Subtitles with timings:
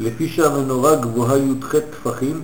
[0.00, 2.42] לפי שהמנורה גבוהה י"ח טפחים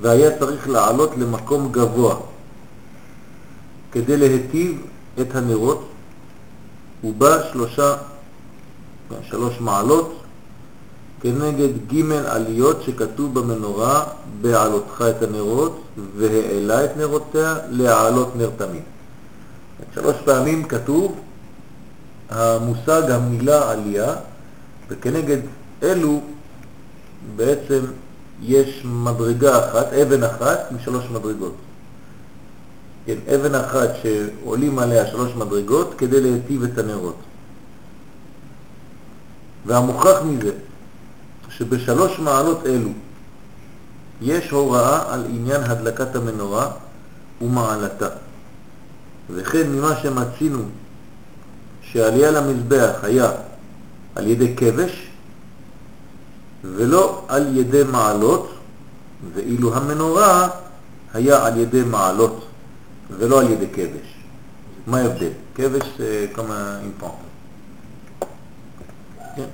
[0.00, 2.16] והיה צריך לעלות למקום גבוה
[3.92, 4.86] כדי להטיב
[5.20, 5.88] את הנרות,
[7.04, 7.96] ובא שלושה,
[9.22, 10.21] שלוש מעלות
[11.22, 14.04] כנגד ג' עליות שכתוב במנורה
[14.40, 15.82] בעלותך את הנרות
[16.16, 18.82] והעלה את נרותיה להעלות נר תמיד.
[19.94, 21.20] שלוש פעמים כתוב
[22.30, 24.14] המושג המילה עלייה
[24.88, 25.38] וכנגד
[25.82, 26.20] אלו
[27.36, 27.80] בעצם
[28.42, 31.54] יש מדרגה אחת, אבן אחת עם שלוש מדרגות.
[33.06, 37.16] כן, אבן אחת שעולים עליה שלוש מדרגות כדי להיטיב את הנרות.
[39.66, 40.52] והמוכח מזה
[41.56, 42.90] שבשלוש מעלות אלו
[44.20, 46.70] יש הוראה על עניין הדלקת המנורה
[47.40, 48.08] ומעלתה.
[49.30, 50.62] וכן ממה שמצינו
[51.82, 53.30] שעלייה למזבח היה
[54.14, 55.06] על ידי כבש
[56.64, 58.54] ולא על ידי מעלות,
[59.34, 60.48] ואילו המנורה
[61.14, 62.46] היה על ידי מעלות
[63.10, 64.14] ולא על ידי כבש.
[64.86, 65.30] מה ההבדל?
[65.54, 67.12] כבש זה כמה אימפורט.
[69.36, 69.44] כן.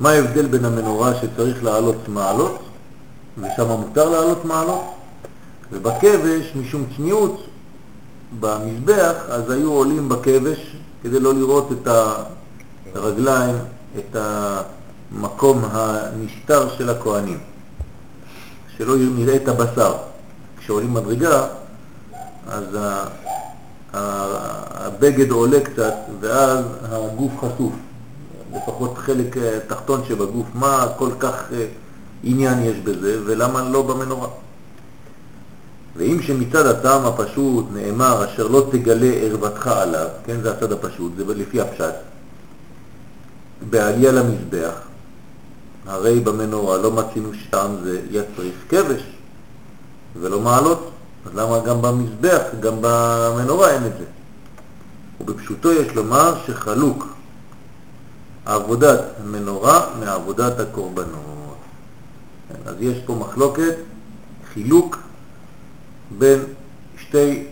[0.00, 2.62] מה ההבדל בין המנורה שצריך לעלות מעלות,
[3.38, 4.84] ושם מותר לעלות מעלות,
[5.72, 7.46] ובכבש, משום צניעות
[8.40, 11.88] במזבח, אז היו עולים בכבש כדי לא לראות את
[12.94, 13.54] הרגליים,
[13.98, 17.38] את המקום הנסתר של הכהנים,
[18.76, 19.94] שלא נראה את הבשר.
[20.58, 21.46] כשעולים מדרגה,
[22.48, 22.64] אז
[23.92, 27.72] הבגד עולה קצת, ואז הגוף חשוף,
[28.54, 31.66] לפחות חלק אה, תחתון שבגוף, מה כל כך אה,
[32.22, 34.28] עניין יש בזה, ולמה לא במנורה.
[35.96, 41.34] ואם שמצד הטעם הפשוט נאמר אשר לא תגלה ערוותך עליו, כן, זה הצד הפשוט, זה
[41.34, 41.94] לפי הפשט,
[43.70, 44.74] בעלייה למזבח,
[45.86, 49.02] הרי במנורה לא מצינו שטעם זה יצריך כבש
[50.20, 50.90] ולא מעלות,
[51.26, 54.04] אז למה גם במזבח, גם במנורה אין את זה?
[55.20, 57.15] ובפשוטו יש לומר שחלוק
[58.46, 61.56] עבודת המנורה מעבודת הקורבנות.
[62.66, 63.74] אז יש פה מחלוקת,
[64.52, 64.98] חילוק
[66.18, 66.40] בין
[66.98, 67.46] שתי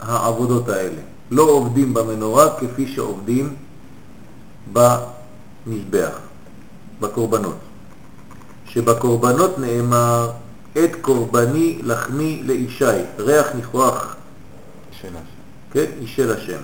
[0.00, 1.00] העבודות האלה.
[1.30, 3.54] לא עובדים במנורה כפי שעובדים
[4.72, 6.18] במזבח,
[7.00, 7.56] בקורבנות.
[8.66, 10.30] שבקורבנות נאמר
[10.72, 12.84] את קורבני לחמי לאישי,
[13.18, 14.16] ריח ניחוח.
[14.92, 15.40] של השם.
[15.72, 16.60] כן, איש של השם.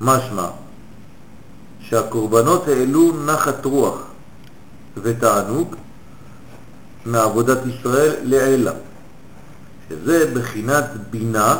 [0.00, 0.48] משמע
[1.92, 3.98] שהקורבנות העלו נחת רוח
[5.02, 5.76] ותענוג
[7.06, 8.72] מעבודת ישראל לעילה,
[9.88, 11.58] שזה בחינת בינה,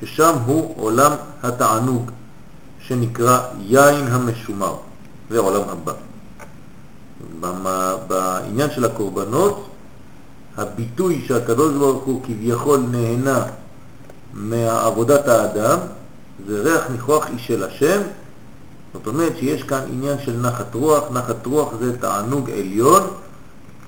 [0.00, 1.12] ששם הוא עולם
[1.42, 2.10] התענוג,
[2.80, 4.76] שנקרא יין המשומר,
[5.30, 5.92] זה עולם הבא.
[8.08, 9.68] בעניין של הקורבנות,
[10.56, 13.44] הביטוי שהקדוש ברוך הוא כביכול נהנה
[14.32, 15.78] מעבודת האדם,
[16.46, 18.00] זה ריח ניחוח איש של השם,
[18.94, 23.02] זאת אומרת שיש כאן עניין של נחת רוח, נחת רוח זה תענוג עליון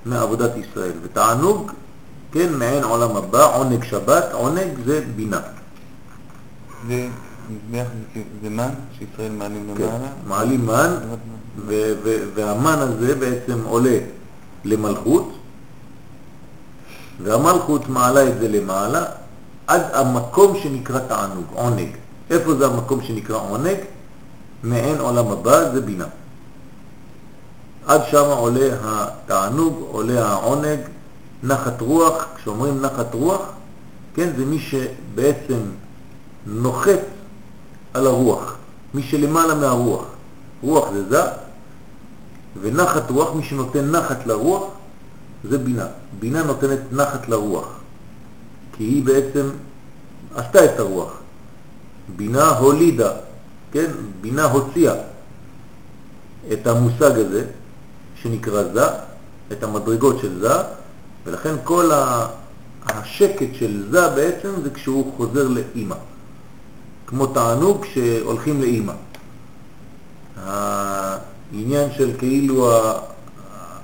[0.05, 1.71] מעבודת ישראל, ותענוג,
[2.31, 5.39] כן, מעין עולם הבא, עונג שבת, עונג זה בינה.
[6.87, 7.07] זה
[8.41, 10.07] זה מן שישראל מעלים כן, למעלה?
[10.27, 10.95] מעלים מן,
[12.35, 13.97] והמן הזה בעצם עולה
[14.65, 15.33] למלכות,
[17.23, 19.05] והמלכות מעלה את זה למעלה,
[19.67, 21.89] עד המקום שנקרא תענוג, עונג.
[22.29, 23.77] איפה זה המקום שנקרא עונג?
[24.63, 26.05] מעין עולם הבא זה בינה.
[27.85, 30.79] עד שם עולה התענוג, עולה העונג,
[31.43, 33.41] נחת רוח, כשאומרים נחת רוח,
[34.15, 35.59] כן, זה מי שבעצם
[36.45, 36.99] נוחת
[37.93, 38.55] על הרוח,
[38.93, 40.05] מי שלמעלה מהרוח.
[40.61, 41.21] רוח זה זה,
[42.61, 44.63] ונחת רוח, מי שנותן נחת לרוח,
[45.49, 45.87] זה בינה.
[46.19, 47.67] בינה נותנת נחת לרוח,
[48.77, 49.49] כי היא בעצם
[50.35, 51.11] עשתה את הרוח.
[52.15, 53.11] בינה הולידה,
[53.73, 53.91] כן?
[54.21, 54.93] בינה הוציאה
[56.53, 57.45] את המושג הזה
[58.21, 58.85] שנקרא זה,
[59.51, 60.53] את המדרגות של זה,
[61.25, 61.91] ולכן כל
[62.85, 65.95] השקט של זה בעצם זה כשהוא חוזר לאימא.
[67.07, 68.93] כמו תענוג שהולכים לאימא.
[70.45, 72.99] העניין של כאילו ה...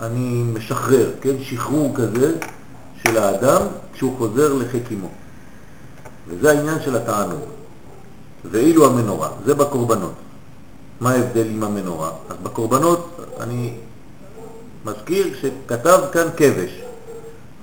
[0.01, 1.35] אני משחרר, כן?
[1.43, 2.33] שחרור כזה
[3.03, 3.61] של האדם
[3.93, 4.83] כשהוא חוזר לחיק.
[6.27, 7.58] וזה העניין של התענוג.
[8.51, 10.13] ואילו המנורה, זה בקורבנות.
[11.01, 12.11] מה ההבדל עם המנורה?
[12.29, 13.73] אז בקורבנות אני
[14.85, 16.81] מזכיר שכתב כאן כבש,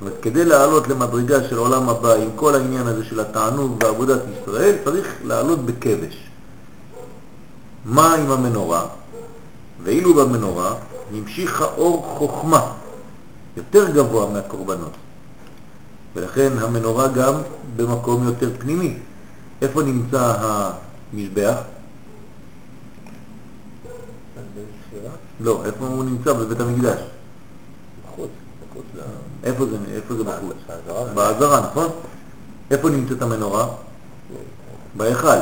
[0.01, 4.75] אומרת, כדי לעלות למדרגה של עולם הבא עם כל העניין הזה של התענוג ועבודת ישראל,
[4.85, 6.29] צריך לעלות בכבש.
[7.85, 8.87] מה עם המנורה?
[9.83, 10.75] ואילו במנורה
[11.13, 12.73] המשיך האור חוכמה,
[13.57, 14.93] יותר גבוה מהקורבנות.
[16.17, 17.35] ולכן המנורה גם
[17.77, 18.99] במקום יותר פנימי.
[19.63, 20.35] איפה נמצא
[21.13, 21.57] המזבח?
[25.41, 26.33] לא, איפה הוא נמצא?
[26.33, 26.99] בבית המקדש.
[28.07, 28.31] בחוץ,
[28.71, 29.01] בחוץ ל...
[29.45, 30.57] איפה זה, איפה זה בחוץ?
[30.69, 31.05] בעזרה.
[31.15, 31.89] בעזרה, נכון?
[32.71, 33.69] איפה נמצאת המנורה?
[34.97, 35.39] בהיכל.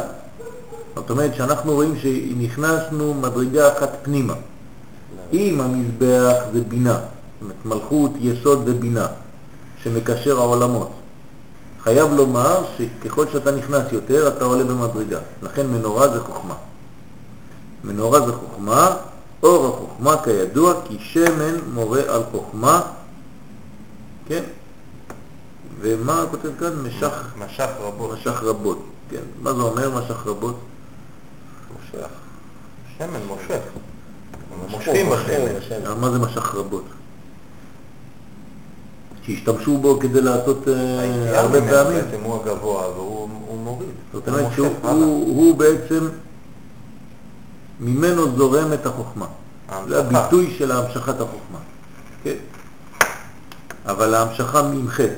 [0.94, 4.34] זאת אומרת שאנחנו רואים שנכנסנו מדרגה אחת פנימה.
[5.32, 9.06] אם המזבח זה בינה, זאת אומרת מלכות, יסוד ובינה,
[9.82, 10.90] שמקשר העולמות.
[11.84, 15.18] חייב לומר שככל שאתה נכנס יותר, אתה עולה במדרגה.
[15.42, 16.54] לכן מנורה זה חוכמה.
[17.84, 18.96] מנורה זה חוכמה,
[19.42, 22.82] אור החוכמה כידוע, כי שמן מורה על חוכמה,
[24.26, 24.42] כן?
[25.80, 26.72] ומה כותב כאן?
[26.82, 28.18] משך, משך רבות.
[28.18, 29.22] משך רבות, כן.
[29.42, 30.58] מה זה אומר משך רבות?
[31.72, 32.08] מושך.
[32.98, 33.60] שמן מושך.
[34.70, 35.06] מושכים.
[35.10, 35.86] בשמן.
[35.86, 36.84] אה, מה זה משך רבות?
[39.26, 42.04] שהשתמשו בו כדי לעשות אה, הרבה פעמים.
[42.04, 43.88] בעצם הוא הגבוה והוא הוא מוריד.
[44.12, 46.08] זאת הוא אומרת שהוא בעצם,
[47.80, 49.26] ממנו זורמת החוכמה.
[49.88, 50.00] זה.
[50.00, 51.58] הביטוי של המשכת החוכמה.
[52.22, 52.34] כן?
[53.86, 55.14] אבל ההמשכה חטא,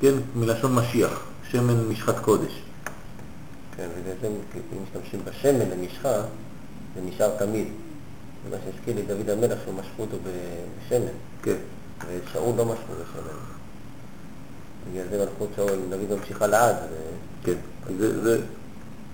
[0.00, 0.14] כן?
[0.36, 1.20] מלשון משיח,
[1.50, 2.62] שמן משחת קודש.
[3.76, 6.14] כן, בגלל זה אם משתמשים בשמן למשחה,
[6.94, 7.68] זה נשאר תמיד.
[8.44, 11.06] זה מה שהזכיר לי דוד המלך, שהוא משכו אותו בשמן,
[11.42, 11.56] כן.
[12.08, 13.50] ואת שאול לא משכו בשמן.
[14.90, 16.76] בגלל זה מלכות שאול, דוד ממשיכה לעד.
[17.44, 17.54] כן,
[17.98, 18.40] זה, זה,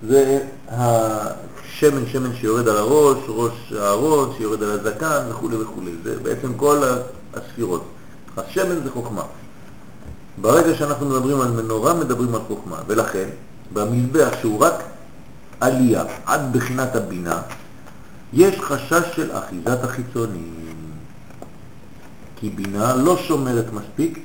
[0.03, 5.81] זה השמן, שמן שיורד על הראש, ראש הארון, שיורד על הזקן וכו' וכו'.
[6.03, 6.83] זה בעצם כל
[7.35, 7.85] הספירות.
[8.37, 9.23] השמן זה חוכמה.
[10.41, 12.77] ברגע שאנחנו מדברים על מנורה, מדברים על חוכמה.
[12.87, 13.29] ולכן,
[13.73, 14.83] במזבח שהוא רק
[15.61, 17.43] עלייה עד בחינת הבינה,
[18.33, 20.66] יש חשש של אחיזת החיצונים.
[22.37, 24.19] כי בינה לא שומרת מספיק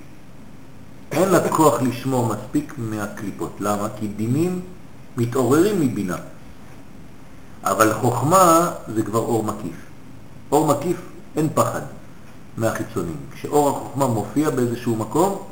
[1.11, 3.55] אין לה כוח לשמור מספיק מהקליפות.
[3.59, 3.87] למה?
[3.99, 4.61] כי דינים
[5.17, 6.17] מתעוררים מבינה.
[7.63, 9.75] אבל חוכמה זה כבר אור מקיף.
[10.51, 10.97] אור מקיף
[11.35, 11.81] אין פחד
[12.57, 13.15] מהחיצונים.
[13.31, 15.43] כשאור החוכמה מופיע באיזשהו מקום,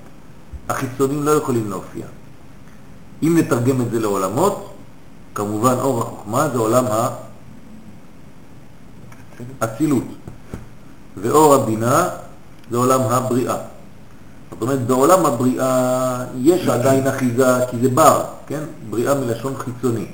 [0.70, 2.06] החיצונים לא יכולים להופיע.
[3.24, 4.74] אם נתרגם את זה לעולמות,
[5.36, 6.86] כמובן אור החוכמה זה עולם
[9.62, 10.04] האצילות,
[11.18, 12.10] ואור הבינה
[12.71, 13.57] זה עולם הבריאה.
[14.51, 18.63] זאת אומרת, בעולם הבריאה יש עדיין אחיזה, כי זה בר, כן?
[18.89, 20.06] בריאה מלשון חיצוני.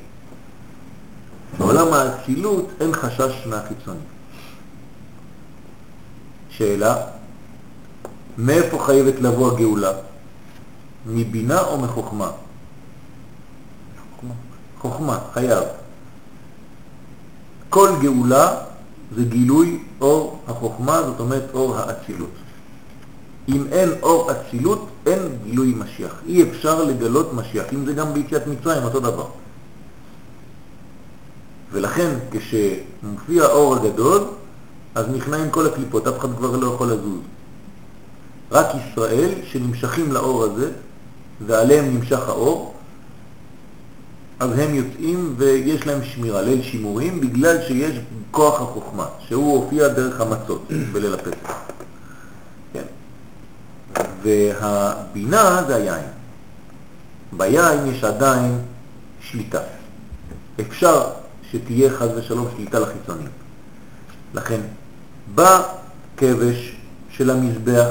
[1.57, 3.99] בעולם האצילות אין חשש מהחיצוני.
[6.49, 6.97] שאלה,
[8.37, 9.91] מאיפה חייבת לבוא הגאולה?
[11.05, 12.31] מבינה או מחוכמה?
[14.81, 15.63] חוכמה, חייב.
[17.69, 18.57] כל גאולה
[19.15, 22.29] זה גילוי אור החוכמה, זאת אומרת אור האצילות.
[23.47, 26.21] אם אין אור אצילות, אין גילוי משיח.
[26.27, 29.27] אי אפשר לגלות משיח, אם זה גם ביציאת מצרים, אותו דבר.
[31.71, 34.23] ולכן כשמופיע האור הגדול,
[34.95, 37.19] אז נכנעים כל הקליפות, אף אחד כבר לא יכול לזוז.
[38.51, 40.71] רק ישראל שנמשכים לאור הזה,
[41.47, 42.73] ועליהם נמשך האור,
[44.39, 47.95] אז הם יוצאים ויש להם שמירה, ליל שימורים, בגלל שיש
[48.31, 51.74] כוח החוכמה, שהוא הופיע דרך המצות בליל הפסח.
[54.25, 56.05] והבינה זה היין.
[57.31, 58.61] ביין יש עדיין
[59.21, 59.59] שליטה.
[60.61, 61.03] אפשר
[61.51, 63.27] שתהיה חז ושלום שליטה לחיצונים.
[64.33, 64.61] לכן,
[65.35, 65.61] בא
[66.17, 66.75] כבש
[67.09, 67.89] של המזבח,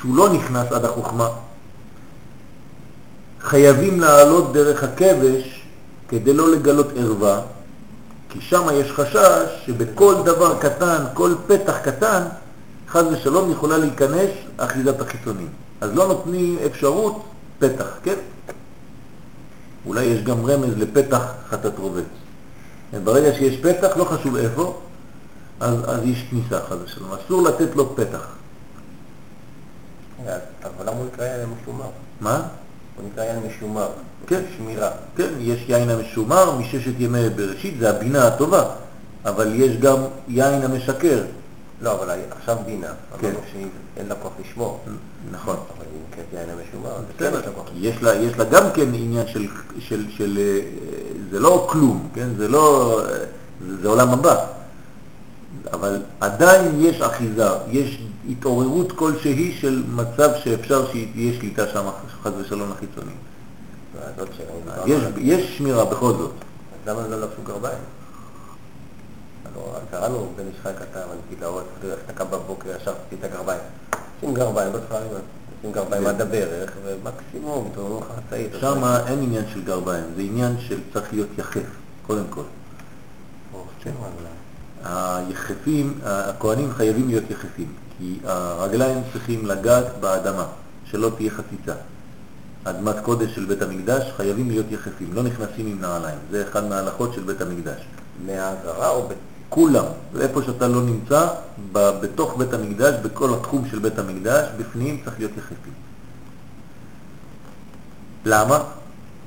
[0.00, 1.28] שהוא לא נכנס עד החוכמה,
[3.40, 5.62] חייבים לעלות דרך הכבש
[6.08, 7.40] כדי לא לגלות ערווה,
[8.28, 12.22] כי שם יש חשש שבכל דבר קטן, כל פתח קטן,
[12.96, 15.48] חז ושלום יכולה להיכנס אחיזת החיצונים.
[15.80, 17.22] אז לא נותנים אפשרות
[17.58, 18.14] פתח, כן?
[19.86, 22.04] אולי יש גם רמז לפתח חטאת רובץ.
[23.04, 24.80] ברגע שיש פתח, לא חשוב איפה,
[25.60, 27.10] אז, אז יש כניסה חז ושלום.
[27.12, 28.26] אסור לתת לו פתח.
[30.24, 31.84] אבל למה הוא נקרא יין משומר?
[32.20, 32.42] מה?
[32.96, 33.88] הוא נקרא יין משומר.
[34.26, 34.40] כן.
[34.56, 34.90] שמירה.
[35.16, 38.64] כן, יש יין המשומר מששת ימי בראשית, זה הבינה הטובה,
[39.24, 39.96] אבל יש גם
[40.28, 41.22] יין המשקר.
[41.80, 42.86] לא, אבל עכשיו בינה.
[43.20, 43.26] כן.
[43.26, 44.80] אמרנו שאין לה כוח לשמור.
[45.30, 45.56] נכון.
[45.56, 49.46] אבל אם כן יין המשומר, אז כן בסדר, יש לה גם כן עניין של,
[49.78, 50.60] של, של, אה,
[51.30, 52.28] זה לא כלום, כן?
[52.36, 53.06] זה לא, אה,
[53.66, 54.46] זה, זה עולם הבא.
[55.72, 61.86] אבל עדיין יש אחיזה, יש התעוררות כלשהי של מצב שאפשר שתהיה שליטה שם
[62.22, 63.16] חס ושלום לחיצונים.
[64.36, 64.82] שאלה.
[64.86, 66.30] יש, יש שמירה בכל זאת.
[66.30, 67.78] אז למה לא לבשו גרביים?
[69.56, 71.62] הלוא קראנו בן איש חי כתב על פתרון,
[72.04, 73.60] אתה קם בבוקר, ישר תוציא את הגרביים.
[74.20, 75.18] שים גרביים, לא צריכה למה.
[75.62, 78.60] שים גרביים עד הברך, ומקסימום, תאמרו לך צעיר.
[78.60, 81.66] שם אין עניין של גרביים, זה עניין של צריך להיות יחף,
[82.06, 82.42] קודם כל.
[83.54, 83.64] או.
[84.84, 90.46] היחפים, הכהנים חייבים להיות יחפים, כי הרגליים צריכים לגעת באדמה,
[90.84, 91.74] שלא תהיה חציצה.
[92.64, 97.14] אדמת קודש של בית המקדש חייבים להיות יחפים, לא נכנסים עם נעליים, זה אחד מההלכות
[97.14, 97.80] של בית המקדש.
[98.26, 99.12] מהעזרה או ב...
[99.48, 99.84] כולם,
[100.20, 101.28] איפה שאתה לא נמצא,
[101.72, 105.72] בתוך בית המקדש, בכל התחום של בית המקדש, בפנים צריך להיות יחפים.
[108.24, 108.58] למה?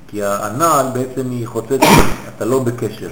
[0.08, 1.84] כי הנעל בעצם היא חוצצת,
[2.36, 3.10] אתה לא בקשר.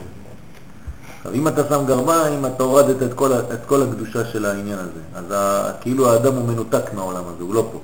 [1.17, 5.01] עכשיו, אם אתה שם גרביים, אתה הורדת את כל, את כל הקדושה של העניין הזה.
[5.15, 7.79] אז ה, כאילו האדם הוא מנותק מהעולם הזה, הוא לא פה.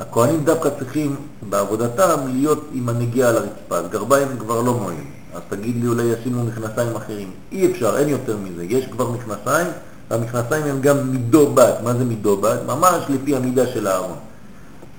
[0.00, 1.16] הכהנים דווקא צריכים
[1.50, 5.19] בעבודתם להיות עם הנגיעה על הרצפה, אז גרביים כבר לא מועילים.
[5.34, 7.30] אז תגיד לי אולי ישימו מכנסיים אחרים.
[7.52, 8.64] אי אפשר, אין יותר מזה.
[8.64, 9.66] יש כבר מכנסיים,
[10.10, 11.74] והמכנסיים הם גם מידו בת.
[11.84, 12.58] מה זה מידו בת?
[12.66, 14.16] ממש לפי המידה של הארון,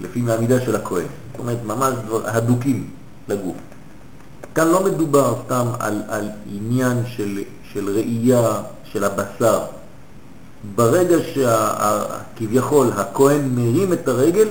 [0.02, 1.06] לפי המידה של הכהן.
[1.32, 2.90] זאת אומרת, ממש דבר, הדוקים
[3.28, 3.56] לגוף.
[4.56, 7.40] כאן לא מדובר סתם על, על עניין של,
[7.74, 9.60] של ראייה של הבשר.
[10.76, 14.48] ברגע שכביכול הכהן מרים את הרגל,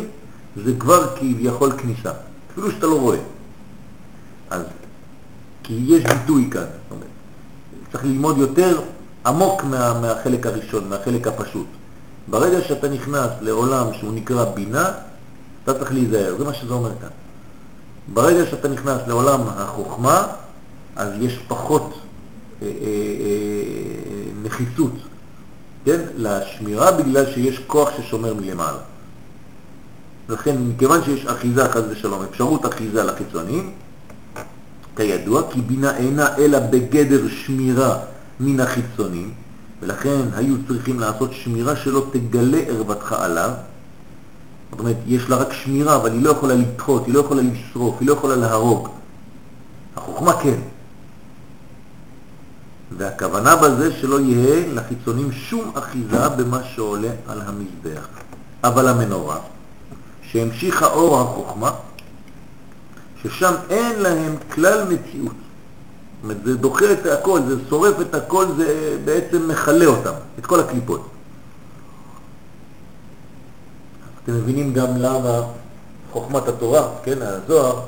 [0.65, 2.11] זה כבר כביכול כניסה,
[2.53, 3.19] אפילו שאתה לא רואה.
[4.51, 4.63] אז,
[5.71, 6.65] כי יש ביטוי כאן,
[7.93, 8.81] צריך ללמוד יותר
[9.27, 11.67] עמוק מה, מהחלק הראשון, מהחלק הפשוט.
[12.29, 14.93] ברגע שאתה נכנס לעולם שהוא נקרא בינה,
[15.65, 17.09] אתה צריך להיזהר, זה מה שזה אומר כאן.
[18.15, 20.27] ברגע שאתה נכנס לעולם החוכמה,
[20.97, 21.95] אז יש פחות
[22.63, 24.95] אה, אה, אה, נחיצות,
[25.85, 28.79] כן, לשמירה בגלל שיש כוח ששומר מלמעלה.
[30.29, 33.73] לכן, מכיוון שיש אחיזה, חס ושלום, אפשרות אחיזה לחיצוניים,
[34.97, 37.99] כידוע, כי בינה אינה אלא בגדר שמירה
[38.41, 39.31] מן החיצונים,
[39.83, 43.51] ולכן היו צריכים לעשות שמירה שלא תגלה ערוותך עליו.
[44.71, 47.97] זאת אומרת, יש לה רק שמירה, אבל היא לא יכולה לדחות, היא לא יכולה לשרוף,
[48.01, 48.89] היא לא יכולה להרוג.
[49.97, 50.61] החוכמה כן.
[52.97, 58.09] והכוונה בזה שלא יהיה לחיצונים שום אחיזה במה שעולה על המזבח.
[58.65, 59.37] אבל המנורה,
[60.23, 61.71] שהמשיכה אור החוכמה,
[63.23, 65.33] ששם אין להם כלל מציאות.
[65.33, 70.47] זאת אומרת, זה דוחה את הכל, זה שורף את הכל, זה בעצם מכלה אותם, את
[70.47, 71.09] כל הקליפות.
[74.25, 75.43] אתם מבינים גם למה
[76.13, 77.81] חוכמת התורה, כן, הזוהר,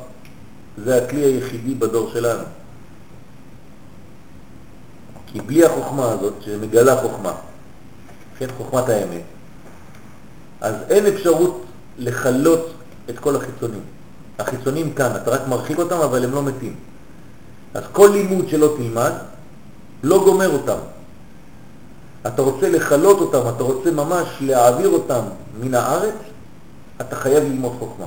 [0.84, 2.44] זה הכלי היחידי בדור שלנו.
[5.26, 7.32] כי בלי החוכמה הזאת, שמגלה חוכמה,
[8.38, 9.22] כן, חוכמת האמת,
[10.60, 11.64] אז אין אפשרות
[11.98, 12.72] לחלות
[13.10, 13.82] את כל החיצונים.
[14.42, 16.74] החיצונים כאן, אתה רק מרחיק אותם, אבל הם לא מתים.
[17.74, 19.12] אז כל לימוד שלא תלמד,
[20.02, 20.78] לא גומר אותם.
[22.26, 25.22] אתה רוצה לחלות אותם, אתה רוצה ממש להעביר אותם
[25.60, 26.14] מן הארץ,
[27.00, 28.06] אתה חייב ללמוד חוכמה.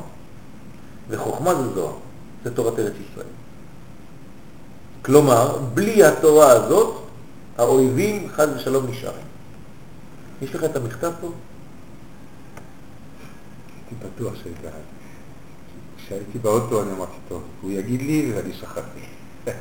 [1.10, 1.94] וחוכמה זה זוהר,
[2.44, 3.28] זה תורת ארץ ישראל.
[5.02, 6.96] כלומר, בלי התורה הזאת,
[7.58, 9.26] האויבים חד ושלום נשארים.
[10.42, 11.30] יש לך את המכתב פה?
[13.92, 14.68] הייתי בטוח שהייתי...
[16.06, 19.00] כשהייתי באוטו אני אמרתי, טוב, הוא יגיד לי ואני שכחתי.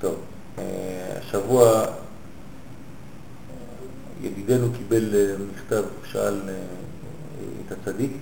[0.00, 0.14] טוב,
[0.58, 1.84] אה, השבוע
[4.22, 6.54] ידידנו קיבל אה, מכתב, שאל אה,
[7.66, 8.12] את הצדיק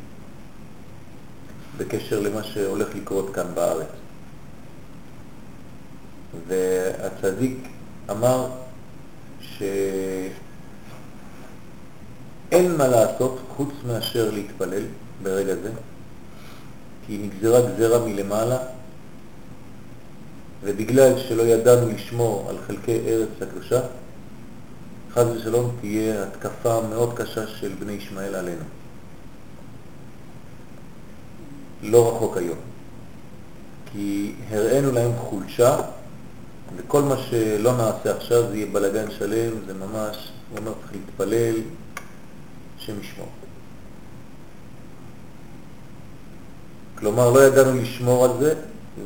[1.77, 3.89] בקשר למה שהולך לקרות כאן בארץ.
[6.49, 7.59] והצדיק
[8.11, 8.49] אמר
[9.41, 9.67] שאין
[12.79, 14.85] מה לעשות חוץ מאשר להתפלל
[15.23, 15.71] ברגע זה,
[17.07, 18.59] כי נגזרה גזרה מלמעלה,
[20.63, 23.81] ובגלל שלא ידענו לשמור על חלקי ארץ הקדושה,
[25.13, 28.65] חס ושלום תהיה התקפה מאוד קשה של בני ישמעאל עלינו.
[31.83, 32.59] לא רחוק היום.
[33.93, 35.81] כי הראינו להם חולשה,
[36.77, 41.55] וכל מה שלא נעשה עכשיו זה יהיה בלגן שלם, זה ממש, הוא אומר, צריך להתפלל,
[42.79, 43.42] השם ישמור.
[47.03, 48.55] כלומר, לא ידענו לשמור על זה,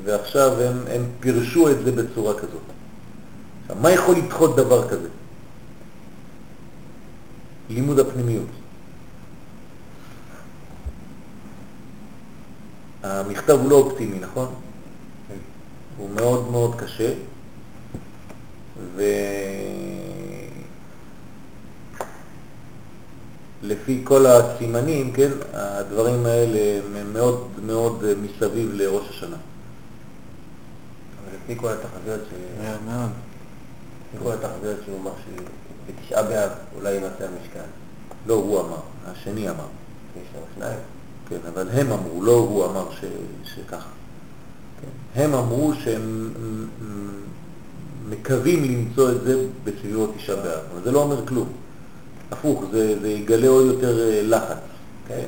[0.05, 2.61] ועכשיו הם, הם פירשו את זה בצורה כזאת.
[3.63, 5.09] עכשיו, מה יכול לדחות דבר כזה?
[7.71, 8.49] לימוד הפנימיות.
[13.03, 14.55] המכתב הוא לא אופטימי, נכון?
[15.97, 17.13] הוא מאוד מאוד קשה,
[23.63, 29.37] לפי כל הסימנים, כן, הדברים האלה הם מאוד מאוד מסביב לראש השנה.
[29.37, 32.63] אבל לפי כל התחזיות ש...
[32.63, 33.11] מאוד מאוד.
[34.15, 37.69] לפי כל התחזיות שהוא אמר שבתשעה באב אולי יימצא המשכן.
[38.27, 39.67] לא הוא אמר, השני אמר.
[40.17, 40.79] יש שם שניים.
[41.29, 43.05] כן, אבל הם אמרו, לא הוא אמר ש,
[43.45, 43.89] שככה.
[44.81, 45.23] כן.
[45.23, 46.31] הם אמרו שהם
[48.09, 51.49] מקווים למצוא את זה בסביבות תשעה באב, אבל זה לא אומר כלום.
[52.33, 54.57] הפוך, זה, זה יגלה עוד יותר אה, לחץ,
[55.09, 55.27] כן?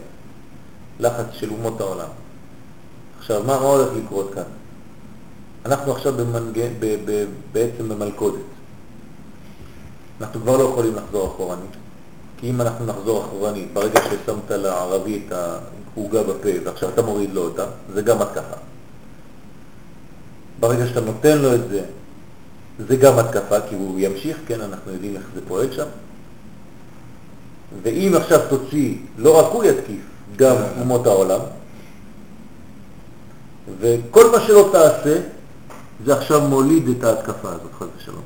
[1.01, 2.09] לחץ של אומות העולם.
[3.19, 4.43] עכשיו, מה, מה הולך לקרות כאן?
[5.67, 8.41] אנחנו עכשיו במנגן, ב, ב, בעצם במלכודת.
[10.21, 11.71] אנחנו כבר לא יכולים לחזור אחורנית,
[12.37, 17.43] כי אם אנחנו נחזור אחורנית, ברגע ששמת לערבי את העוגה בפה ועכשיו אתה מוריד לו
[17.43, 18.57] אותה, זה גם התקפה.
[20.61, 21.83] ברגע שאתה נותן לו את זה,
[22.89, 25.87] זה גם התקפה, כי הוא ימשיך, כן, אנחנו יודעים איך זה פועל שם.
[27.83, 30.01] ואם עכשיו תוציא, לא רק הוא יתקיף,
[30.37, 31.41] גם אומות העולם,
[33.81, 35.21] וכל מה שלא תעשה,
[36.05, 38.23] זה עכשיו מוליד את ההתקפה הזאת, חס ושלום.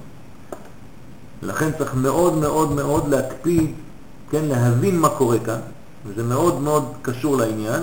[1.42, 3.70] לכן צריך מאוד מאוד מאוד להקפיד,
[4.30, 5.60] כן, להבין מה קורה כאן,
[6.06, 7.82] וזה מאוד מאוד קשור לעניין,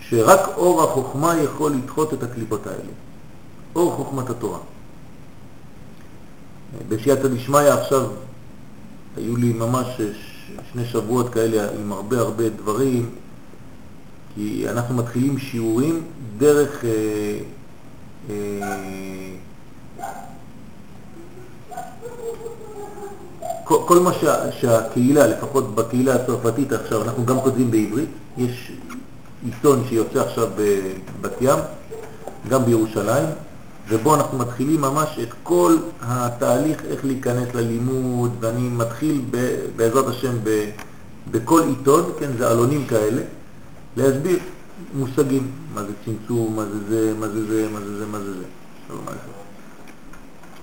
[0.00, 2.92] שרק אור החוכמה יכול לדחות את הקליפות האלה.
[3.76, 4.58] אור חוכמת התורה.
[6.88, 8.06] בסייעתא דשמיא עכשיו
[9.16, 10.00] היו לי ממש
[10.72, 13.10] שני שבועות כאלה עם הרבה הרבה דברים,
[14.34, 16.02] כי אנחנו מתחילים שיעורים
[16.38, 17.38] דרך אה,
[18.30, 18.78] אה,
[23.64, 28.08] כל, כל מה שה, שהקהילה, לפחות בקהילה הצרפתית עכשיו, אנחנו גם כותבים בעברית,
[28.38, 28.72] יש
[29.44, 31.58] עיתון שיוצא עכשיו בבת ים,
[32.48, 33.26] גם בירושלים,
[33.92, 40.32] ובו אנחנו מתחילים ממש את כל התהליך איך להיכנס ללימוד, ואני מתחיל ב, בעזרת השם
[40.44, 40.70] ב,
[41.30, 43.22] בכל עיתון, כן, זה עלונים כאלה,
[43.96, 44.38] להסביר
[44.94, 48.32] מושגים, מה זה צמצום, מה זה זה, מה זה זה, מה זה זה, מה זה
[48.32, 48.44] זה.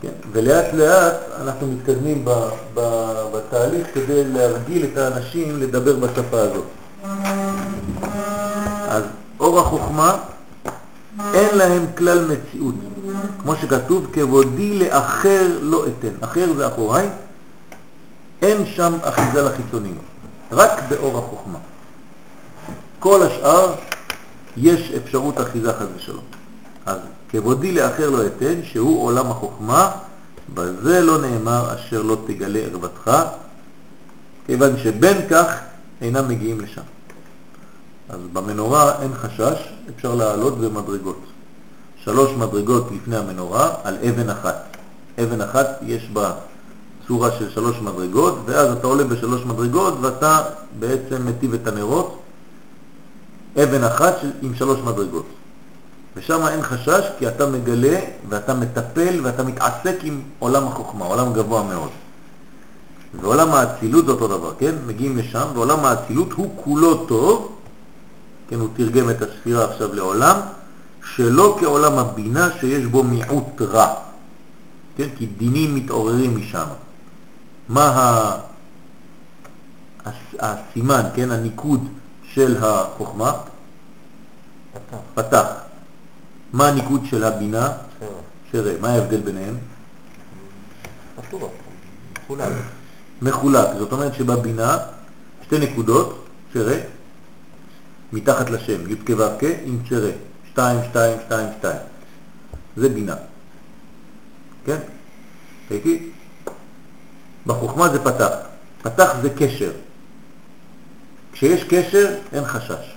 [0.02, 2.30] כן, ולאט לאט אנחנו מתקדמים ב,
[2.74, 2.80] ב,
[3.36, 6.66] בתהליך כדי להרגיל את האנשים לדבר בשפה הזאת.
[8.88, 9.04] אז
[9.40, 10.18] אור החוכמה
[11.34, 12.76] אין להם כלל מציאות.
[13.42, 16.14] כמו שכתוב, כבודי לאחר לא אתן.
[16.22, 17.10] אחר זה אחוריי,
[18.42, 19.98] אין שם אחיזה לחיצונים,
[20.52, 21.60] רק באור החוכמה.
[23.00, 23.74] כל השאר
[24.58, 26.24] יש אפשרות אחיזה חס ושלום.
[26.86, 26.98] אז
[27.30, 29.92] כבודי לאחר לא אתן, שהוא עולם החוכמה,
[30.54, 33.12] בזה לא נאמר אשר לא תגלה ערוותך,
[34.46, 35.56] כיוון שבין כך
[36.02, 36.82] אינם מגיעים לשם.
[38.10, 41.29] אז במנורה אין חשש, אפשר לעלות במדרגות.
[42.04, 44.78] שלוש מדרגות לפני המנורה על אבן אחת.
[45.24, 46.32] אבן אחת יש בה
[47.08, 50.42] צורה של שלוש מדרגות, ואז אתה עולה בשלוש מדרגות ואתה
[50.80, 52.20] בעצם מטיב את הנרות,
[53.64, 55.26] אבן אחת עם שלוש מדרגות.
[56.16, 61.64] ושם אין חשש כי אתה מגלה ואתה מטפל ואתה מתעסק עם עולם החוכמה, עולם גבוה
[61.64, 61.90] מאוד.
[63.22, 64.76] ועולם האצילות זה אותו דבר, כן?
[64.88, 67.56] מגיעים לשם, ועולם האצילות הוא כולו טוב,
[68.50, 70.40] כן, הוא תרגם את הספירה עכשיו לעולם,
[71.20, 73.96] שלא כעולם הבינה שיש בו מיעוט רע,
[74.98, 75.08] כן?
[75.18, 76.66] כי דינים מתעוררים משם.
[77.70, 78.38] מה
[80.40, 81.88] הסימן, כן, הניקוד
[82.34, 83.32] של החוכמה?
[84.74, 84.98] פתח.
[85.14, 85.46] פתח.
[86.54, 87.72] מה הניקוד של הבינה?
[88.00, 88.08] שבע.
[88.52, 88.72] שרה.
[88.82, 89.58] מה ההבדל ביניהם?
[92.28, 92.52] כולם.
[93.22, 94.78] מחולק, זאת אומרת שבבינה
[95.46, 96.78] שתי נקודות, צרה,
[98.14, 100.12] מתחת לשם, י' כו' עם צרה,
[100.54, 101.76] 2, 2, 2, 2.
[102.78, 103.16] זה בינה.
[104.66, 104.78] כן?
[105.72, 106.10] ראיתי?
[107.46, 108.30] בחוכמה זה פתח.
[108.82, 109.72] פתח זה קשר.
[111.32, 112.96] כשיש קשר אין חשש.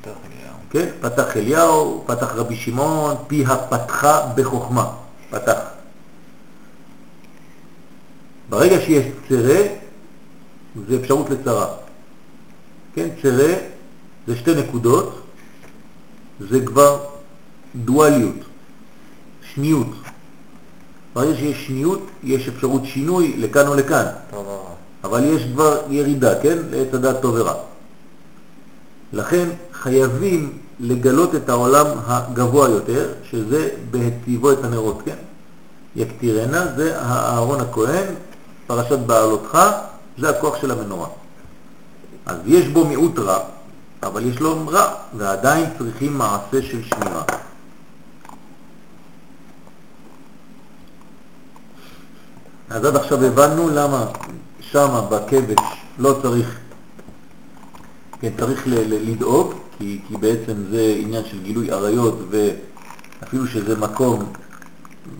[0.00, 0.56] פתח אליהו.
[0.70, 0.88] כן?
[1.00, 4.92] פתח אליהו, פתח רבי שמעון, פי הפתחה בחוכמה.
[5.30, 5.60] פתח.
[8.48, 9.62] ברגע שיש צרה,
[10.88, 11.66] זה אפשרות לצרה.
[12.94, 13.54] כן, צרה
[14.26, 15.25] זה שתי נקודות,
[16.40, 16.98] זה כבר
[17.76, 18.36] דואליות,
[19.54, 19.86] שניות.
[21.14, 24.04] ברגע שיש שניות, יש אפשרות שינוי לכאן או לכאן.
[25.04, 27.54] אבל יש כבר ירידה, כן, לעץ הדעת טוב ורע.
[29.12, 35.16] לכן חייבים לגלות את העולם הגבוה יותר, שזה בהציבו את הנרות, כן?
[35.96, 38.14] יקטירנה, זה אהרון הכהן,
[38.66, 39.58] פרשת בעלותך,
[40.18, 41.08] זה הכוח של המנורה.
[42.26, 43.38] אז יש בו מיעוט רע,
[44.02, 47.22] אבל יש לו רע, ועדיין צריכים מעשה של שמירה.
[52.70, 54.06] אז עד עכשיו הבנו למה
[54.60, 55.58] שמה בכבש
[55.98, 56.58] לא צריך,
[58.20, 63.76] כן, צריך ל- ל- לדאוג, כי, כי בעצם זה עניין של גילוי עריות, ואפילו שזה
[63.78, 64.32] מקום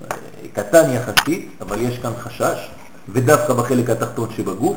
[0.03, 0.17] אה,
[0.53, 2.69] קטן יחסית, אבל יש כאן חשש,
[3.09, 4.77] ודווקא בחלק התחתון שבגוף,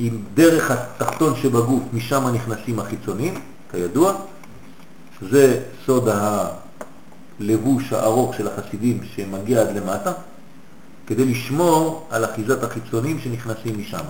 [0.00, 3.34] כי דרך התחתון שבגוף, משם נכנסים החיצונים,
[3.70, 4.14] כידוע,
[5.30, 6.08] זה סוד
[7.40, 10.12] הלבוש הארוך של החסידים שמגיע עד למטה,
[11.06, 14.04] כדי לשמור על אחיזת החיצונים שנכנסים משם.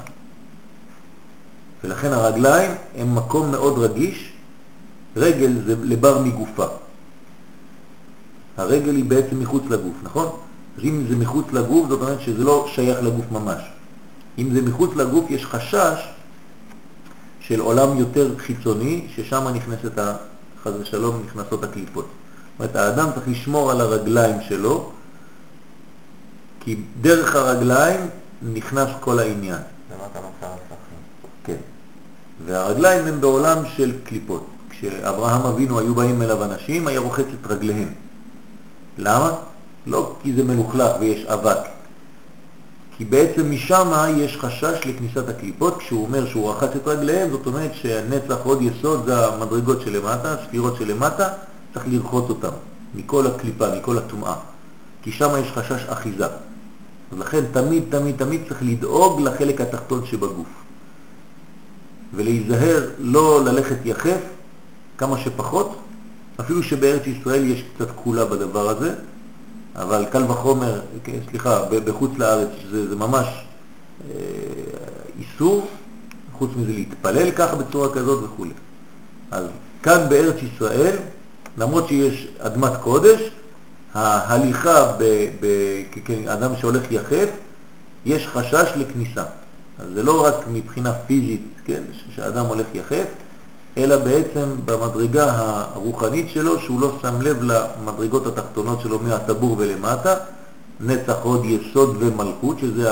[1.85, 4.33] ולכן הרגליים הם מקום מאוד רגיש,
[5.17, 6.67] רגל זה לבר מגופה.
[8.57, 10.27] הרגל היא בעצם מחוץ לגוף, נכון?
[10.79, 13.80] אז אם זה מחוץ לגוף, זאת אומרת שזה לא שייך לגוף ממש.
[14.39, 16.09] אם זה מחוץ לגוף, יש חשש
[17.41, 19.99] של עולם יותר חיצוני, ששם נכנסת,
[20.65, 22.05] חס ושלום, נכנסות הקליפות.
[22.05, 24.93] זאת אומרת, האדם צריך לשמור על הרגליים שלו,
[26.61, 28.01] כי דרך הרגליים
[28.43, 29.59] נכנס כל העניין.
[31.45, 31.57] כן.
[32.47, 34.47] והרגליים הם בעולם של קליפות.
[34.71, 37.89] כשאברהם אבינו היו באים אליו אנשים, היה רוחץ את רגליהם.
[38.99, 39.33] למה?
[39.87, 41.59] לא כי זה מלוכלך ויש אבק.
[43.01, 47.71] כי בעצם משם יש חשש לכניסת הקליפות, כשהוא אומר שהוא רחץ את רגליהם, זאת אומרת
[47.75, 51.29] שהנצח עוד יסוד זה המדרגות שלמטה, הספירות שלמטה,
[51.75, 52.49] צריך לרחוץ אותם,
[52.95, 54.35] מכל הקליפה, מכל הטומאה.
[55.03, 56.25] כי שם יש חשש אחיזה.
[56.25, 60.49] אז לכן תמיד תמיד תמיד צריך לדאוג לחלק התחתון שבגוף.
[62.15, 64.21] ולהיזהר לא ללכת יחף
[64.99, 65.77] כמה שפחות,
[66.41, 68.95] אפילו שבארץ ישראל יש קצת כולה בדבר הזה,
[69.77, 70.81] אבל קל וחומר,
[71.31, 73.27] סליחה, בחוץ לארץ זה, זה ממש
[74.11, 74.15] אה,
[75.19, 75.69] איסור,
[76.33, 78.47] חוץ מזה להתפלל ככה בצורה כזאת וכו'.
[79.31, 79.45] אז
[79.83, 80.97] כאן בארץ ישראל,
[81.59, 83.21] למרות שיש אדמת קודש,
[83.95, 84.93] ההליכה
[86.05, 87.29] כאדם שהולך יחף,
[88.05, 89.25] יש חשש לכניסה.
[89.79, 91.83] אז זה לא רק מבחינה פיזית, כן,
[92.15, 93.07] שאדם הולך יחף,
[93.77, 100.15] אלא בעצם במדרגה הרוחנית שלו, שהוא לא שם לב למדרגות התחתונות שלו מהטבור ולמטה,
[100.81, 102.91] נצח עוד יסוד ומלכות, שזה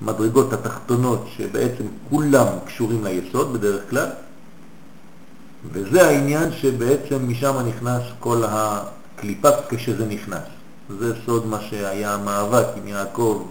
[0.00, 4.06] המדרגות התחתונות שבעצם כולם קשורים ליסוד בדרך כלל,
[5.72, 10.42] וזה העניין שבעצם משם נכנס כל הקליפה כשזה נכנס.
[10.98, 13.46] זה סוד מה שהיה המאבק עם יעקב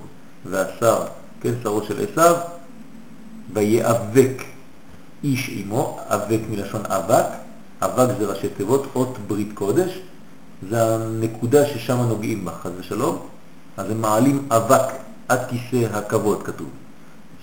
[0.46, 1.04] והשר,
[1.42, 2.36] כן, שרו של עשיו,
[3.54, 4.44] ויאבק
[5.24, 7.26] איש עמו, אבק מלשון אבק,
[7.82, 10.00] אבק זה ראשי תיבות, אות ברית קודש,
[10.70, 13.18] זה הנקודה ששם נוגעים בה, חס ושלום,
[13.78, 14.94] אז הם מעלים אבק
[15.28, 16.70] עד כיסא הכבוד כתוב,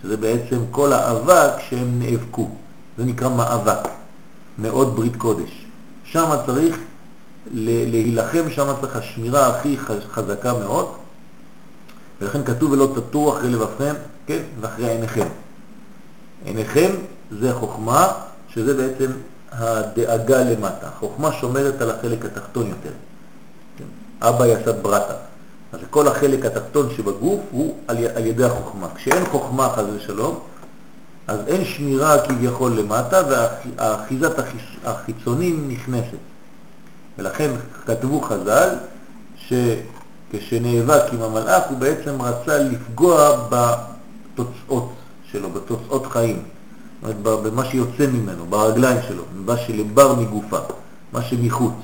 [0.03, 2.49] שזה בעצם כל האבק שהם נאבקו,
[2.99, 3.89] זה נקרא מאבק,
[4.59, 5.65] מאות ברית קודש.
[6.05, 6.79] שם צריך
[7.53, 9.77] להילחם, שם צריך השמירה הכי
[10.13, 10.89] חזקה מאוד,
[12.21, 13.95] ולכן כתוב ולא תטור אחרי לבבכם,
[14.27, 15.27] כן, ואחרי עיניכם.
[16.45, 16.91] עיניכם
[17.31, 18.13] זה חוכמה,
[18.49, 19.11] שזה בעצם
[19.53, 20.89] הדאגה למטה.
[20.99, 22.91] חוכמה שומרת על החלק התחתון יותר.
[23.79, 23.85] כן?
[24.29, 25.15] אבא יעשה ברטה.
[25.73, 28.89] אז כל החלק התחתון שבגוף הוא על, על ידי החוכמה.
[28.95, 30.39] כשאין חוכמה חס ושלום,
[31.27, 36.19] אז אין שמירה כביכול למטה והאחיזת החיס- החיצונים נכנסת.
[37.19, 37.51] ולכן
[37.87, 38.69] כתבו חז"ל
[39.37, 44.93] שכשנאבק עם המלאך הוא בעצם רצה לפגוע בתוצאות
[45.33, 46.43] שלו, בתוצאות חיים.
[47.05, 50.59] אומרת, במה שיוצא ממנו, ברגליים שלו, מה שלבר מגופה,
[51.13, 51.75] מה שמחוץ.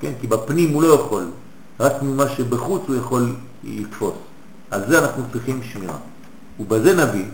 [0.00, 0.12] כן?
[0.20, 1.30] כי בפנים הוא לא יכול,
[1.80, 4.14] רק ממה שבחוץ הוא יכול לתפוס.
[4.70, 5.96] על זה אנחנו צריכים שמירה.
[6.60, 7.24] ובזה נביא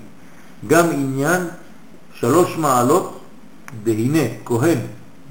[0.67, 1.43] גם עניין
[2.15, 3.21] שלוש מעלות,
[3.85, 4.79] והנה כהן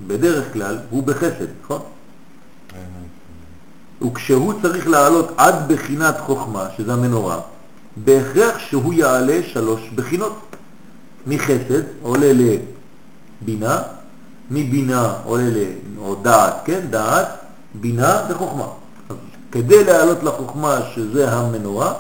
[0.08, 1.82] בדרך כלל הוא בחסד, נכון?
[4.02, 7.40] וכשהוא צריך לעלות עד בחינת חוכמה, שזה המנורה,
[7.98, 10.45] בהכרח שהוא יעלה שלוש בחינות.
[11.28, 13.82] מחסד עולה לבינה,
[14.52, 15.58] מבינה עולה ל...
[15.98, 16.80] או דעת, כן?
[16.90, 17.28] דעת,
[17.74, 18.68] בינה וחוכמה.
[19.10, 19.16] אז
[19.52, 21.94] כדי לעלות לחוכמה, שזה המנורה,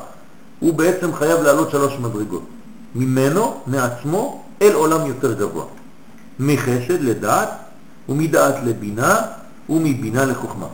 [0.59, 2.43] הוא בעצם חייב לעלות שלוש מדרגות.
[2.95, 5.65] ממנו, מעצמו, אל עולם יותר גבוה.
[6.39, 7.49] מחסד לדעת,
[8.09, 9.21] ומדעת לבינה,
[9.69, 10.67] ומבינה לחוכמה.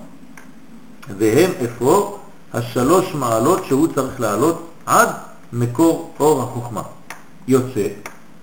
[1.17, 2.17] והם אפוא
[2.53, 5.09] השלוש מעלות שהוא צריך לעלות עד
[5.53, 6.81] מקור אור החוכמה.
[7.47, 7.87] יוצא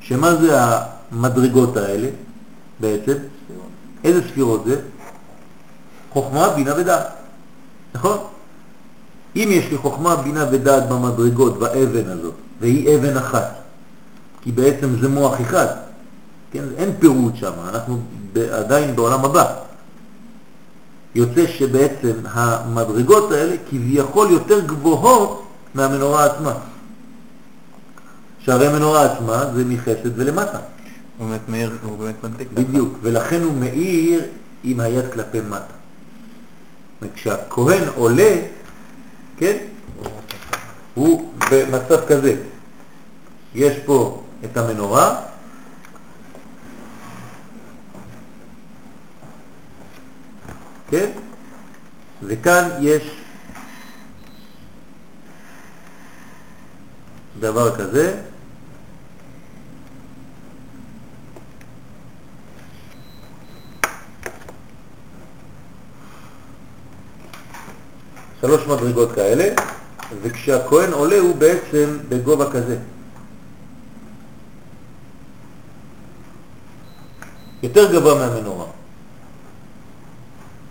[0.09, 2.09] שמה זה המדרגות האלה
[2.81, 3.13] בעצם?
[4.05, 4.81] איזה ספירות זה?
[6.13, 7.07] חוכמה, בינה ודעת,
[7.95, 8.19] נכון?
[9.37, 13.55] אם יש לי חוכמה, בינה ודעת במדרגות, באבן הזאת, והיא אבן אחת,
[14.43, 15.67] כי בעצם זה מוח אחד,
[16.51, 16.65] כן?
[16.77, 17.99] אין פירוט שם, אנחנו
[18.51, 19.55] עדיין בעולם הבא.
[21.15, 25.45] יוצא שבעצם המדרגות האלה כביכול יותר גבוהות
[25.75, 26.53] מהמנורה עצמה.
[28.49, 30.59] שהרי מנורה עצמה זה מחסד ולמטה.
[31.19, 32.49] הוא באמת מאיר, הוא באמת מדליק.
[32.55, 34.23] בדיוק, ולכן הוא מאיר
[34.65, 35.75] עם היד כלפי מטה.
[37.03, 38.37] וכשהכהן עולה,
[39.37, 39.57] כן,
[40.95, 42.37] הוא במצב כזה.
[43.55, 45.21] יש פה את המנורה,
[50.91, 51.11] כן,
[52.23, 53.03] וכאן יש
[57.41, 58.28] דבר כזה,
[68.41, 69.55] שלוש מדרגות כאלה,
[70.23, 72.77] וכשהכהן עולה הוא בעצם בגובה כזה.
[77.63, 78.65] יותר גבוה מהמנורה.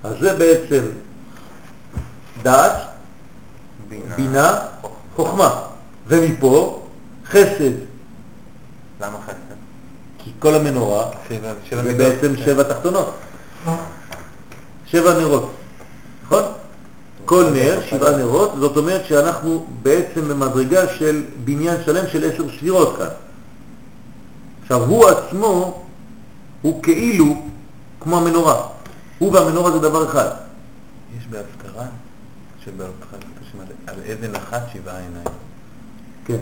[0.03, 0.83] אז זה בעצם
[2.41, 2.87] דעת,
[3.89, 4.15] בינה.
[4.15, 4.59] בינה,
[5.15, 5.63] חוכמה.
[6.07, 6.83] ומפה
[7.25, 7.71] חסד,
[9.01, 9.57] למה חסד?
[10.17, 11.93] כי כל המנורה שבע, שבע זה.
[11.93, 12.35] בעצם.
[12.45, 13.15] שבע תחתונות,
[14.85, 15.51] שבע נרות,
[16.25, 16.43] נכון?
[17.27, 22.97] כל נר, שבעה נרות, זאת אומרת שאנחנו בעצם במדרגה של בניין שלם של עשר ספירות
[22.97, 23.07] כאן.
[24.61, 25.83] עכשיו, הוא עצמו
[26.61, 27.41] הוא כאילו
[27.99, 28.67] כמו המנורה.
[29.19, 30.29] הוא והמנורה זה דבר אחד.
[31.17, 31.85] יש בהפטרה
[32.65, 35.27] שבעוד חג כתוב על אבן אחת שבעה עיניים.
[36.25, 36.39] כן.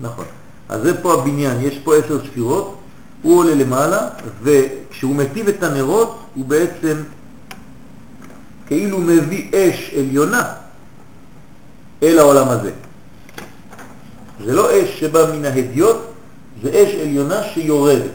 [0.00, 0.24] נכון.
[0.68, 2.78] אז זה פה הבניין, יש פה עשר ספירות,
[3.22, 4.08] הוא עולה למעלה,
[4.42, 7.02] וכשהוא מטיב את הנרות, הוא בעצם
[8.68, 10.52] כאילו מביא אש עליונה
[12.02, 12.70] אל העולם הזה.
[14.44, 15.96] זה לא אש שבאה מן ההדיוט,
[16.62, 18.10] זה אש עליונה שיורדת.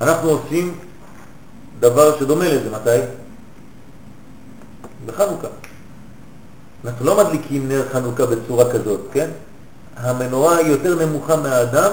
[0.00, 0.74] אנחנו עושים
[1.80, 2.90] דבר שדומה לזה, מתי?
[5.06, 5.48] בחנוכה.
[6.84, 9.30] אנחנו לא מדליקים נר חנוכה בצורה כזאת, כן?
[9.96, 11.90] המנורה היא יותר נמוכה מהאדם,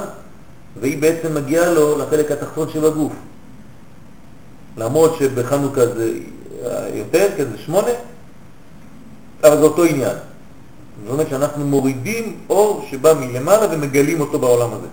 [0.79, 3.13] והיא בעצם מגיעה לו לחלק התחתון של הגוף.
[4.77, 6.11] למרות שבחנוכה זה
[6.93, 7.91] יותר, כן, זה שמונה,
[9.43, 10.15] אבל זה אותו עניין.
[11.03, 14.87] זאת אומרת שאנחנו מורידים אור שבא מלמעלה ומגלים אותו בעולם הזה.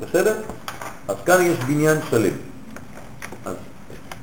[0.00, 0.36] בסדר?
[1.08, 2.32] אז כאן יש בניין שלם.
[3.44, 3.54] אז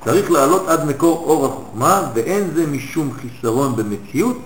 [0.06, 4.38] צריך לעלות עד מקור אור החוכמה, ואין זה משום חיסרון במציאות,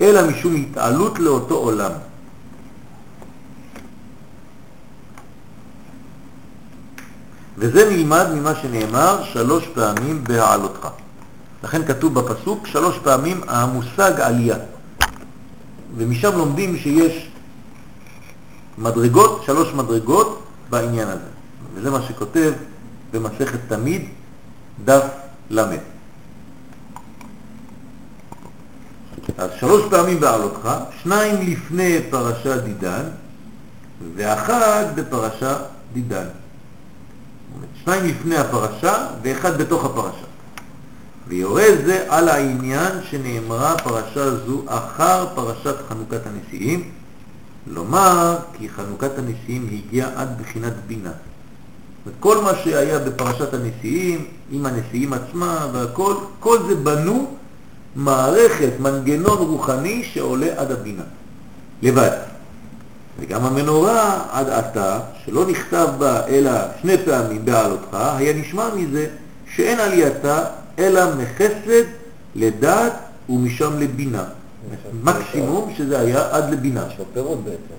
[0.00, 1.90] אלא משום התעלות לאותו עולם.
[7.58, 10.88] וזה נלמד ממה שנאמר שלוש פעמים בהעלותך.
[11.64, 14.56] לכן כתוב בפסוק שלוש פעמים המושג עלייה.
[15.96, 17.28] ומשם לומדים שיש
[18.78, 21.30] מדרגות, שלוש מדרגות בעניין הזה.
[21.74, 22.52] וזה מה שכותב
[23.12, 24.08] במסכת תמיד,
[24.84, 25.04] דף
[25.50, 25.60] ל'.
[29.38, 30.68] אז שלוש פעמים בעלותך,
[31.02, 33.04] שניים לפני פרשה דידן,
[34.16, 35.56] ואחד בפרשה
[35.92, 36.26] דידן.
[37.84, 40.33] שניים לפני הפרשה ואחד בתוך הפרשה.
[41.28, 46.90] ויורה זה על העניין שנאמרה פרשה זו אחר פרשת חנוכת הנשיאים,
[47.66, 51.12] לומר כי חנוכת הנשיאים הגיעה עד בחינת בינה.
[52.06, 57.26] וכל מה שהיה בפרשת הנשיאים, עם הנשיאים עצמם והכל, כל זה בנו
[57.96, 61.02] מערכת, מנגנון רוחני שעולה עד הבינה,
[61.82, 62.16] לבד.
[63.18, 66.50] וגם המנורה עד עתה, שלא נכתב בה אלא
[66.82, 69.06] שני פעמים בעלותך, היה נשמע מזה
[69.54, 70.44] שאין עלייתה
[70.78, 71.84] אלא מחסד
[72.34, 72.92] לדעת
[73.28, 74.24] ומשם לבינה.
[75.02, 76.86] מקסימום שזה היה עד לבינה.
[76.92, 77.74] יש לו פירוט בעצם.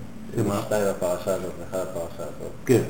[0.46, 0.62] שמה?
[0.66, 2.52] שתיים בפרשה הזאת ואחד בפרשה הזאת.
[2.66, 2.82] כן,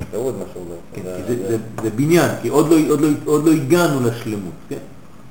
[0.00, 0.74] זה פירוט מה שהוא אומר.
[0.94, 4.00] כן, זה- זה, זה- זה, זה בניין, כי עוד לא, עוד, לא, עוד לא הגענו
[4.08, 4.76] לשלמות, כן?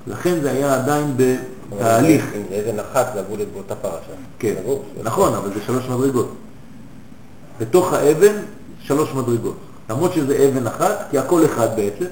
[0.08, 2.26] לכן זה היה עדיין בתהליך.
[2.34, 3.98] זה איזה נחת, זה להיות באותה פרשה.
[4.40, 4.54] כן.
[5.04, 6.34] נכון, אבל זה שלוש מדרגות.
[7.60, 8.34] בתוך האבן,
[8.82, 9.58] שלוש מדרגות.
[9.90, 12.06] למרות שזה אבן אחת, כי הכל אחד בעצם,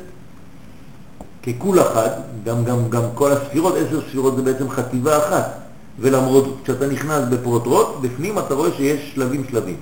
[1.54, 2.10] ככול אחד,
[2.44, 5.60] גם, גם, גם כל הספירות, עשר ספירות זה בעצם חטיבה אחת.
[6.00, 9.78] ולמרות, כשאתה נכנס בפרוטרוט, בפנים אתה רואה שיש שלבים שלבים.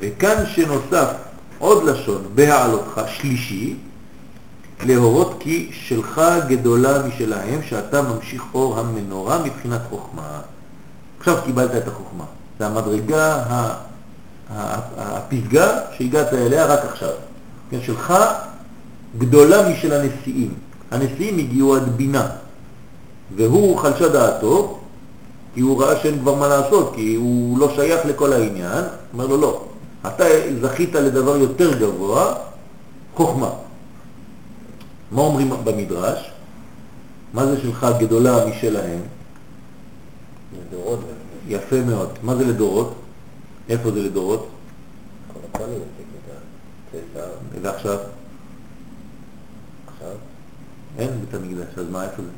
[0.00, 1.08] וכאן שנוסף
[1.58, 3.76] עוד לשון, בהעלותך, שלישי,
[4.84, 10.40] להורות כי שלך גדולה משלהם, שאתה ממשיך אור המנורה מבחינת חוכמה.
[11.18, 12.24] עכשיו קיבלת את החוכמה.
[12.58, 13.42] זה המדרגה,
[14.98, 17.12] הפסגה שהגעת אליה רק עכשיו.
[17.70, 18.14] כן, שלך
[19.18, 20.54] גדולה משל הנשיאים.
[20.90, 22.28] הנשיאים הגיעו עד בינה,
[23.36, 24.78] והוא חלשה דעתו,
[25.54, 29.36] כי הוא ראה שאין כבר מה לעשות, כי הוא לא שייך לכל העניין, אומר לו
[29.36, 29.64] לא,
[30.06, 30.24] אתה
[30.62, 32.34] זכית לדבר יותר גבוה,
[33.14, 33.50] חוכמה.
[35.12, 36.30] מה אומרים במדרש?
[37.34, 39.00] מה זה שלך גדולה משלהם?
[40.52, 41.00] לדורות.
[41.48, 42.08] יפה מאוד.
[42.22, 42.94] מה זה לדורות?
[43.68, 44.48] איפה זה לדורות?
[47.62, 47.98] ועכשיו?
[50.98, 52.28] אין בית המקדש, אז מה, איפה זה?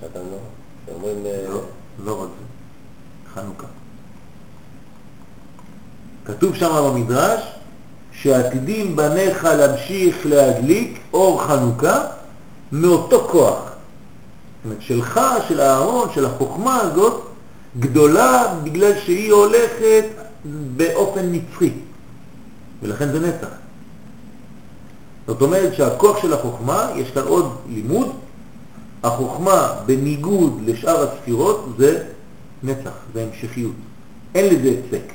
[0.00, 0.38] שאדם לא.
[0.86, 1.26] שאומרים...
[1.26, 1.60] אה, לא,
[2.04, 2.44] לא רק זה,
[3.34, 3.66] חנוכה.
[6.24, 7.40] כתוב שם במדרש
[8.12, 12.00] שעתידים בניך להמשיך להדליק אור חנוכה
[12.72, 13.62] מאותו כוח.
[13.62, 17.22] זאת אומרת, שלך, של אהרון, של החוכמה הזאת,
[17.80, 20.04] גדולה בגלל שהיא הולכת
[20.76, 21.70] באופן נצחי,
[22.82, 23.48] ולכן זה נצח.
[25.26, 28.12] זאת אומרת שהכוח של החוכמה, יש כאן עוד לימוד,
[29.02, 32.04] החוכמה בניגוד לשאר הספירות זה
[32.62, 33.74] נצח, זה המשכיות.
[34.34, 35.12] אין לזה הפסק.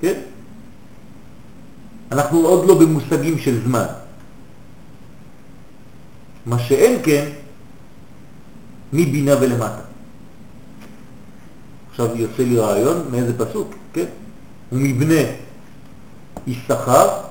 [0.00, 0.20] כן?
[2.12, 3.86] אנחנו עוד לא במושגים של זמן.
[6.46, 7.28] מה שאין כן,
[8.92, 9.80] מבינה ולמטה.
[11.90, 14.06] עכשיו יוצא לי רעיון מאיזה פסוק, כן?
[14.72, 15.20] ומבנה
[16.46, 17.29] יששכר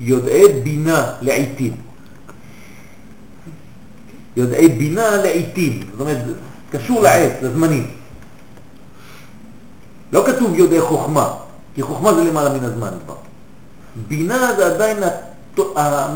[0.00, 1.76] יודעי בינה לעיתים.
[4.36, 6.18] יודעי בינה לעיתים, זאת אומרת,
[6.70, 7.90] קשור לעת, לזמנים.
[10.12, 11.34] לא כתוב יודעי חוכמה,
[11.74, 13.16] כי חוכמה זה למעלה מן הזמן כבר.
[14.08, 14.96] בינה זה עדיין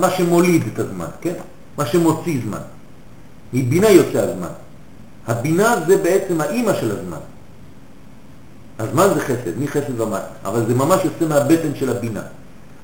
[0.00, 1.34] מה שמוליד את הזמן, כן?
[1.78, 2.60] מה שמוציא זמן.
[3.52, 4.52] מבינה יוצא הזמן.
[5.26, 7.18] הבינה זה בעצם האימא של הזמן.
[8.78, 12.22] הזמן זה חסד, מחסד ומטה, אבל זה ממש יוצא מהבטן של הבינה.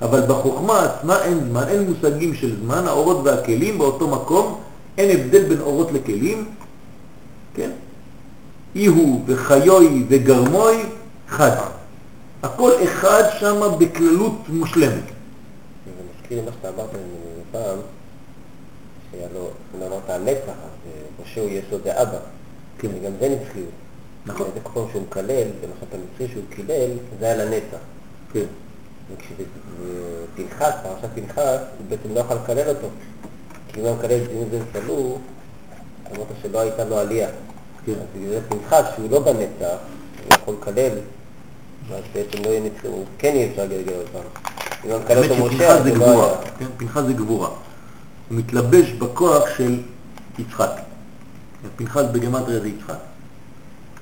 [0.02, 4.60] אבל בחוכמה עצמה אין זמן, אין מושגים של זמן, האורות והכלים באותו מקום,
[4.98, 6.44] אין הבדל בין אורות לכלים,
[7.54, 7.70] כן?
[8.74, 10.82] אי הוא וחיוי וגרמוי
[11.28, 11.56] חד.
[12.42, 14.92] הכל אחד שם בכללות מושלמת.
[14.92, 17.78] זה מזכיר לי מה שאתה אמרת לנו פעם,
[19.10, 20.52] שהיה לו, אתה אמרת הנצח,
[21.22, 22.18] משה יסוד דאבא.
[22.78, 22.88] כן.
[22.88, 23.70] וגם זה נצחיות.
[24.26, 24.46] נכון.
[24.54, 27.78] זה כל פעם שהוא מקלל, למשל את המצרי שהוא קילל, זה היה לנצח.
[28.32, 28.44] כן.
[29.12, 32.88] וכשפנחס, פרשת פנחס, הוא בעצם לא יכול לקלל אותו.
[33.68, 35.18] כי אם הוא מקלל את דיון בן סלו,
[36.10, 37.28] אמרת שלא הייתה לו עלייה.
[37.86, 37.92] כן.
[37.92, 39.76] אז בגלל זה פנחס, שהוא לא בנצח,
[40.24, 40.98] הוא יכול לקלל,
[41.88, 44.28] ואז בעצם לא יהיה נצחי, הוא כן יהיה אפשר לגלגל אותם.
[44.84, 46.34] אם הוא מקלל אותו משה, זה לא היה.
[46.58, 46.66] כן?
[46.76, 47.48] פנחס זה גבורה.
[48.28, 49.80] הוא מתלבש בכוח של
[50.38, 50.70] יצחק.
[51.76, 52.98] פנחס בגמטריה זה יצחק.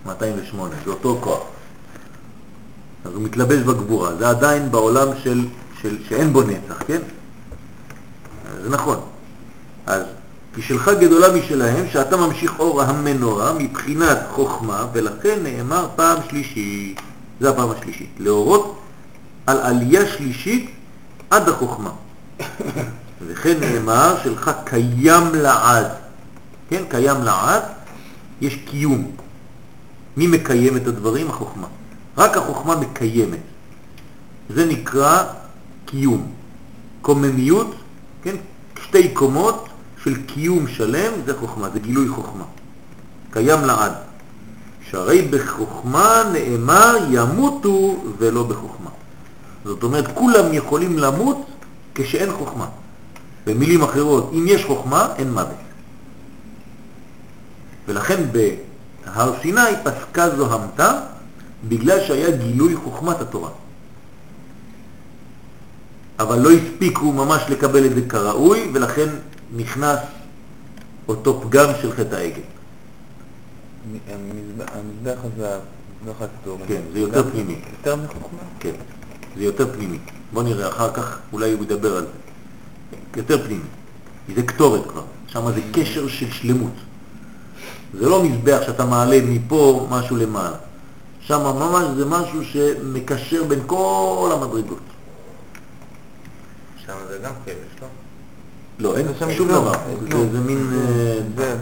[0.06, 1.42] 208, זה אותו כוח.
[3.04, 5.44] אז הוא מתלבש בגבורה, זה עדיין בעולם של,
[5.82, 7.00] של, שאין בו נצח, כן?
[8.62, 9.00] זה נכון.
[9.86, 10.02] אז
[10.54, 17.00] כשלך גדולה משלהם, שאתה ממשיך אור המנורה מבחינת חוכמה, ולכן נאמר פעם שלישית,
[17.40, 18.80] זה הפעם השלישית, להורות
[19.46, 20.70] על עלייה שלישית
[21.30, 21.90] עד החוכמה.
[23.26, 25.86] וכן נאמר שלך קיים לעד.
[26.70, 27.62] כן, קיים לעד,
[28.40, 29.10] יש קיום.
[30.16, 31.30] מי מקיים את הדברים?
[31.30, 31.66] החוכמה.
[32.18, 33.38] רק החוכמה מקיימת.
[34.48, 35.24] זה נקרא
[35.86, 36.32] קיום.
[37.02, 37.74] קוממיות,
[38.22, 38.36] כן,
[38.82, 39.68] שתי קומות
[40.02, 42.44] של קיום שלם, זה חוכמה, זה גילוי חוכמה.
[43.30, 43.92] קיים לעד.
[44.90, 48.90] שהרי בחוכמה נאמר ימותו ולא בחוכמה.
[49.64, 51.46] זאת אומרת, כולם יכולים למות
[51.94, 52.66] כשאין חוכמה.
[53.46, 55.64] במילים אחרות, אם יש חוכמה, אין מוות.
[57.88, 61.00] ולכן בהר סיני פסקה זו המתה
[61.68, 63.50] בגלל שהיה גילוי חוכמת התורה.
[66.18, 69.08] אבל לא הספיקו ממש לקבל את זה כראוי, ולכן
[69.56, 69.98] נכנס
[71.08, 72.42] אותו פגם של חטא העגל.
[74.58, 75.60] המזבח הזהב,
[76.02, 76.60] מזבח הקטורת.
[76.68, 77.56] כן, זה יותר פנימי.
[77.78, 78.38] יותר מחוכמה?
[78.60, 78.72] כן,
[79.36, 79.98] זה יותר פנימי.
[80.32, 82.10] בוא נראה, אחר כך אולי הוא ידבר על זה.
[83.16, 83.64] יותר פנימי.
[84.26, 86.72] כי זה קטורת כבר, שם זה קשר של שלמות.
[87.94, 90.56] זה לא מזבח שאתה מעלה מפה משהו למעלה.
[91.26, 94.78] שם ממש זה משהו שמקשר בין כל המדרגות.
[96.86, 97.88] שם זה גם כבש, לא?
[98.78, 99.72] לא, אין שם שום דבר.
[100.32, 100.70] זה, מין,
[101.38, 101.52] אה,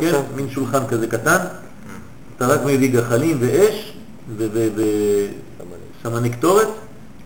[0.00, 0.20] כן.
[0.36, 1.38] מין שולחן כזה קטן.
[2.36, 3.96] אתה רק מביא גחלים ואש
[4.36, 6.68] וסמני קטורת,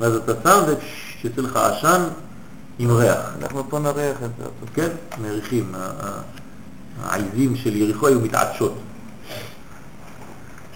[0.00, 2.02] ואז אתה שם ושיוצא לך עשן
[2.78, 3.20] עם ריח.
[3.42, 4.44] אנחנו פה נריח את זה.
[4.74, 4.88] כן,
[5.22, 5.74] מריחים.
[7.02, 8.74] העיזים של יריחו היו מתעדשות.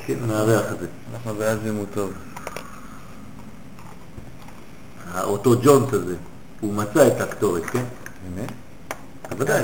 [0.06, 0.86] כן, מהריח הזה.
[1.14, 2.12] אנחנו בעד זימות טוב.
[5.22, 6.14] אותו ג'ונס הזה,
[6.60, 7.84] הוא מצא את הקטורת, כן?
[8.34, 8.52] באמת?
[9.30, 9.62] בוודאי.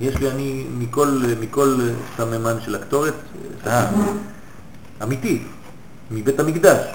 [0.00, 1.80] יש לי אני מכל, מכל
[2.16, 3.14] סממן של הקטורת,
[3.66, 3.90] אה.
[5.02, 5.42] אמיתי,
[6.10, 6.94] מבית המקדש.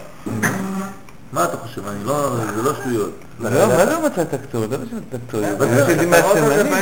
[1.33, 1.87] מה אתה חושב?
[1.87, 3.11] אני לא, זה לא שטויות.
[3.39, 4.69] לא, מה זה הוא מצא את הקטורת?
[4.71, 5.59] לא מצא את הקטורת.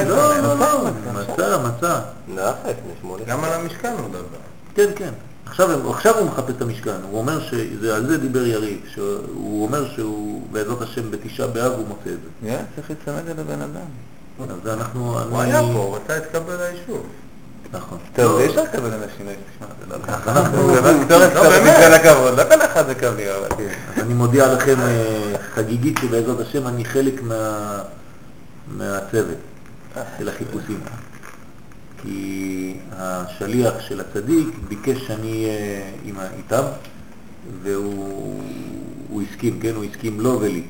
[0.08, 2.00] לא, לא, לא, מצא, מצא,
[3.02, 3.24] שמונה.
[3.24, 4.38] גם על המשכן הוא מדבר.
[4.76, 5.12] כן, כן.
[5.50, 10.42] עכשיו, עכשיו הוא מחפש את המשכן, הוא אומר שעל זה דיבר יריב, שהוא אומר שהוא
[10.52, 12.48] בעזרת השם בתשעה באב הוא מוצא את זה.
[12.48, 14.50] יאללה, צריך להיצמד אל הבן אדם.
[14.64, 15.20] אז אנחנו...
[15.30, 17.06] הוא אני- היה פה, הוא רצה להתקבל ליישוב.
[17.74, 17.98] נכון.
[18.16, 20.34] טוב, אי אפשר לקבל אנשים, תשמע, זה לא ככה.
[20.34, 20.42] לא,
[20.82, 21.08] באמת.
[21.78, 23.48] בגלל הכבוד, לא כל אחד מקבל, אבל...
[23.96, 27.80] אז אני מודיע לכם אה, חגיגית שבעזרת השם אני חלק מה,
[28.78, 29.38] מהצוות
[30.20, 30.80] של החיפושים.
[32.02, 35.46] כי השליח של הצדיק ביקש שאני
[36.06, 36.64] אהיה איתם,
[37.64, 38.44] והוא
[39.10, 39.76] הוא הסכים, כן?
[39.76, 40.64] הוא הסכים לו ולי.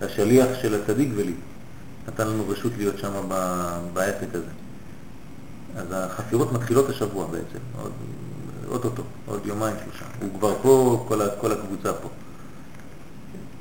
[0.00, 1.34] השליח של הצדיק ולי.
[2.08, 3.12] נתן לנו רשות להיות שם
[3.92, 4.50] בעסק הזה.
[5.76, 7.92] אז החפירות מתחילות השבוע בעצם, עוד,
[8.68, 10.04] אוטוטו, עוד יומיים שלושה.
[10.20, 12.08] הוא כבר פה, כל, כל הקבוצה פה.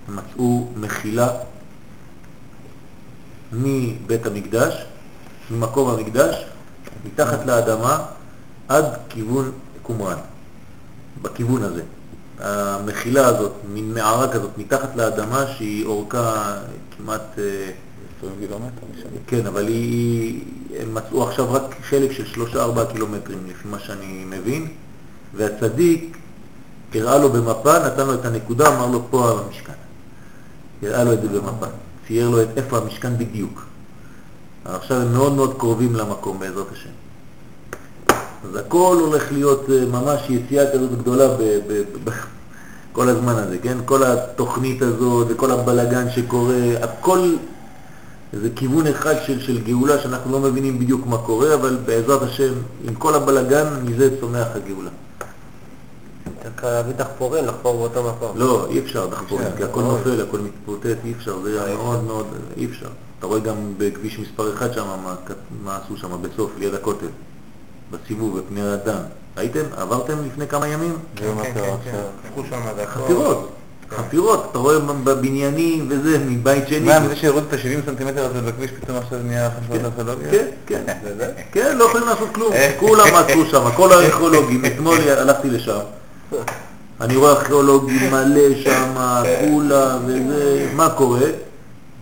[0.10, 1.30] מצאו מחילה
[3.54, 4.86] מבית המקדש,
[5.52, 6.46] ממקום המקדש,
[7.06, 8.06] מתחת לאדמה
[8.68, 10.18] עד כיוון קומראן,
[11.22, 11.84] בכיוון הזה.
[12.40, 16.56] המחילה הזאת, מין מערה כזאת, מתחת לאדמה שהיא אורכה
[16.98, 17.40] כמעט...
[17.40, 17.72] אה,
[18.20, 19.10] 20 קילומטר משם.
[19.28, 20.44] כן, אבל היא,
[20.80, 22.58] הם מצאו עכשיו רק חלק של 3-4
[22.94, 24.68] קילומטרים, לפי מה שאני מבין,
[25.34, 26.18] והצדיק
[26.96, 29.74] הראה לו במפה, נתן לו את הנקודה, אמר לו פה המשכן.
[30.84, 31.66] הראה לו את זה במפה,
[32.08, 33.66] צייר לו את איפה המשכן בדיוק.
[34.66, 36.90] עכשיו הם מאוד מאוד קרובים למקום בעזרת השם.
[38.50, 42.10] אז הכל הולך להיות אה, ממש יציאה כזאת גדולה ב- ב- ב-
[42.94, 43.78] כל הזמן הזה, כן?
[43.86, 47.34] כל התוכנית הזאת וכל הבלגן שקורה, הכל
[48.34, 52.54] זה כיוון אחד של, של גאולה שאנחנו לא מבינים בדיוק מה קורה, אבל בעזרת השם,
[52.88, 54.90] עם כל הבלגן, מזה צומח הגאולה.
[56.56, 58.38] קל להביא דחפורים, לחפור באותו מקום.
[58.38, 59.82] לא, אי אפשר דחפורים, כי הכל.
[59.82, 62.26] נופל, הכל מתפוצץ, אי אפשר, זה היה מאוד מאוד,
[62.58, 62.88] אי אפשר.
[63.20, 65.16] אתה רואה גם בכביש מספר 1 שם, מה,
[65.64, 67.06] מה עשו שם בסוף, ליד הכותל,
[67.92, 69.02] בסיבוב, בפני הדן.
[69.38, 69.64] ראיתם?
[69.78, 70.94] עברתם לפני כמה ימים?
[71.20, 72.00] זה כן, כן, עכשיו.
[72.28, 73.00] הפכו שם את הכל.
[73.00, 73.50] חפירות,
[73.90, 76.80] חפירות, אתה רואה בבניינים וזה, מבית שני.
[76.80, 80.30] מה, מזה שהורידו את ה-70 סנטימטר הזה בכביש, פתאום עכשיו נהיה חשבון ארכיאולוגיה?
[80.32, 80.84] כן, כן?
[81.52, 82.54] כן, לא יכולים לעשות כלום.
[82.80, 84.66] כולם עשו שם, כל הארכיאולוגים.
[84.66, 85.80] אתמול הלכתי לשם.
[87.02, 88.94] אני רואה ארכיאולוגים מלא שם,
[89.50, 91.28] כולם וזה, מה קורה?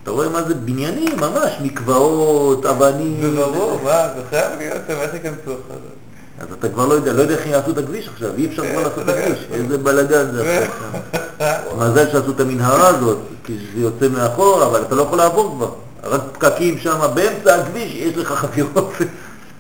[0.08, 3.22] אתה רואה מה זה בניינים, ממש, מקוואות, אבנים.
[3.22, 6.42] זה ברור, מה, זה חייב להיות שם, איך ייכנסו אחר כך?
[6.44, 8.82] אז אתה כבר לא יודע, לא יודע איך יעשו את הכביש עכשיו, אי אפשר כבר
[8.82, 11.02] לעשות את הכביש, איזה בלאגן זה עכשיו
[11.40, 11.80] שם.
[11.80, 15.70] מזל שעשו את המנהרה הזאת, כי זה יוצא מאחור, אבל אתה לא יכול לעבור כבר.
[16.04, 18.94] רק פקקים שם, באמצע הכביש יש לך חפירות.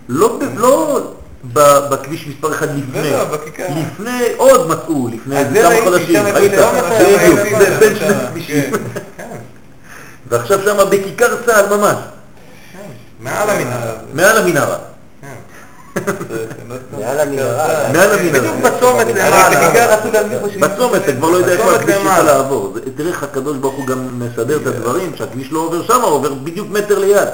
[0.09, 1.01] לא, לא
[1.89, 3.67] בכביש מספר אחד לפני, לא, בכיכר.
[3.81, 6.51] לפני, עוד מצאו, לפני כמה חודשים, ראית?
[6.51, 8.71] בדיוק, זה בין שני כבישים.
[10.29, 11.95] ועכשיו שם בכיכר צה"ל ממש,
[13.19, 13.93] מעל המנהרה.
[14.13, 14.77] מעל המנהרה.
[16.97, 17.91] מעל המנהרה.
[17.93, 18.17] מעל המנהרה.
[18.39, 19.47] בדיוק בצומת למעלה.
[20.97, 22.23] אתה כבר לא יודע איפה הכביש יכול למעלה.
[22.23, 22.73] לעבור.
[22.73, 26.33] זה- תראה איך הקדוש ברוך הוא גם מסדר את הדברים, שהכביש לא עובר שם, עובר
[26.33, 27.27] בדיוק מטר ליד.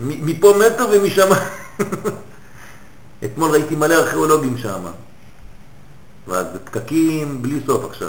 [0.00, 1.28] מ- מפה מטר ומשם...
[3.24, 4.80] אתמול ראיתי מלא ארכיאולוגים שם.
[6.28, 8.08] ואז פקקים בלי סוף עכשיו.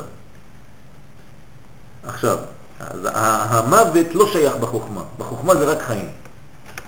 [2.08, 2.38] עכשיו,
[2.80, 6.10] אז המוות לא שייך בחוכמה, בחוכמה זה רק חיים.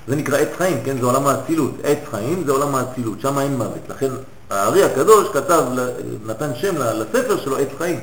[0.07, 0.97] זה נקרא עץ חיים, כן?
[0.99, 1.72] זה עולם האצילות.
[1.84, 3.89] עץ חיים זה עולם האצילות, שם אין מוות.
[3.89, 4.09] לכן
[4.49, 5.63] הארי הקדוש כתב,
[6.26, 7.99] נתן שם לספר שלו עץ חיים.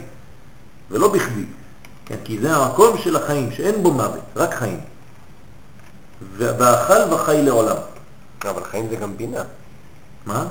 [0.91, 1.45] ולא בכדי.
[2.07, 2.17] כן?
[2.25, 4.81] כי זה המקום של החיים, שאין בו מוות, רק חיים.
[6.37, 7.77] ואכל וחי לעולם.
[8.45, 9.43] אבל חיים זה גם בינה.
[10.27, 10.47] מה?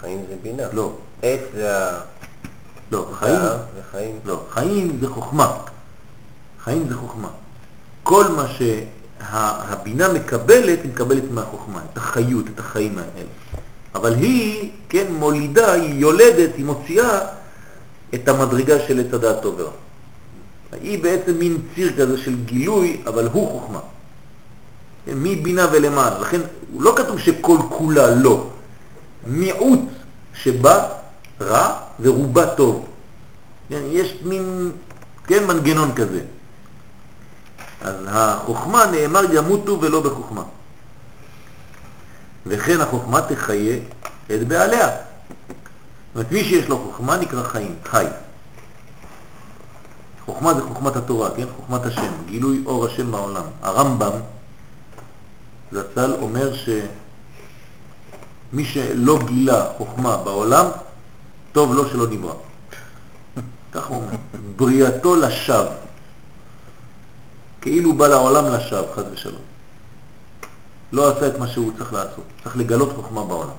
[0.00, 0.62] חיים זה בינה.
[0.72, 0.92] לא.
[1.22, 2.00] עץ זה ה...
[2.92, 3.38] לא, חיים,
[3.74, 4.18] זה חיים.
[4.24, 5.56] לא, חיים זה חוכמה.
[6.68, 7.28] חיים זה חוכמה.
[8.02, 13.28] כל מה שהבינה מקבלת, היא מקבלת מהחוכמה, את החיות, את החיים האלה.
[13.94, 17.20] אבל היא, כן, מולידה, היא יולדת, היא מוציאה
[18.14, 19.70] את המדרגה של עץ הדעת טוב ורע.
[20.82, 23.80] היא בעצם מין ציר כזה של גילוי, אבל הוא חוכמה.
[25.06, 26.18] מבינה ולמעלה.
[26.20, 26.40] לכן,
[26.78, 28.46] לא כתוב שכל כולה לא.
[29.26, 29.80] מיעוט
[30.34, 30.88] שבה
[31.40, 32.86] רע ורובה טוב.
[33.68, 34.72] כן, יש מין,
[35.26, 36.20] כן, מנגנון כזה.
[37.80, 40.42] אז החוכמה נאמר ימותו ולא בחוכמה.
[42.46, 43.76] וכן החוכמה תחיה
[44.26, 44.88] את בעליה.
[44.88, 44.98] זאת
[46.14, 48.06] אומרת, מי שיש לו חוכמה נקרא חיים, חי.
[50.24, 51.46] חוכמה זה חוכמת התורה, כן?
[51.56, 53.44] חוכמת השם, גילוי אור השם בעולם.
[53.62, 54.12] הרמב"ם,
[55.72, 60.66] זצ"ל, אומר שמי שלא גילה חוכמה בעולם,
[61.52, 62.34] טוב לו שלא נברא.
[63.72, 64.16] כך הוא אומר.
[64.56, 65.87] בריאתו לשווא.
[67.60, 69.42] כאילו בא לעולם לשווא, חס ושלום.
[70.92, 72.24] לא עשה את מה שהוא צריך לעשות.
[72.44, 73.56] צריך לגלות חוכמה בעולם.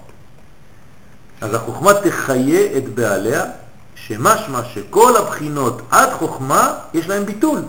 [1.42, 3.46] אז החוכמה תחיה את בעליה,
[3.96, 7.62] שמשמע שכל הבחינות עד חוכמה יש להם ביטול.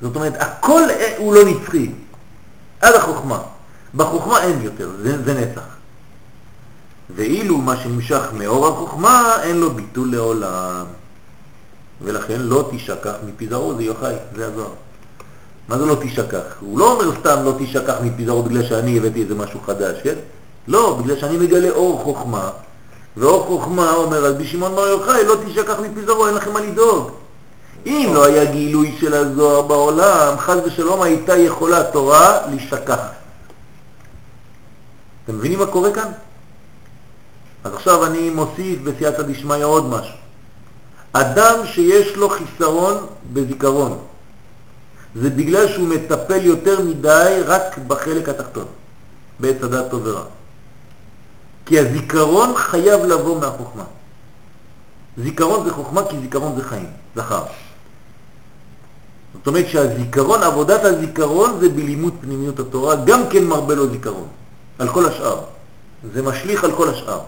[0.00, 0.82] זאת אומרת, הכל
[1.16, 1.92] הוא לא נצחי,
[2.80, 3.42] עד החוכמה.
[3.94, 5.62] בחוכמה אין יותר, זה, זה נצח.
[7.16, 10.84] ואילו מה שנמשך מאור החוכמה, אין לו ביטול לעולם.
[12.02, 14.70] ולכן לא תשכח מפיזרו, זה יוחאי, זה הזוהר.
[15.68, 16.42] מה זה לא תשכח?
[16.60, 20.14] הוא לא אומר סתם לא תשכח מפיזרו בגלל שאני הבאתי איזה משהו חדש, כן?
[20.68, 22.50] לא, בגלל שאני מגלה אור חוכמה,
[23.16, 27.10] ואור חוכמה אומר על בשמעון בר יוחאי, לא תשכח מפיזרו, אין לכם מה לדאוג.
[27.86, 33.00] אם לא היה גילוי של הזוהר בעולם, חז ושלום הייתה יכולה תורה להשתכח.
[35.24, 36.08] אתם מבינים מה קורה כאן?
[37.64, 40.14] אז עכשיו אני מוסיף בסייעתא דשמיא עוד משהו.
[41.20, 43.98] אדם שיש לו חיסרון בזיכרון,
[45.14, 48.66] זה בגלל שהוא מטפל יותר מדי רק בחלק התחתון,
[49.40, 50.24] בעץ הדעת טוב ורע.
[51.66, 53.84] כי הזיכרון חייב לבוא מהחוכמה.
[55.22, 57.42] זיכרון זה חוכמה כי זיכרון זה חיים, זכר.
[59.34, 64.28] זאת אומרת שהזיכרון, עבודת הזיכרון זה בלימוד פנימיות התורה, גם כן מרבה לו זיכרון,
[64.78, 65.40] על כל השאר.
[66.14, 67.20] זה משליך על כל השאר.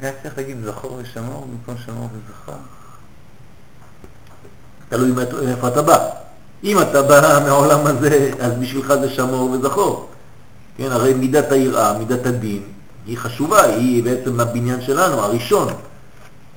[0.00, 2.58] היה צריך להגיד זכור ושמור במקום שמור וזכר.
[4.88, 6.08] תלוי מאיפה אתה בא.
[6.64, 10.08] אם אתה בא מהעולם הזה, אז בשבילך זה שמור וזכור.
[10.76, 12.62] כן, הרי מידת היראה, מידת הדין,
[13.06, 15.68] היא חשובה, היא בעצם הבניין שלנו, הראשון.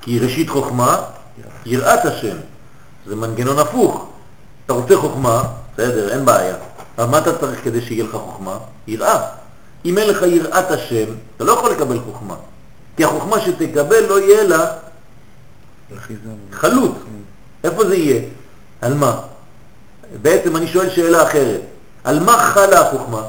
[0.02, 1.02] כי ראשית חוכמה,
[1.66, 2.38] יראת השם.
[3.08, 4.10] זה מנגנון הפוך.
[4.66, 6.56] אתה רוצה חוכמה, בסדר, אין בעיה.
[6.98, 8.58] אבל מה אתה צריך כדי שיהיה לך חוכמה?
[8.88, 9.28] יראה.
[9.86, 12.36] אם אין לך יראת השם, אתה לא יכול לקבל חוכמה.
[12.98, 14.66] כי החוכמה שתקבל לא יהיה לה
[16.52, 16.96] חלוט.
[17.64, 18.22] איפה זה יהיה?
[18.82, 19.22] על מה?
[20.22, 21.62] בעצם אני שואל שאלה אחרת.
[22.04, 23.22] על מה חלה החוכמה?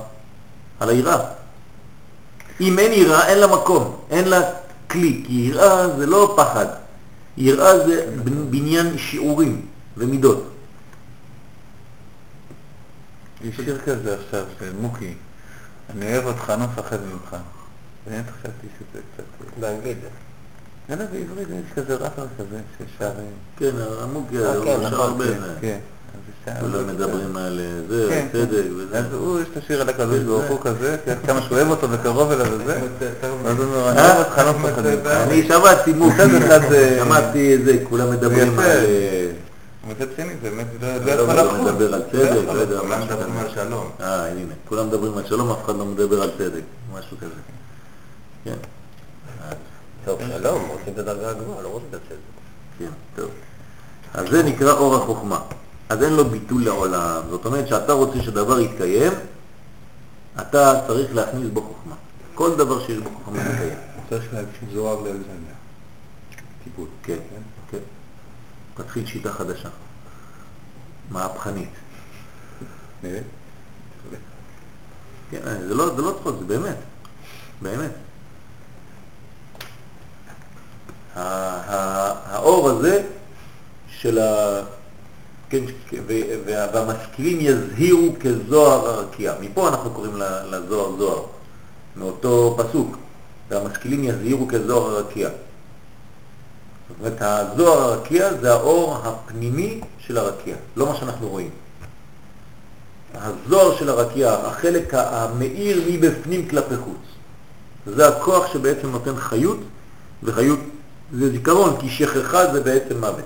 [0.80, 1.18] על היראה.
[2.60, 4.40] אם אין יראה, אין לה מקום, אין לה
[4.90, 6.66] כלי, כי יראה זה לא פחד.
[7.36, 8.06] יראה זה
[8.50, 9.66] בניין שיעורים
[9.96, 10.48] ומידות.
[13.44, 14.44] יש שיר כזה עכשיו
[14.80, 15.14] מוקי,
[15.90, 17.36] אני אוהב אותך, אני לא מפחד ממך.
[18.10, 19.24] באמת חשבתי שזה קצת...
[19.60, 19.96] באנגלית.
[20.88, 23.10] לא, לא, בעברית יש כזה ראפר כזה ששר...
[23.58, 23.70] כן,
[24.02, 25.24] המוקי, אה, הוא כן, שר הרבה.
[25.60, 25.78] כן.
[26.14, 28.98] אז שר- כולם מדברים על זה, כן, על צדק וזה.
[28.98, 31.90] אז הוא, יש את השיר על הקדוש ברוך הוא כזה, כן, כמה שהוא אוהב אותו
[31.90, 32.80] וקרוב אליו וזה,
[33.44, 35.06] ואז הוא אומר, אני אוהב אותך, לא מפחד ממך.
[35.06, 36.60] אני שמעתי מוקי, מצד אחד
[36.98, 38.58] שמעתי את זה, כולם מדברים.
[38.58, 38.66] על...
[38.66, 39.30] אה,
[39.88, 41.60] מצד שני, זה באמת לא לא יכול לא לחוץ.
[41.60, 43.46] מדבר על צדק, לא יודע, כולם מדברים על.
[43.54, 43.90] שלום.
[44.00, 46.62] אה, הנה, כולם מדברים על שלום, אף אחד לא מדבר על צדק,
[46.98, 47.57] משהו כזה.
[48.48, 48.56] כן,
[50.04, 52.18] טוב, שלום, רוצים את הדרגה הגבוהה, לא רוצים את הצדק.
[52.78, 53.30] כן, טוב.
[54.14, 55.40] אז זה נקרא אור החוכמה.
[55.88, 57.22] אז אין לו ביטול לעולם.
[57.30, 59.12] זאת אומרת שאתה רוצה שדבר יתקיים,
[60.40, 61.94] אתה צריך להכניס בו חוכמה.
[62.34, 63.78] כל דבר שיש בו חוכמה יתקיים.
[64.10, 65.54] צריך להקשיב זוהר לאלזניה.
[66.64, 66.86] טיפול.
[67.02, 67.18] כן,
[67.70, 67.78] כן.
[68.74, 69.68] תתחיל שיטה חדשה.
[71.10, 71.70] מהפכנית.
[73.02, 73.20] נראה?
[75.30, 76.76] כן, זה לא, זה לא צחוק, זה באמת.
[77.62, 77.90] באמת.
[80.28, 83.02] ה- ה- האור הזה
[83.88, 84.60] של ה...
[85.50, 85.64] כן,
[86.06, 89.34] וה- והמשכילים יזהירו כזוהר הרקיע.
[89.40, 90.16] מפה אנחנו קוראים
[90.50, 91.22] לזוהר זוהר,
[91.96, 92.96] מאותו פסוק.
[93.50, 95.28] והמשכילים יזהירו כזוהר הרקיע.
[96.88, 101.50] זאת אומרת, הזוהר הרקיע זה האור הפנימי של הרקיע, לא מה שאנחנו רואים.
[103.14, 106.98] הזוהר של הרקיע, החלק המאיר מבפנים כלפי חוץ.
[107.86, 109.58] זה הכוח שבעצם נותן חיות,
[110.22, 110.58] וחיות
[111.12, 113.24] זה זיכרון, כי שכחה זה בעצם מוות.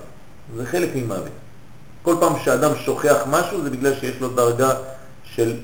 [0.56, 1.32] זה חלק ממוות.
[2.02, 4.74] כל פעם שאדם שוכח משהו זה בגלל שיש לו דרגה
[5.24, 5.56] של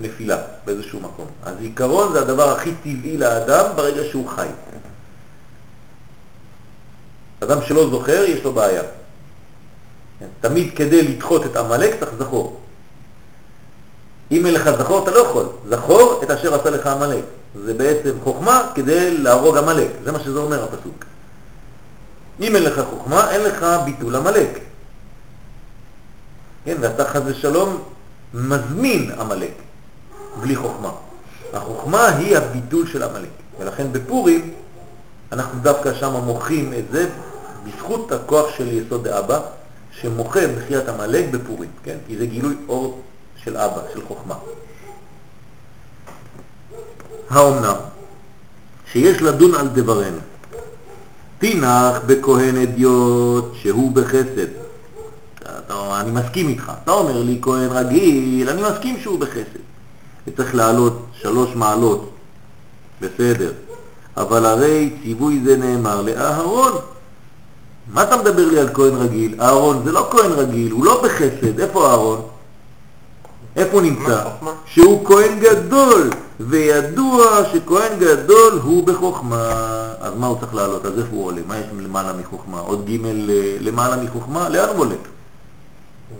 [0.00, 1.26] נפילה באיזשהו מקום.
[1.42, 4.46] הזיכרון זה הדבר הכי טבעי לאדם ברגע שהוא חי.
[7.42, 8.82] אדם שלא זוכר, יש לו בעיה.
[10.40, 12.60] תמיד כדי לדחות את עמלק צריך זכור.
[14.30, 15.46] אם אין לך זכור, אתה לא יכול.
[15.68, 17.24] זכור את אשר עשה לך עמלק.
[17.64, 19.88] זה בעצם חוכמה כדי להרוג עמלק.
[20.04, 21.04] זה מה שזה אומר הפסוק.
[22.40, 24.58] אם אין לך חוכמה, אין לך ביטול עמלק.
[26.64, 27.82] כן, ואתה חס ושלום
[28.34, 29.54] מזמין עמלק,
[30.40, 30.90] בלי חוכמה.
[31.52, 33.28] החוכמה היא הביטול של עמלק.
[33.58, 34.54] ולכן בפורים
[35.32, 37.08] אנחנו דווקא שם מוחים את זה
[37.64, 39.40] בזכות הכוח של יסוד דאבא,
[39.90, 41.96] שמוחה מחיית עמלק בפורים, כן?
[42.06, 43.02] כי זה גילוי אור
[43.36, 44.34] של אבא, של חוכמה.
[47.30, 47.74] האומנם
[48.92, 50.18] שיש לדון על דברנו.
[51.42, 54.46] תינח בכהן אדיוט שהוא בחסד.
[55.40, 56.72] אתה, אני מסכים איתך.
[56.84, 59.62] אתה אומר לי כהן רגיל, אני מסכים שהוא בחסד.
[60.26, 62.10] וצריך לעלות שלוש מעלות,
[63.00, 63.52] בסדר.
[64.16, 66.72] אבל הרי ציווי זה נאמר לאהרון.
[67.92, 69.34] מה אתה מדבר לי על כהן רגיל?
[69.40, 72.20] אהרון זה לא כהן רגיל, הוא לא בחסד, איפה אהרון?
[73.56, 74.24] איפה נמצא?
[74.66, 79.52] שהוא כהן גדול, וידוע שכהן גדול הוא בחוכמה.
[80.00, 80.86] אז מה הוא צריך לעלות?
[80.86, 81.40] אז איפה הוא עולה?
[81.46, 82.60] מה יש למעלה מחוכמה?
[82.60, 83.12] עוד ג' אה,
[83.60, 84.48] למעלה מחוכמה?
[84.48, 84.94] לאן הוא עולה?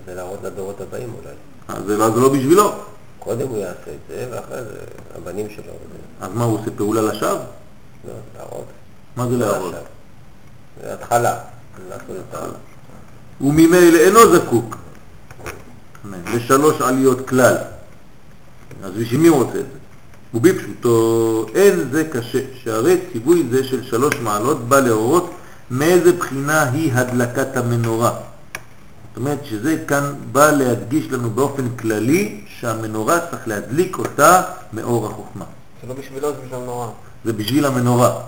[0.07, 1.35] זה להראות לדורות הבאים אולי.
[1.68, 2.72] אז זה לא, זה לא בשבילו.
[3.18, 4.78] קודם הוא יעשה את זה, ואחרי זה
[5.16, 5.72] הבנים שלו.
[6.20, 7.28] אז מה, הוא עושה פעולה לשווא?
[7.28, 8.64] לא, להראות.
[9.16, 9.74] מה זה להראות?
[9.74, 9.87] עכשיו.
[10.83, 11.37] זה התחלה.
[13.41, 14.76] וממילא אינו זקוק
[16.34, 17.57] לשלוש עליות כלל.
[18.84, 19.78] אז בשביל מי הוא רוצה את זה?
[20.34, 25.30] ובפשוטו אין זה קשה, שהרי ציווי זה של שלוש מעלות בא להורות
[25.70, 28.11] מאיזה בחינה היא הדלקת המנורה.
[28.11, 34.42] זאת אומרת שזה כאן בא להדגיש לנו באופן כללי שהמנורה צריך להדליק אותה
[34.72, 35.44] מאור החוכמה.
[35.82, 36.88] זה לא בשבילו, זה בשביל נורא.
[37.24, 38.20] זה בשביל המנורה.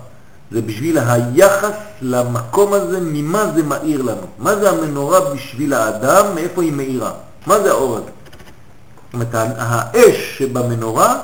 [0.51, 4.27] זה בשביל היחס למקום הזה, ממה זה מאיר לנו.
[4.39, 7.11] מה זה המנורה בשביל האדם, מאיפה היא מאירה?
[7.47, 8.05] מה זה האור הזה?
[8.05, 11.19] זאת אומרת, האש שבמנורה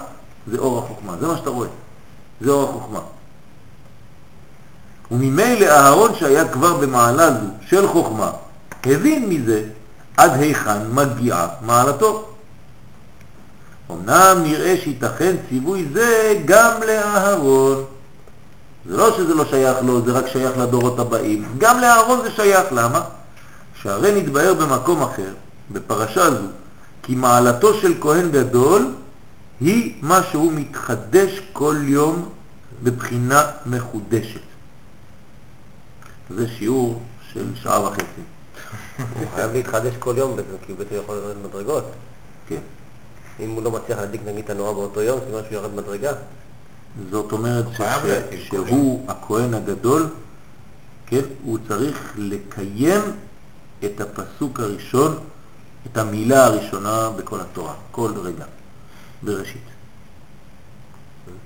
[0.47, 1.67] זה אור החוכמה, זה מה שאתה רואה.
[2.41, 2.99] זה אור החוכמה.
[5.11, 8.31] וממילא אהרון שהיה כבר במעלה זו של חוכמה,
[8.85, 9.63] הבין מזה
[10.17, 12.27] עד היכן מגיעה מעלתו.
[13.91, 17.83] אמנם נראה שייתכן ציווי זה גם לאהרון.
[18.85, 21.45] זה לא שזה לא שייך לו, זה רק שייך לדורות הבאים.
[21.57, 23.01] גם לאהרון זה שייך, למה?
[23.81, 25.33] שהרי נתבהר במקום אחר,
[25.73, 26.47] בפרשה זו,
[27.03, 28.93] כי מעלתו של כהן גדול
[29.59, 32.29] היא מה שהוא מתחדש כל יום
[32.83, 34.41] בבחינה מחודשת.
[36.29, 37.01] זה שיעור
[37.33, 38.21] של שעה וחצי.
[38.97, 41.83] הוא חייב להתחדש כל יום בזה, כי הוא בעצם יכול לרדת מדרגות.
[42.47, 42.59] כן.
[43.39, 46.11] אם הוא לא מצליח להדליק נגיד את הנורא באותו יום, סימן שהוא יורד מדרגה.
[47.11, 47.65] זאת אומרת
[48.43, 50.09] שהוא הכהן הגדול,
[51.05, 53.01] כן, הוא צריך לקיים
[53.85, 55.17] את הפסוק הראשון,
[55.85, 58.45] את המילה הראשונה בכל התורה, כל רגע,
[59.23, 59.61] בראשית.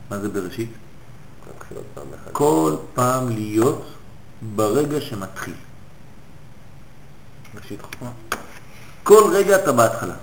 [0.10, 0.70] מה זה בראשית?
[2.32, 3.86] כל פעם להיות
[4.56, 5.54] ברגע שמתחיל.
[7.56, 8.10] ראשית חוכמה.
[9.04, 10.14] כל רגע אתה בהתחלה.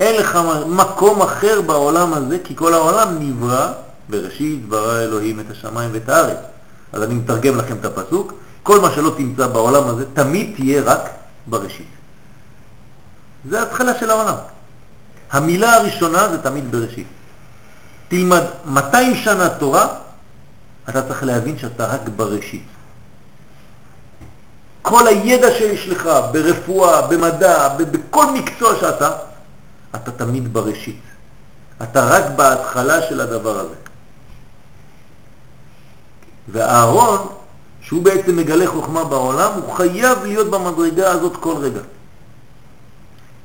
[0.00, 3.72] אין לך מקום אחר בעולם הזה, כי כל העולם נברא,
[4.08, 6.38] בראשית ברא אלוהים את השמיים ואת הארץ.
[6.92, 11.10] אז אני מתרגם לכם את הפסוק, כל מה שלא תמצא בעולם הזה תמיד תהיה רק
[11.46, 11.99] בראשית.
[13.48, 14.34] זה ההתחלה של העולם.
[15.30, 17.06] המילה הראשונה זה תמיד בראשית.
[18.08, 19.86] תלמד 200 שנה תורה,
[20.88, 22.64] אתה צריך להבין שאתה רק בראשית.
[24.82, 29.10] כל הידע שיש לך ברפואה, במדע, בכל מקצוע שאתה,
[29.94, 31.00] אתה תמיד בראשית.
[31.82, 33.74] אתה רק בהתחלה של הדבר הזה.
[36.48, 37.26] והאהרון,
[37.80, 41.80] שהוא בעצם מגלה חוכמה בעולם, הוא חייב להיות במדרגה הזאת כל רגע.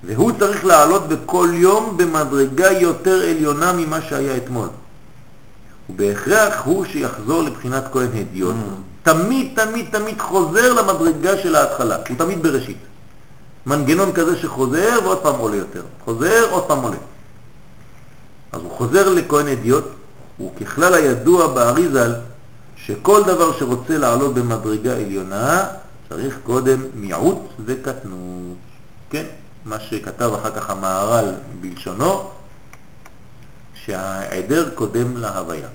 [0.05, 4.67] והוא צריך לעלות בכל יום במדרגה יותר עליונה ממה שהיה אתמול.
[5.89, 8.55] ובהכרח הוא שיחזור לבחינת כהן הדיוט.
[9.03, 11.95] תמיד, תמיד, תמיד חוזר למדרגה של ההתחלה.
[12.09, 12.77] הוא תמיד בראשית.
[13.65, 15.81] מנגנון כזה שחוזר ועוד פעם עולה יותר.
[16.05, 16.97] חוזר, עוד פעם עולה.
[18.51, 19.85] אז הוא חוזר לכהן הדיוט,
[20.39, 22.13] וככלל הידוע באריזל,
[22.75, 25.63] שכל דבר שרוצה לעלות במדרגה עליונה,
[26.09, 28.57] צריך קודם מיעוט וקטנות.
[29.09, 29.25] כן,
[29.65, 32.29] מה שכתב אחר כך המהר"ל בלשונו,
[33.73, 35.67] שהעדר קודם להוויה.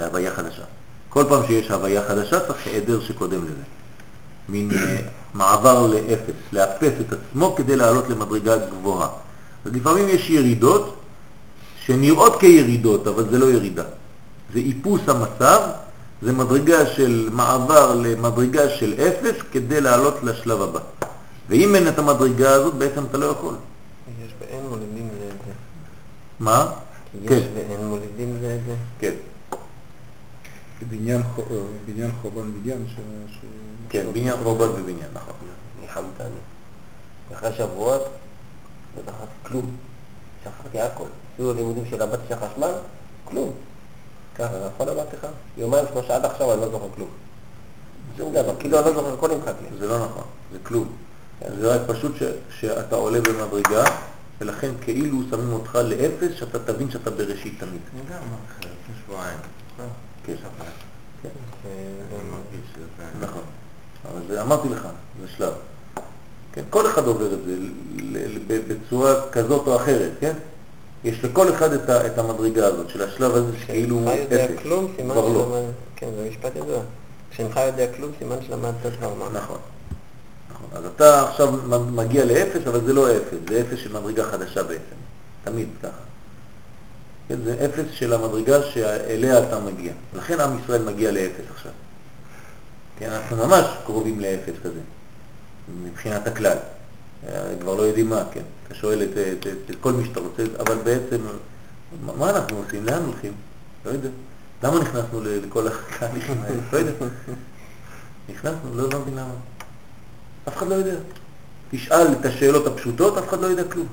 [0.00, 0.62] להוויה חדשה.
[1.08, 3.62] כל פעם שיש הוויה חדשה צריך העדר שקודם לזה.
[4.48, 4.96] מין אה,
[5.34, 9.08] מעבר לאפס, לאפס את עצמו כדי לעלות למדרגה גבוהה.
[9.64, 10.96] אז לפעמים יש ירידות
[11.84, 13.84] שנראות כירידות, אבל זה לא ירידה.
[14.54, 15.60] זה איפוס המצב,
[16.22, 20.80] זה מדרגה של מעבר למדרגה של אפס כדי לעלות לשלב הבא.
[21.48, 23.54] ואם אין את המדרגה הזאת, בעצם אתה לא יכול.
[24.24, 25.52] יש ואין מולידים זה את זה.
[26.40, 26.72] מה?
[27.12, 27.34] כי כן.
[27.34, 28.74] יש ואין מולידים זה את זה.
[28.98, 29.14] כן.
[30.88, 31.44] בניין אה,
[31.86, 32.94] בניין חורבן בניין ש...
[33.34, 33.38] ש-
[33.88, 35.34] כן, בניין חורבן ובניין, נכון.
[35.80, 36.26] ניחמתני.
[37.34, 38.02] אחרי שבועות,
[38.96, 39.76] לא זכרתי כלום.
[40.44, 41.04] שכחתי הכל.
[41.34, 42.72] עשו לימודים שלמדתי של חשמל,
[43.24, 43.52] כלום.
[44.34, 45.26] ככה, נכון אמרתי לך?
[45.56, 47.08] יומיים שלושה עד עכשיו אני לא זוכר כלום.
[48.16, 49.78] שום דבר, כאילו אני לא זוכר, הכל נמחק לי.
[49.78, 50.88] זה לא נכון, זה כלום.
[51.60, 52.22] זה רק פשוט ש,
[52.60, 53.84] שאתה עולה במדרגה,
[54.40, 57.80] ולכן כאילו שמים אותך לאפס, שאתה תבין שאתה בראשית תמיד.
[57.92, 59.38] אני יודע מה אחר, לפני שבועיים.
[59.76, 59.82] כן.
[61.22, 61.28] כן.
[61.64, 63.06] אה.
[63.20, 63.42] נכון.
[64.12, 64.88] אבל זה, אמרתי לך,
[65.20, 65.52] זה שלב.
[66.52, 67.38] כן, כל אחד עובר את
[68.48, 70.32] זה בצורה כזאת או אחרת, כן?
[71.04, 74.44] יש לכל אחד את, ה, את המדרגה הזאת של השלב הזה שכאילו הוא כשאינך יודע
[74.44, 74.62] אפס.
[74.62, 75.44] כלום, סימן כבר לא.
[75.44, 75.72] שלמד...
[75.96, 76.80] כן, זה משפט ידוע.
[77.30, 79.28] כשאינך יודע כלום, סימן שלמדת דבר מה.
[79.32, 79.58] נכון.
[80.56, 80.78] נכון.
[80.78, 81.52] אז אתה עכשיו
[81.92, 84.96] מגיע לאפס, אבל זה לא אפס, זה אפס של מדרגה חדשה בעצם.
[85.44, 85.90] תמיד ככה.
[87.28, 89.92] כן, זה אפס של המדרגה שאליה אתה מגיע.
[90.14, 91.72] לכן עם ישראל מגיע לאפס עכשיו.
[92.98, 94.80] כן, אנחנו ממש קרובים לאפס כזה,
[95.82, 96.56] מבחינת הכלל.
[97.28, 98.42] אה, כבר לא יודעים מה, כן.
[98.66, 101.16] אתה שואל את, את, את, את כל מי שאתה רוצה, אבל בעצם,
[102.06, 102.86] מה, מה אנחנו עושים?
[102.86, 103.32] לאן הולכים?
[103.84, 104.08] לא יודע.
[104.62, 106.60] למה נכנסנו לכל התהליכים האלה?
[106.72, 106.92] לא יודע.
[108.28, 109.34] נכנסנו, לא מבין למה.
[110.48, 110.96] אף אחד לא יודע.
[111.70, 113.86] תשאל את השאלות הפשוטות, אף אחד לא יודע כלום.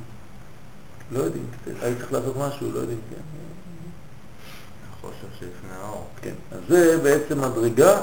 [1.12, 1.46] לא יודעים.
[1.82, 3.00] היית צריך לעשות משהו, לא יודעים.
[3.10, 3.22] כן.
[4.92, 6.08] החושך שלפני האור.
[6.22, 6.34] כן.
[6.52, 8.02] אז זה בעצם מדרגה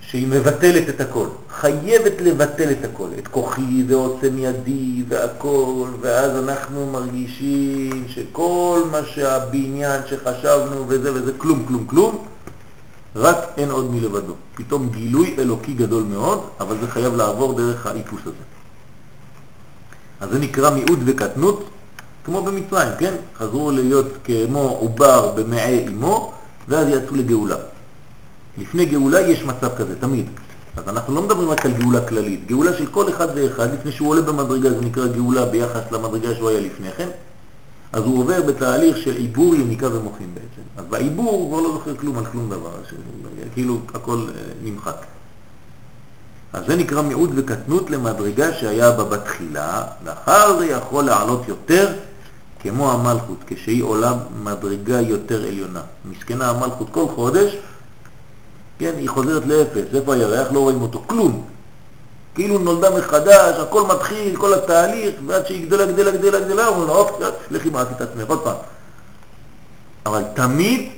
[0.00, 1.28] שהיא מבטלת את הכל.
[1.50, 3.08] חייבת לבטל את הכל.
[3.18, 11.64] את כוחי ועוצם ידי והכל, ואז אנחנו מרגישים שכל מה שהבניין שחשבנו וזה וזה, כלום,
[11.68, 12.26] כלום, כלום,
[13.18, 14.34] רק אין עוד מלבדו.
[14.54, 18.44] פתאום גילוי אלוקי גדול מאוד, אבל זה חייב לעבור דרך האיפוס הזה.
[20.20, 21.64] אז זה נקרא מיעוט וקטנות,
[22.24, 23.14] כמו במצרים, כן?
[23.38, 26.32] חזרו להיות כמו עובר במעי אמו,
[26.68, 27.56] ואז יצאו לגאולה.
[28.58, 30.26] לפני גאולה יש מצב כזה, תמיד.
[30.76, 34.08] אז אנחנו לא מדברים רק על גאולה כללית, גאולה של כל אחד ואחד, לפני שהוא
[34.08, 37.08] עולה במדרגה, זה נקרא גאולה ביחס למדרגה שהוא היה לפני כן,
[37.92, 40.62] אז הוא עובר בתהליך של עיבור, יניקה ומוחין בעצם.
[40.76, 42.70] אז בעיבור הוא כבר לא זוכר כלום על כלום דבר,
[43.54, 44.96] כאילו הכל אה, נמחק.
[46.52, 51.92] אז זה נקרא מיעוט וקטנות למדרגה שהיה בה בתחילה, לאחר זה יכול לעלות יותר
[52.60, 55.80] כמו המלכות, כשהיא עולה מדרגה יותר עליונה.
[56.04, 57.56] מסכנה המלכות כל חודש,
[58.78, 60.52] כן, היא חוזרת לאפס, איפה הירח?
[60.52, 61.44] לא רואים אותו, כלום.
[62.38, 66.94] כאילו נולדה מחדש, הכל מתחיל, כל התהליך, ועד שהיא גדלה, גדלה, גדלה, גדלה, אומרים לה,
[66.94, 67.10] אופ,
[67.50, 68.56] לכי מעשי את עצמך, עוד פעם.
[70.06, 70.90] אבל תמיד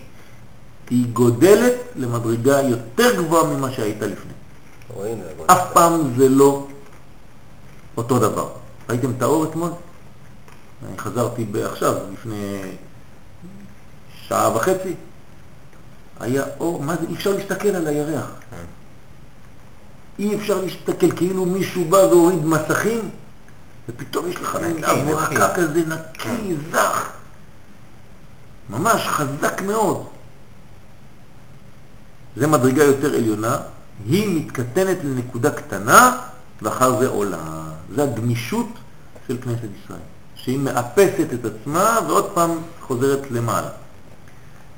[0.90, 4.32] היא גודלת למדרגה יותר גבוהה ממה שהייתה לפני.
[5.46, 5.72] אף.
[5.72, 6.66] פעם זה לא
[7.96, 8.48] אותו דבר.
[8.88, 9.70] ראיתם את האור אתמול?
[10.88, 12.62] אני חזרתי עכשיו, לפני
[14.28, 14.94] שעה וחצי.
[16.20, 17.06] היה אור, מה זה?
[17.08, 18.30] אי אפשר להסתכל על הירח.
[20.20, 23.10] אי אפשר להסתכל, כאילו מישהו בא והוריד מסכים,
[23.88, 25.54] ופתאום יש לך מין נקי, הברקה נקי.
[25.54, 27.10] כזה נקי, זך.
[28.70, 30.06] ממש חזק מאוד.
[32.36, 33.56] זה מדרגה יותר עליונה,
[34.06, 36.18] היא מתקטנת לנקודה קטנה,
[36.62, 37.62] ואחר זה עולה.
[37.94, 38.68] זה הגמישות
[39.28, 39.98] של כנסת ישראל,
[40.34, 42.50] שהיא מאפסת את עצמה ועוד פעם
[42.80, 43.68] חוזרת למעלה.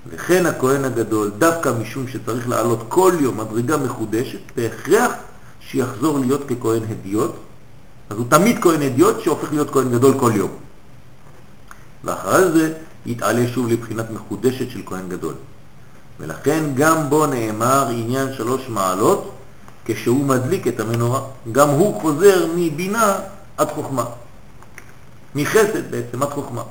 [0.06, 5.12] וכן הכהן הגדול, דווקא משום שצריך לעלות כל יום מדרגה מחודשת, בהכרח
[5.72, 7.32] שיחזור להיות ככהן הדיוט,
[8.10, 10.50] אז הוא תמיד כהן הדיוט שהופך להיות כהן גדול כל יום.
[12.04, 12.72] ואחרי זה
[13.06, 15.34] יתעלה שוב לבחינת מחודשת של כהן גדול.
[16.20, 19.32] ולכן גם בו נאמר עניין שלוש מעלות
[19.84, 21.20] כשהוא מדליק את המנורה.
[21.52, 23.16] גם הוא חוזר מבינה
[23.56, 24.04] עד חוכמה.
[25.34, 26.62] מחסד בעצם עד חוכמה.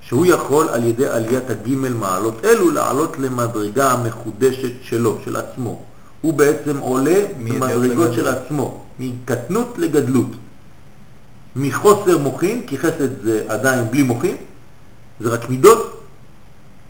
[0.00, 5.82] שהוא יכול על ידי עליית הגימל מעלות אלו לעלות למדרגה המחודשת שלו, של עצמו.
[6.24, 8.12] הוא בעצם עולה במדרגות.
[8.12, 10.26] של עצמו, מקטנות לגדלות.
[11.56, 14.36] מחוסר מוחין, כי חסד זה עדיין בלי מוחין,
[15.20, 16.00] זה רק מידות,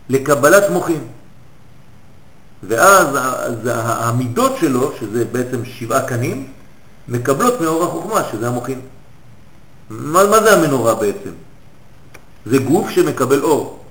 [0.09, 1.01] לקבלת מוחין.
[2.63, 3.07] ואז
[3.75, 6.47] המידות שלו, שזה בעצם שבעה קנים,
[7.09, 8.81] מקבלות מאור החוכמה, שזה המוחין.
[9.91, 11.31] מה, מה זה המנורה בעצם?
[12.47, 13.85] זה גוף שמקבל אור,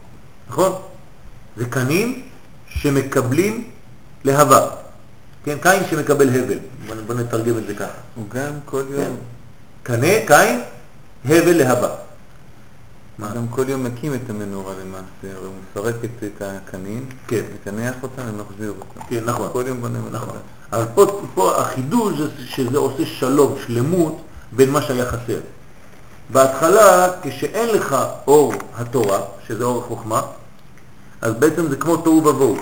[0.50, 0.72] נכון?
[1.58, 2.22] זה קנים
[2.68, 3.64] שמקבלים
[4.24, 4.83] להבה.
[5.46, 6.60] כן, קין שמקבל הבל.
[7.08, 8.00] בוא, נתרגם את זה ככה.
[8.16, 9.02] הוא גם כל כן.
[9.02, 9.18] יום,
[9.84, 10.62] קנה, קין,
[11.26, 11.90] הבל להבה.
[13.18, 13.32] מה?
[13.36, 17.42] גם כל יום מקים את המנורה למעשה, הרי הוא מפרק את, הקנים, כן.
[17.54, 19.06] מקנח אותם ומחזיר אותם.
[19.10, 19.50] כן, נכון.
[19.54, 20.30] כל יום בונה נכון.
[20.30, 20.42] מחדש.
[20.72, 24.22] אבל פה, פה החידוש זה שזה עושה שלום, שלמות,
[24.52, 25.40] בין מה שהיה חסר.
[26.30, 27.96] בהתחלה, כשאין לך
[28.28, 30.22] אור התורה, שזה אור החוכמה,
[31.22, 32.58] אז בעצם זה כמו תוהו ובוהו.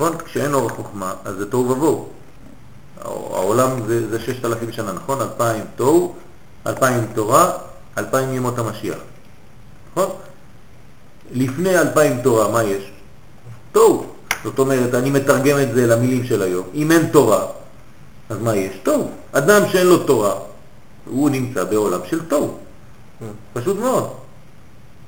[0.00, 0.16] נכון?
[0.24, 2.08] כשאין אור החוכמה, אז זה תוהו ובוהו.
[3.04, 5.20] העולם זה, זה ששת אלפים שנה, נכון?
[5.20, 6.14] אלפיים תוהו,
[6.66, 7.52] אלפיים תורה,
[7.98, 8.98] אלפיים ימות המשיח.
[9.92, 10.10] נכון?
[11.32, 12.90] לפני אלפיים תורה, מה יש?
[13.72, 14.06] תוהו.
[14.44, 16.66] זאת אומרת, אני מתרגם את זה למילים של היום.
[16.74, 17.46] אם אין תורה,
[18.30, 18.76] אז מה יש?
[18.82, 19.10] תוהו.
[19.32, 20.34] אדם שאין לו תורה,
[21.10, 22.58] הוא נמצא בעולם של תוהו.
[23.52, 24.08] פשוט מאוד.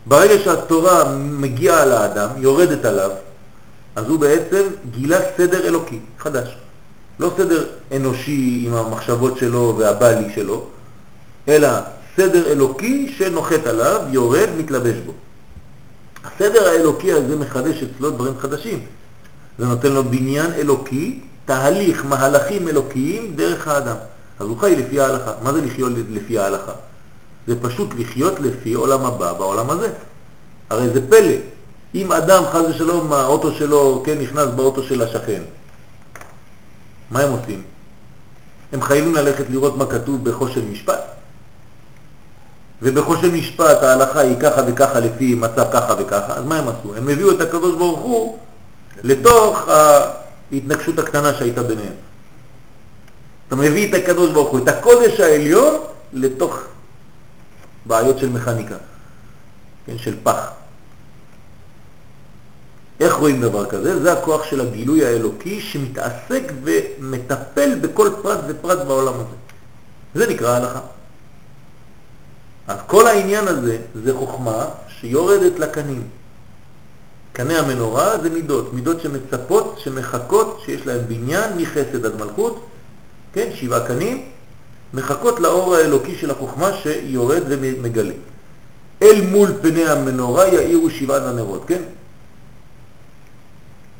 [0.06, 3.10] ברגע שהתורה מגיעה לאדם, יורדת עליו,
[3.96, 6.56] אז הוא בעצם גילה סדר אלוקי חדש.
[7.20, 7.66] לא סדר
[7.96, 10.66] אנושי עם המחשבות שלו והבלי שלו,
[11.48, 11.68] אלא
[12.16, 15.12] סדר אלוקי שנוחת עליו, יורד, מתלבש בו.
[16.24, 18.86] הסדר האלוקי הזה מחדש אצלו דברים חדשים.
[19.58, 23.96] זה נותן לו בניין אלוקי, תהליך, מהלכים אלוקיים דרך האדם.
[24.40, 25.32] אז הוא חי לפי ההלכה.
[25.42, 26.72] מה זה לחיות לפי ההלכה?
[27.46, 29.88] זה פשוט לחיות לפי עולם הבא בעולם הזה.
[30.70, 31.34] הרי זה פלא.
[31.94, 35.42] אם אדם, חז ושלום, האוטו שלו, כן, נכנס באוטו של השכן,
[37.10, 37.62] מה הם עושים?
[38.72, 41.00] הם חייבים ללכת לראות מה כתוב בחושן משפט.
[42.82, 46.94] ובחושן משפט ההלכה היא ככה וככה לפי מצב ככה וככה, אז מה הם עשו?
[46.96, 48.38] הם הביאו את הקדוש ברוך הוא
[49.02, 51.94] לתוך ההתנגשות הקטנה שהייתה ביניהם.
[53.48, 55.74] אתה מביא את הקדוש ברוך הוא, את הקודש העליון,
[56.12, 56.58] לתוך
[57.86, 58.74] בעיות של מכניקה,
[59.86, 60.50] כן, של פח.
[63.00, 64.02] איך רואים דבר כזה?
[64.02, 69.36] זה הכוח של הגילוי האלוקי שמתעסק ומטפל בכל פרט ופרט בעולם הזה.
[70.14, 70.80] זה נקרא הלכה.
[72.66, 76.02] אז כל העניין הזה זה חוכמה שיורדת לקנים.
[77.32, 82.66] קני המנורה זה מידות, מידות שמצפות, שמחכות, שיש להן בניין מחסד עד מלכות,
[83.32, 84.28] כן, שבעה קנים,
[84.94, 88.14] מחכות לאור האלוקי של החוכמה שיורד ומגלה.
[89.02, 91.82] אל מול פני המנורה יאירו שבעת הנרות, כן?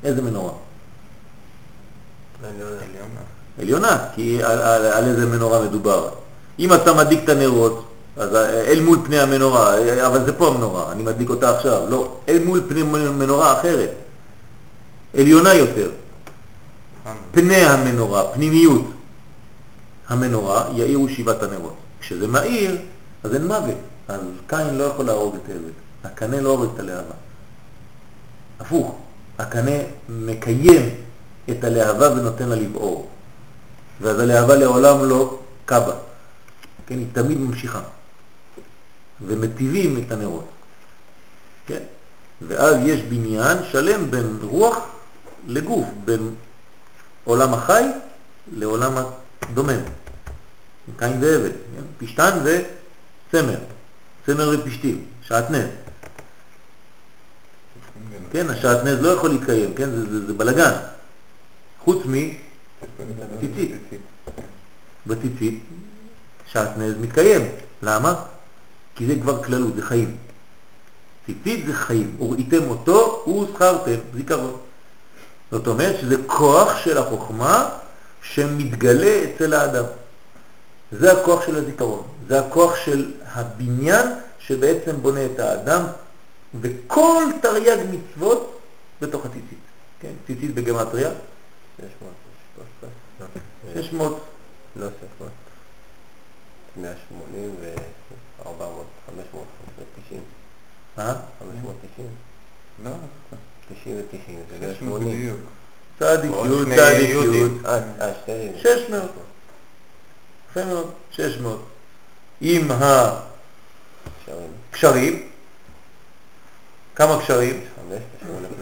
[0.05, 0.53] איזה מנורה?
[2.44, 3.20] עליונה.
[3.61, 6.09] עליונה, כי על, על, על איזה מנורה מדובר.
[6.59, 7.84] אם אתה מדליק את הנרות,
[8.16, 9.74] אז אל מול פני המנורה,
[10.07, 13.90] אבל זה פה המנורה, אני מדליק אותה עכשיו, לא, אל מול פני מנורה אחרת,
[15.18, 15.90] עליונה יותר.
[17.32, 18.84] פני המנורה, פנימיות
[20.09, 21.74] המנורה, יאירו שבעת הנרות.
[22.00, 22.76] כשזה מאיר,
[23.24, 23.76] אז אין מוות,
[24.09, 25.72] אז קין לא יכול להרוג את העבד,
[26.05, 27.14] הקנה לא הורג את הלהבה.
[28.61, 28.96] הפוך,
[29.43, 29.78] הקנה
[30.09, 30.90] מקיים
[31.51, 33.09] את הלהבה ונותן לה לבעור.
[34.01, 35.95] ואז הלהבה לעולם לא קבה,
[36.86, 37.80] כן, היא תמיד ממשיכה.
[39.26, 40.45] ומטיבים את הנרות.
[41.66, 41.82] כן?
[42.49, 44.78] ואז יש בניין שלם בין רוח
[45.47, 46.34] לגוף, בין
[47.24, 47.84] עולם החי
[48.53, 48.93] לעולם
[49.43, 49.80] הדומם.
[50.99, 52.07] קין ועבד, כן?
[52.07, 53.59] פשטן וצמר,
[54.26, 55.66] צמר ופשתים, שעטנז.
[58.33, 60.72] כן, השעטנז לא יכול להתקיים, כן, זה, זה, זה בלגן.
[61.85, 63.70] חוץ מציצית.
[65.07, 65.62] בציצית
[66.47, 67.49] שעטנז מתקיים.
[67.83, 68.14] למה?
[68.95, 70.16] כי זה כבר כללות, זה חיים.
[71.26, 74.57] ציצית זה חיים, וראיתם אותו וזכרתם, זיכרון.
[75.51, 77.68] זאת אומרת שזה כוח של החוכמה
[78.22, 79.85] שמתגלה אצל האדם.
[80.93, 84.07] זה הכוח של הזיכרון, זה הכוח של הבניין
[84.39, 85.83] שבעצם בונה את האדם,
[86.61, 88.61] וכל תרי"ג מצוות
[89.00, 89.59] בתוך הציצית.
[90.00, 91.11] כן, ציצית בגמטריה?
[91.80, 92.12] 600.
[93.74, 94.20] 600.
[94.76, 94.86] לא
[95.16, 95.30] 600.
[96.76, 97.74] 180 ו...
[98.46, 99.46] 400, 500,
[99.76, 100.22] 590.
[100.98, 101.14] אה?
[101.40, 102.09] 590.
[102.84, 102.90] לא,
[103.82, 105.18] 90 ו-90, זה 600 180.
[105.18, 105.40] בדיוק.
[105.98, 107.11] צדיק י', צדיק.
[107.11, 108.59] י', אה, שתי...
[108.62, 109.11] 600.
[110.50, 111.62] יפה מאוד, 600.
[112.40, 112.68] עם
[114.26, 114.50] שרים.
[114.70, 115.28] הקשרים,
[116.95, 117.61] כמה קשרים?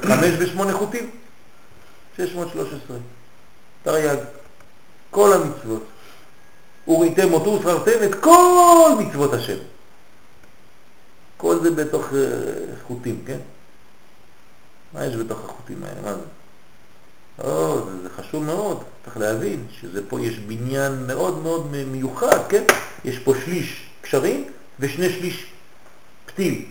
[0.03, 0.73] חמש ושמונה.
[0.73, 1.11] חוטים.
[2.17, 2.97] 613.
[3.83, 4.17] תרי"ג.
[5.11, 5.83] כל המצוות.
[6.89, 9.59] וראיתם אותו ושכרתם את כל מצוות השם.
[11.37, 12.19] כל זה בתוך אה,
[12.87, 13.39] חוטים, כן?
[14.93, 16.01] מה יש בתוך החוטים האלה?
[16.03, 16.21] מה זה?
[17.45, 22.65] או, זה, זה חשוב מאוד, צריך להבין שזה פה יש בניין מאוד מאוד מיוחד, כן?
[23.05, 24.51] יש פה שליש קשרים
[24.81, 25.47] ושני שליש
[26.27, 26.65] פתיל.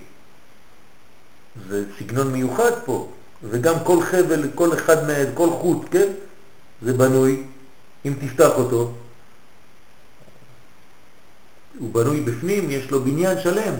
[1.69, 3.09] זה סגנון מיוחד פה,
[3.43, 6.07] וגם כל חבל, כל אחד מהם, כל חוט, כן?
[6.81, 7.43] זה בנוי,
[8.05, 8.91] אם תפתח אותו,
[11.79, 13.73] הוא בנוי בפנים, יש לו בניין שלם.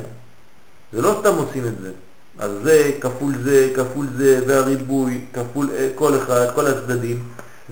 [0.94, 1.92] זה לא סתם עושים את זה.
[2.40, 7.24] אז זה כפול זה, כפול זה, והריבוי, כפול אה, כל אחד, כל הצדדים,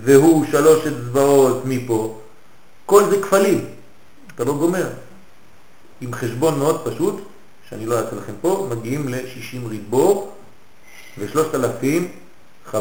[0.03, 2.19] והוא שלוש אצבעות מפה.
[2.85, 3.65] כל זה כפלים,
[4.35, 4.87] אתה לא גומר.
[6.01, 7.21] עם חשבון מאוד פשוט,
[7.69, 10.31] שאני לא אעשה לכם פה, מגיעים ל-60 ריבו
[11.17, 12.75] ו-3,550.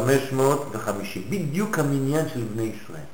[1.29, 3.05] בדיוק המניין של בני ישראל.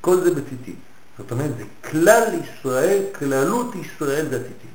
[0.00, 0.78] כל זה בציצית.
[1.18, 4.70] זאת אומרת, זה כלל ישראל, כללות ישראל זה הציצית.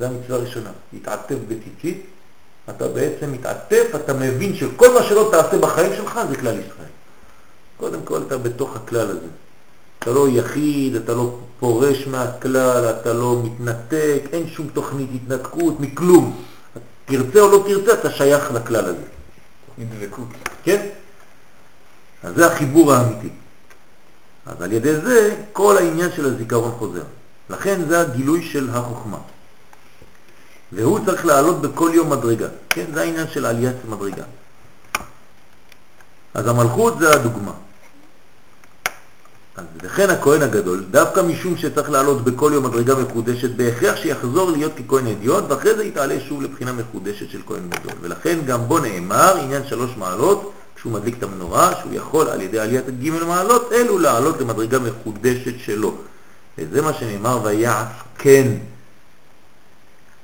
[0.00, 2.06] זו המצווה הראשונה, להתעטף בציצית,
[2.70, 6.88] אתה בעצם מתעטף, אתה מבין שכל מה שלא תעשה בחיים שלך זה כלל ישראל.
[7.76, 9.26] קודם כל אתה בתוך הכלל הזה.
[10.06, 16.42] אתה לא יחיד, אתה לא פורש מהכלל, אתה לא מתנתק, אין שום תוכנית התנתקות מכלום.
[17.04, 19.04] תרצה או לא תרצה, אתה שייך לכלל הזה.
[19.66, 20.28] תוכנית דבקות.
[20.62, 20.86] כן?
[22.22, 23.28] אז זה החיבור האמיתי.
[24.46, 27.04] אז על ידי זה כל העניין של הזיכרון חוזר.
[27.50, 29.18] לכן זה הגילוי של החוכמה.
[30.72, 32.48] והוא צריך לעלות בכל יום מדרגה.
[32.70, 34.24] כן, זה העניין של עליית מדרגה.
[36.34, 37.52] אז המלכות זה הדוגמה.
[39.56, 44.72] אז לכן הכהן הגדול, דווקא משום שצריך לעלות בכל יום מדרגה מחודשת, בהכרח שיחזור להיות
[44.74, 47.92] ככהן אדיוט, ואחרי זה יתעלה שוב לבחינה מחודשת של כהן גדול.
[48.00, 52.58] ולכן גם בו נאמר עניין שלוש מעלות, כשהוא מדליק את המנורה, שהוא יכול על ידי
[52.58, 55.94] עליית ג' מעלות, אלו לעלות למדרגה מחודשת שלו.
[56.58, 57.88] וזה מה שנאמר, ויעש
[58.18, 58.52] כן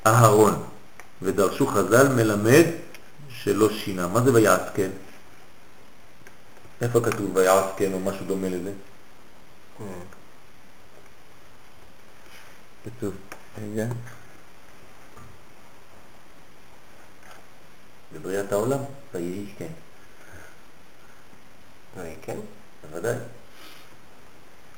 [0.06, 0.54] אהרון.
[1.22, 2.64] ודרשו חז"ל מלמד
[3.28, 4.06] שלא שינה.
[4.08, 4.90] מה זה ויעש כן?
[6.82, 8.70] איפה כתוב ויעש כן או משהו דומה לזה?
[12.84, 13.14] כתוב,
[13.62, 13.86] רגע,
[18.12, 18.78] בבריאת העולם,
[19.14, 19.66] ויהי כן.
[22.22, 22.36] כן?
[22.90, 23.16] בוודאי.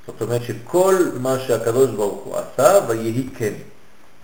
[0.06, 3.52] זאת אומרת שכל מה שהקדוש ברוך הוא עשה, ויהי כן.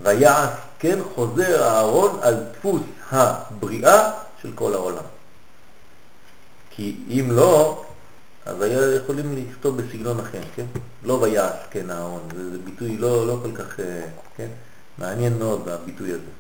[0.01, 4.11] ויעש כן חוזר אהרון על דפוס הבריאה
[4.43, 5.05] של כל העולם.
[6.71, 7.85] כי אם לא,
[8.51, 10.65] אז היה יכולים לכתוב בסגנון אחר, כן?
[11.05, 14.49] לא ויעש כן אהרון, זה, זה ביטוי לא, לא כל כך, אה, כן?
[14.99, 16.31] מעניין מאוד הביטוי הזה.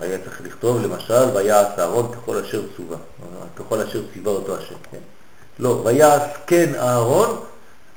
[0.00, 2.96] היה צריך לכתוב למשל ויעש אהרון ככל אשר צובה,
[3.56, 4.98] ככל אשר ציווה אותו השם, כן?
[5.58, 7.40] לא, ויעש כן אהרון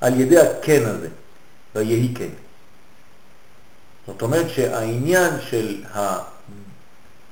[0.02, 1.08] על ידי הכן הזה,
[1.76, 2.30] ויהי כן.
[4.08, 5.84] זאת אומרת שהעניין של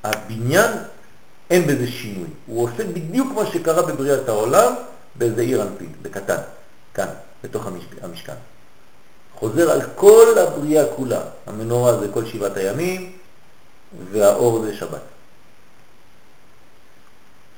[0.04, 0.72] הבניין,
[1.50, 2.28] אין בזה שינוי.
[2.46, 4.74] הוא עושה בדיוק מה שקרה בבריאת העולם
[5.18, 6.42] באיזה עיר אנפין, בקטן,
[6.94, 7.08] כאן,
[7.44, 7.68] בתוך
[8.02, 8.36] המשכן.
[9.36, 11.22] חוזר על כל הבריאה כולה.
[11.48, 13.12] המנורה זה כל שבעת הימים,
[14.12, 15.02] והאור זה שבת.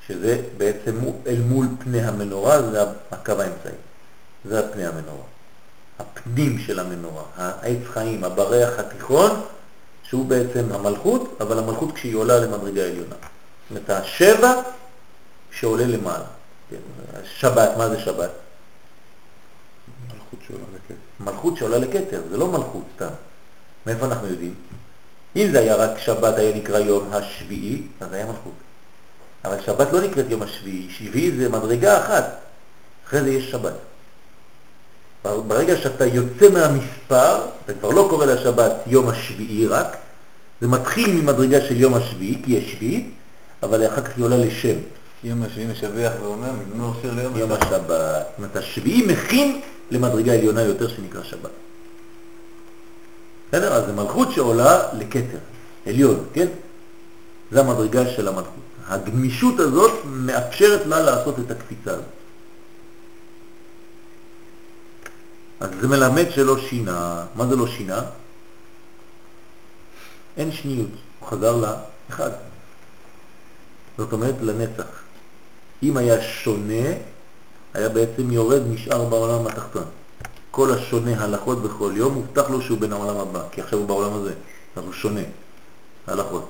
[0.06, 3.72] שזה בעצם אל מול פני המנורה, זה הקו האמצעי.
[4.44, 5.24] זה פני המנורה.
[5.98, 9.30] הפנים של המנורה, העץ חיים, הבריח התיכון,
[10.02, 13.14] שהוא בעצם המלכות, אבל המלכות כשהיא עולה למדרגה עליונה.
[13.14, 14.52] זאת אומרת, השבע
[15.50, 16.24] שעולה למעלה.
[17.24, 18.30] שבת, מה זה שבת?
[20.06, 20.94] מלכות שעולה לכתר.
[21.20, 23.10] מלכות שעולה לכתר, זה לא מלכות סתם.
[23.86, 24.54] מאיפה אנחנו יודעים?
[25.36, 28.52] אם זה היה רק שבת היה נקרא יום השביעי, אז היה מלכות.
[29.44, 32.38] אבל שבת לא נקראת יום השביעי, שביעי זה מדרגה אחת,
[33.06, 33.72] אחרי זה יש שבת.
[35.22, 39.96] ברגע שאתה יוצא מהמספר, אתה כבר לא קורא לשבת יום השביעי רק,
[40.60, 43.10] זה מתחיל ממדרגה של יום השביעי, כי יש שביעית,
[43.62, 44.76] אבל אחר כך היא עולה לשם.
[45.24, 47.72] יום השביעי משבח ואומר, מזמור שיר ליום יום השבת.
[47.72, 47.88] השבת.
[47.88, 49.60] זאת אומרת, השביעי מכין
[49.90, 51.50] למדרגה עליונה יותר שנקרא שבת.
[53.48, 53.72] בסדר?
[53.72, 55.38] אז זה מלכות שעולה לכתר,
[55.86, 56.46] עליון, כן?
[57.50, 58.54] זה המדרגה של המלכות.
[58.86, 62.04] הגמישות הזאת מאפשרת לה לעשות את הקפיצה הזאת.
[65.60, 67.24] אז זה מלמד שלא שינה.
[67.34, 68.02] מה זה לא שינה?
[70.36, 70.88] אין שניות,
[71.20, 72.30] הוא חזר לאחד.
[73.98, 74.99] זאת אומרת לנצח.
[75.82, 76.88] אם היה שונה,
[77.74, 79.84] היה בעצם יורד, נשאר בעולם התחתון.
[80.50, 84.12] כל השונה הלכות בכל יום, מובטח לו שהוא בן העולם הבא, כי עכשיו הוא בעולם
[84.12, 84.34] הזה,
[84.76, 85.20] אז הוא שונה,
[86.06, 86.48] הלכות.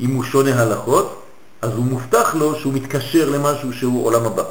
[0.00, 1.22] אם הוא שונה הלכות,
[1.62, 4.44] אז הוא מובטח לו שהוא מתקשר למשהו שהוא עולם הבא.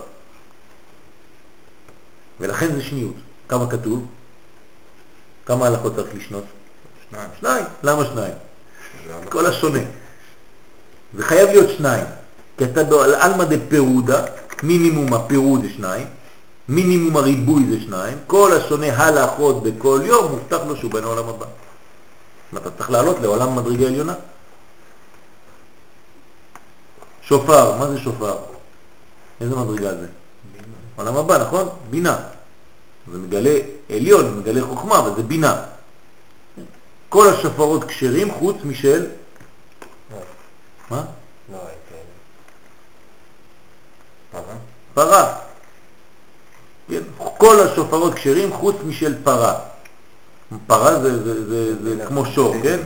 [2.39, 3.15] ולכן זה שניות.
[3.49, 4.05] כמה כתוב?
[5.45, 6.43] כמה הלכות צריך לשנות?
[7.09, 7.29] שניים.
[7.39, 7.65] שניים.
[7.83, 8.33] למה שניים?
[9.29, 9.79] כל השונה.
[11.13, 12.05] זה חייב להיות שניים.
[12.57, 14.25] כי אתה בעלמא דפירודה,
[14.63, 16.07] מינימום הפירוד זה שניים,
[16.69, 21.45] מינימום הריבוי זה שניים, כל השונה הלכות בכל יום מובטח לו שהוא בן העולם הבא.
[22.57, 24.13] אתה צריך לעלות לעולם מדרגה עליונה.
[27.21, 28.37] שופר, מה זה שופר?
[29.41, 30.07] איזה מדרגה זה?
[30.95, 31.69] עולם הבא, נכון?
[31.89, 32.17] בינה.
[33.11, 35.63] זה מגלה עליון, מגלה חוכמה, אבל זה בינה.
[37.09, 39.07] כל השופרות כשרים חוץ משל...
[40.91, 41.03] מה?
[41.51, 41.95] לא, הייתי...
[44.93, 45.38] פרה.
[46.89, 49.59] כן, כל השופרות כשרים חוץ משל פרה.
[50.67, 52.79] פרה זה, זה, זה, זה כמו שור, כן?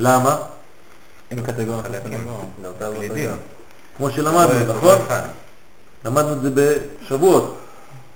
[0.00, 0.36] למה?
[1.30, 1.82] אין קטגוריה.
[2.60, 3.34] מדרגה.
[3.96, 4.98] כמו שלמדנו, נכון?
[6.04, 7.58] למדנו את זה בשבועות.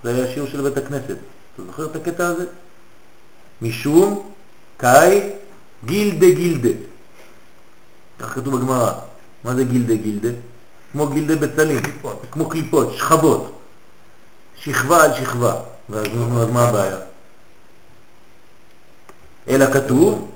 [0.04, 1.16] זה היה שיעור של בית הכנסת.
[1.54, 2.44] אתה זוכר את הקטע הזה?
[3.62, 4.30] משום
[4.76, 5.30] קאי
[5.84, 6.68] גילדה גילדה.
[8.18, 8.92] כך כתוב בגמרא.
[9.44, 10.28] מה זה גילדה גילדה?
[10.93, 11.80] כמו גילדה בצלים,
[12.30, 13.61] כמו קליפות, שכבות.
[14.57, 15.55] שכבה על שכבה.
[15.91, 16.07] ואז
[16.53, 16.99] מה הבעיה?
[19.49, 20.30] אלא כתוב,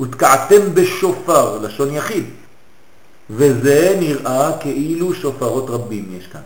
[0.00, 2.24] ותקעתם בשופר, לשון יחיד.
[3.30, 6.40] וזה נראה כאילו שופרות רבים יש כאן.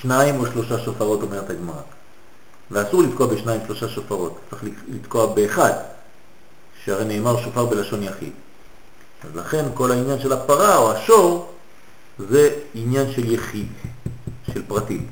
[0.00, 1.80] שניים או שלושה שופרות, אומרת הגמרא.
[2.70, 5.72] ואסור לתקוע בשניים שלושה שופרות, צריך לתקוע באחד,
[6.84, 8.32] שהרי נאמר שופר בלשון יחיד.
[9.24, 11.52] אז לכן כל העניין של הפרה או השור
[12.18, 13.68] זה עניין של יחיד,
[14.52, 15.06] של פרטים.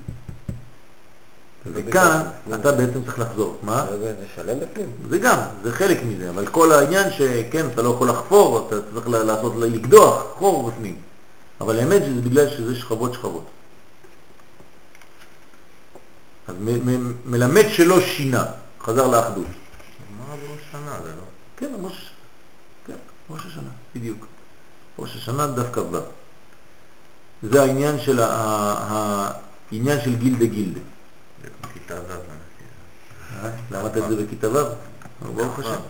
[1.72, 2.22] וכאן
[2.54, 3.56] אתה בעצם צריך לחזור.
[3.62, 3.86] מה?
[3.98, 4.90] זה שלם בפנים.
[5.08, 9.08] זה גם, זה חלק מזה, אבל כל העניין שכן, אתה לא יכול לחפור, אתה צריך
[9.08, 10.96] לעשות, לקדוח חור בפנים.
[11.60, 13.46] אבל האמת שזה בגלל שזה שכבות שכבות.
[16.48, 16.54] אז
[17.24, 18.44] מלמד שלא שינה,
[18.80, 19.46] חזר לאחדות.
[20.18, 21.22] מה ראש שנה זה לא?
[21.56, 22.10] כן, ראש,
[22.86, 22.96] כן,
[23.30, 24.26] ראש השנה, בדיוק.
[24.98, 25.96] ראש השנה דווקא ו'.
[27.42, 29.30] זה העניין של, ה- ה-
[29.72, 30.80] העניין של גילדה גילדה.
[31.42, 33.46] זה בכיתה ו'?
[33.70, 34.74] למדת את זה בכיתה ו'?
[35.34, 35.80] ברוך השם,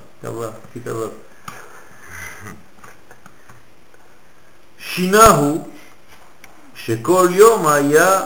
[0.72, 1.08] כיתה ו'.
[4.78, 5.68] שינה הוא
[6.74, 8.20] שכל יום היה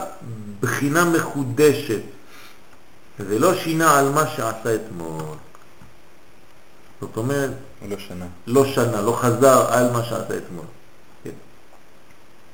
[0.60, 2.00] בחינה מחודשת.
[3.18, 5.22] זה לא שינה על מה שעשה אתמול.
[7.00, 7.50] זאת אומרת,
[7.88, 8.26] לא שנה.
[8.46, 10.64] לא שנה, לא חזר על מה שעשה אתמול.
[11.24, 11.30] כן.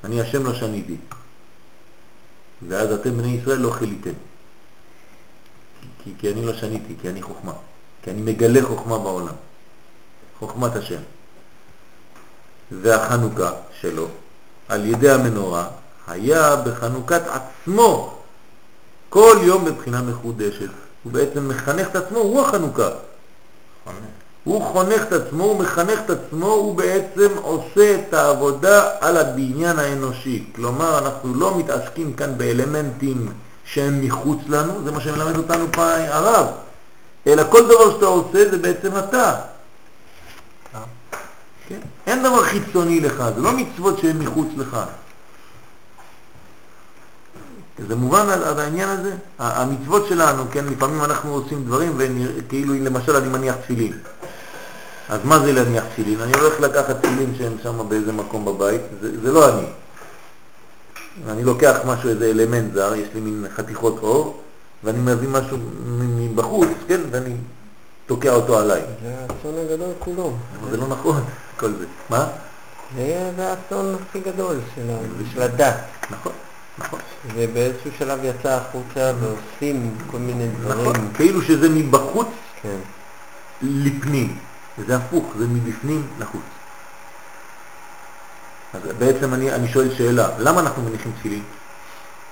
[0.03, 0.97] אני השם לא שניתי.
[2.67, 4.13] ואז אתם בני ישראל לא חיליתם.
[6.03, 7.53] כי, כי, אני לא שניתי, כי אני חוכמה.
[8.01, 9.35] כי אני מגלה חוכמה בעולם.
[10.39, 11.01] חוכמת השם.
[12.71, 14.07] והחנוכה שלו,
[14.69, 15.67] על ידי המנורה,
[16.07, 18.17] היה בחנוכת עצמו
[19.09, 20.69] כל יום בבחינה מחודשת.
[21.03, 22.89] הוא בעצם מחנך את עצמו, הוא החנוכה.
[23.85, 24.16] חמש.
[24.47, 29.79] הוא חונך את עצמו, הוא מחנך את עצמו, הוא בעצם עושה את העבודה על הבניין
[29.79, 30.43] האנושי.
[30.55, 33.29] כלומר, אנחנו לא מתעסקים כאן באלמנטים
[33.65, 36.45] שהם מחוץ לנו, זה מה שמלמד אותנו פעם הרב,
[37.27, 39.35] אלא כל דבר שאתה עושה זה בעצם אתה.
[41.67, 41.79] כן?
[42.07, 44.77] אין דבר חיצוני לך, זה לא מצוות שהן מחוץ לך.
[47.87, 49.15] זה מובן על, העניין הזה?
[49.39, 53.93] המצוות שלנו, כן, לפעמים אנחנו עושים דברים וכאילו, למשל אני מניח תפילין.
[55.09, 56.21] אז מה זה להניח תפילין?
[56.21, 59.67] אני הולך לקחת תפילין שהם שם באיזה מקום בבית, זה, זה לא אני.
[61.29, 64.41] אני לוקח משהו, איזה אלמנט זר, יש לי מין חתיכות אור,
[64.83, 65.57] ואני מביא משהו
[65.99, 67.33] מבחוץ, כן, ואני
[68.05, 68.81] תוקע אותו עליי.
[69.03, 70.33] זה האסון הגדול כולו.
[70.71, 71.23] זה לא נכון,
[71.59, 71.85] כל זה.
[72.09, 72.27] מה?
[72.97, 75.75] זה זה האסון הכי גדול של ה- של הדת.
[76.11, 76.31] נכון,
[76.77, 76.99] נכון.
[77.35, 81.11] ובאיזשהו שלב יצא החוצה ועושים כל מיני נכון, דברים.
[81.13, 82.27] כאילו שזה מבחוץ
[82.61, 82.77] כן.
[83.61, 84.37] לפנים,
[84.77, 86.41] וזה הפוך, זה מבפנים לחוץ.
[88.73, 91.43] אז בעצם אני, אני שואל שאלה, למה אנחנו מניחים תפילין?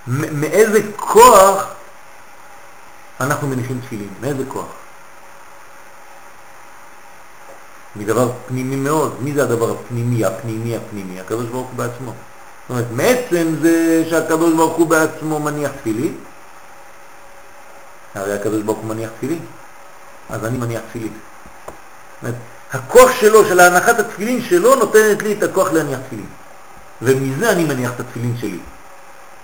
[0.07, 1.65] מאיזה כוח
[3.19, 4.09] אנחנו מניחים תפילין?
[4.21, 4.67] מאיזה כוח?
[7.95, 9.15] מדבר פנימי מאוד.
[9.19, 11.19] מי זה הדבר הפנימי, הפנימי, הפנימי?
[11.19, 12.11] הקדוש ברוך הוא בעצמו.
[12.11, 16.17] זאת אומרת, מעצם זה שהקדוש ברוך הוא בעצמו מניח תפילין,
[18.15, 19.45] הרי הקדוש ברוך הוא מניח תפילין,
[20.29, 21.13] אז אני מניח תפילין.
[22.73, 26.25] הכוח שלו, של ההנחת התפילין שלו, נותנת לי את הכוח להניח תפילין.
[27.01, 28.59] ומזה אני מניח את התפילין שלי.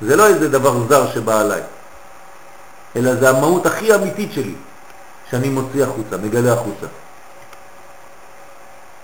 [0.02, 1.62] זה לא איזה דבר זר שבא עליי,
[2.96, 4.56] אלא זה המהות הכי אמיתית שלי,
[5.30, 6.88] שאני מוציא החוצה, מגלה החוצה.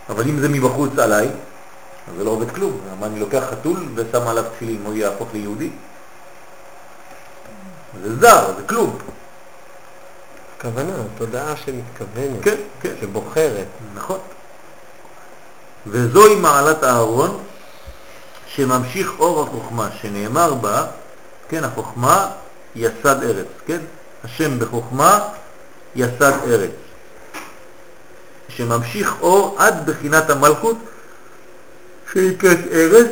[0.10, 2.80] אבל אם זה מבחוץ עליי, אז זה לא עובד כלום.
[3.00, 5.70] מה, אני לוקח חתול ושם עליו תפילין, הוא יהפוך ליהודי?
[8.04, 8.98] זה זר, זה כלום.
[10.62, 12.94] כוונה, תודעה שמתכוונת, כן, כן.
[13.02, 13.68] שבוחרת.
[13.96, 14.20] נכון.
[15.88, 17.44] וזוהי מעלת אהרון
[18.48, 20.86] שממשיך אור החוכמה, שנאמר בה,
[21.50, 22.32] כן, החוכמה
[22.76, 23.80] יסד ארץ, כן?
[24.24, 25.20] השם בחוכמה
[25.96, 26.72] יסד ארץ.
[28.50, 30.78] שממשיך אור עד בחינת המלכות
[32.14, 33.12] שנקראת ארץ,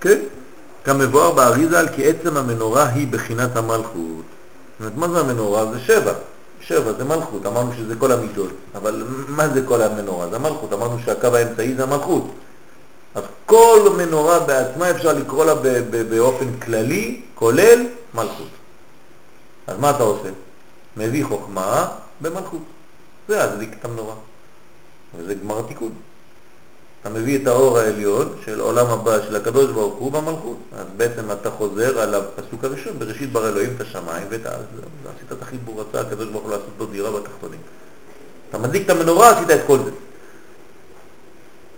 [0.00, 0.18] כן?
[0.84, 4.24] כמבואר באריזה על כי עצם המנורה היא בחינת המלכות.
[4.80, 5.72] זאת אומרת, מה זה המנורה?
[5.72, 6.12] זה שבע.
[6.62, 10.28] שבע זה מלכות, אמרנו שזה כל המידות, אבל מה זה כל המנורה?
[10.28, 12.30] זה מלכות, אמרנו שהקו האמצעי זה המלכות.
[13.14, 15.54] אז כל מנורה בעצמה אפשר לקרוא לה
[16.10, 18.48] באופן כללי, כולל מלכות.
[19.66, 20.28] אז מה אתה עושה?
[20.96, 21.88] מביא חוכמה
[22.20, 22.62] במלכות.
[23.28, 24.14] זה להדליק את המנורה.
[25.16, 25.92] וזה גמר התיקון.
[27.02, 30.56] אתה מביא את האור העליון של עולם הבא של הקדוש ברוך הוא במלכות.
[30.78, 34.66] אז בעצם אתה חוזר על הפסוק הראשון, בראשית בר אלוהים את השמיים ואת הארץ.
[35.16, 37.60] עשית את החיבור, רצה הקדוש ברוך הוא לעשות לו דירה בתחתונים.
[38.50, 39.90] אתה מדליק את המנורה, עשית את כל זה.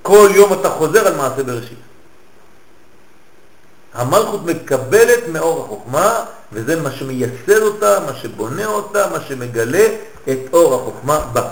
[0.03, 1.79] כל יום אתה חוזר על מעשה בראשית.
[3.95, 9.87] המלכות מקבלת מאור החוכמה, וזה מה שמייסד אותה, מה שבונה אותה, מה שמגלה
[10.29, 11.51] את אור החוכמה בה.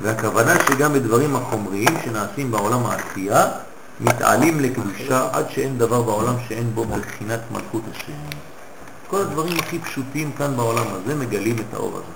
[0.00, 3.46] והכוונה שגם בדברים החומריים שנעשים בעולם העשייה,
[4.00, 8.38] מתעלים לקדושה עד שאין דבר בעולם שאין בו בחינת מלכות השם.
[9.10, 12.12] כל הדברים הכי פשוטים כאן בעולם הזה מגלים את האור הזה.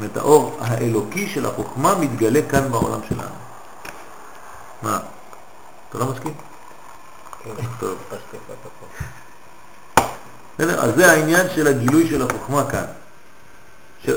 [0.00, 3.34] זאת האור האלוקי של החוכמה מתגלה כאן בעולם שלנו.
[4.82, 4.98] מה?
[5.88, 6.34] אתה לא מסכים?
[7.80, 7.98] טוב.
[10.58, 10.84] בסדר?
[10.84, 12.84] אז זה העניין של הגילוי של החוכמה כאן,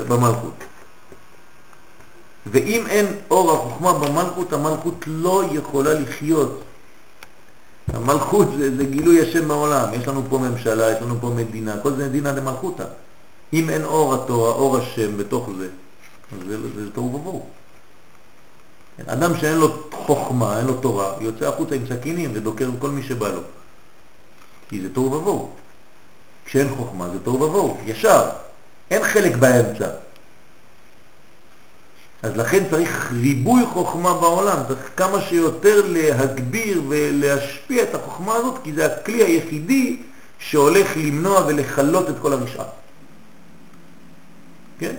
[0.08, 0.64] במלכות.
[2.46, 6.62] ואם אין אור החוכמה במלכות, המלכות לא יכולה לחיות.
[7.92, 11.92] המלכות זה, זה גילוי השם בעולם, יש לנו פה ממשלה, יש לנו פה מדינה, כל
[11.92, 12.84] זה מדינה למלכותה.
[13.52, 15.68] אם אין אור התורה, אור השם בתוך זה,
[16.48, 17.46] זה, זה תוהו ובוהו.
[19.06, 23.28] אדם שאין לו חוכמה, אין לו תורה, יוצא החוצה עם סכינים ודוקר כל מי שבא
[23.28, 23.40] לו.
[24.68, 25.50] כי זה תוהו ובוהו.
[26.44, 28.30] כשאין חוכמה זה תוהו ובוהו, ישר,
[28.90, 29.88] אין חלק באמצע.
[32.22, 38.72] אז לכן צריך ריבוי חוכמה בעולם, צריך כמה שיותר להגביר ולהשפיע את החוכמה הזאת, כי
[38.72, 40.02] זה הכלי היחידי
[40.38, 42.64] שהולך למנוע ולחלות את כל המשעה.
[44.78, 44.94] כן?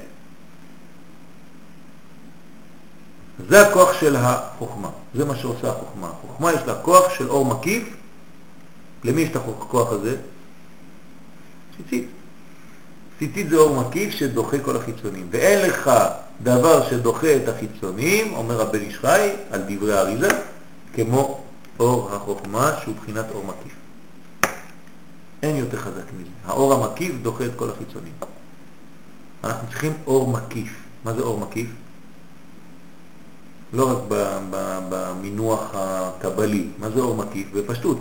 [3.50, 6.08] זה הכוח של החוכמה, זה מה שעושה החוכמה.
[6.08, 7.84] החוכמה יש לה כוח של אור מקיף,
[9.04, 10.16] למי יש את הכוח הזה?
[11.78, 12.08] ציצית.
[13.20, 15.92] ציצית זה אור מקיף שדוחה כל החיצונים, ואין לך
[16.44, 19.06] דבר שדוחה את החיצונים, אומר רבי איש
[19.52, 20.30] על דברי האריזה,
[20.94, 21.44] כמו
[21.80, 23.76] אור החוכמה שהוא בחינת אור מקיף.
[25.44, 26.30] אין יותר חזק מזה.
[26.46, 28.14] האור המקיף דוחה את כל החיצונים.
[29.44, 30.76] אנחנו צריכים אור מקיף.
[31.06, 31.68] מה זה אור מקיף?
[33.74, 33.98] לא רק
[34.90, 37.48] במינוח הקבלי, מה זה אור מקיף?
[37.54, 37.98] בפשטות.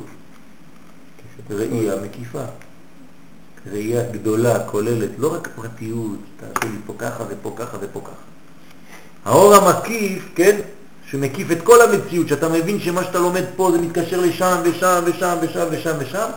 [1.50, 2.44] ראייה מקיפה.
[3.66, 8.29] ראייה גדולה, כוללת, לא רק פרטיות, תעשו לי פה ככה ופה ככה ופה ככה.
[9.24, 10.60] האור המקיף, כן,
[11.10, 15.36] שמקיף את כל המציאות, שאתה מבין שמה שאתה לומד פה זה מתקשר לשם ושם ושם
[15.42, 16.28] ושם ושם ושם,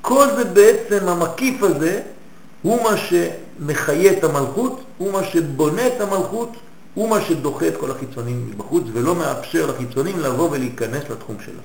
[0.00, 2.00] כל זה בעצם, המקיף הזה,
[2.62, 6.52] הוא מה שמחיה את המלכות, הוא מה שבונה את המלכות,
[6.94, 11.60] הוא מה שדוחה את כל החיצונים מבחוץ ולא מאפשר לחיצונים לבוא ולהיכנס לתחום שלו.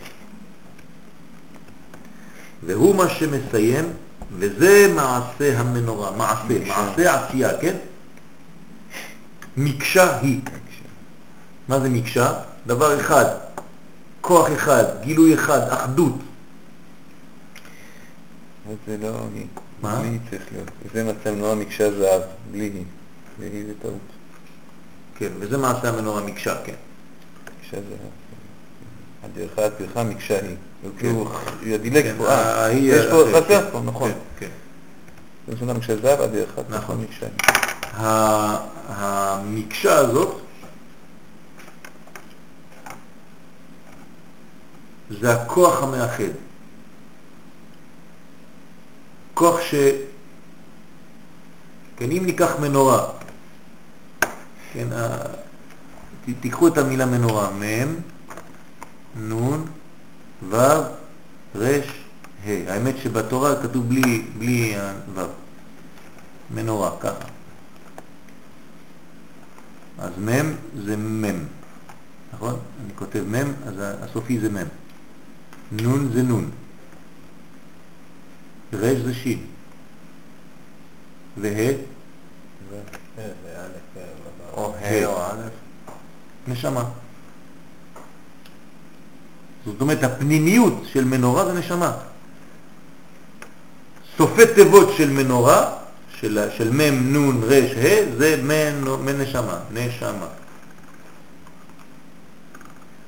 [2.66, 3.86] והוא מה שמסיים,
[4.40, 7.76] וזה מעשה המנורה, מעשה, מעשה עשייה, כן?
[9.58, 10.40] מקשה היא.
[11.68, 12.34] מה זה מקשה?
[12.68, 13.26] דבר אחד,
[14.22, 16.16] כוח אחד, גילוי אחד, אחדות.
[18.70, 19.12] אז זה לא.
[19.82, 19.96] מה?
[19.96, 20.68] בלי צריך להיות.
[20.94, 22.22] זה מצב נורא מקשה זהב,
[22.52, 22.84] בלי היא.
[23.40, 23.94] בלי היא זה טעות.
[25.18, 26.74] כן, וזה מעשה המנורה מקשה, כן.
[27.60, 28.10] מקשה זהב.
[29.24, 30.56] הדרך הטרחה מקשה היא.
[30.98, 34.12] כאילו, היא הדילג כן, פה, אה, יש פה, כן, חסר כן, פה, נכון.
[34.12, 34.50] כן, כן.
[35.48, 37.02] זה משנה מקשה זהב, הדרך הטרחה נכון.
[37.02, 37.71] מקשה היא.
[37.94, 40.42] המקשה הזאת
[45.10, 46.32] זה הכוח המאחד.
[49.34, 49.76] כוח ש...
[51.96, 53.10] כן, אם ניקח מנורה,
[54.74, 54.88] כן,
[56.42, 57.96] תיקחו את המילה מנורה, מ',
[59.34, 59.64] נ',
[60.50, 60.56] ו',
[61.56, 61.80] ר',
[62.46, 62.50] ה'.
[62.68, 64.76] האמת שבתורה כתוב בלי, בלי
[65.16, 65.22] הו'.
[66.52, 67.41] מנורה, ככה.
[70.02, 70.56] אז מ'
[70.86, 71.46] זה מ',
[72.34, 72.60] נכון?
[72.84, 74.58] אני כותב מ', אז הסופי זה מ'.
[75.72, 76.50] נ' זה נ'.
[78.74, 79.28] ר' זה ש'.
[81.38, 81.72] וה'
[83.18, 84.02] זה א', כן,
[84.54, 85.06] או ה' ה'.
[85.06, 85.50] או א'.
[86.48, 86.84] נשמה.
[89.66, 91.98] זאת אומרת, הפנימיות של מנורה זה נשמה.
[94.18, 95.81] סופי תיבות של מנורה,
[96.22, 96.82] של, של מ',
[97.16, 100.26] נ', ר', ה', זה מ', מ' נשמה, נשמה.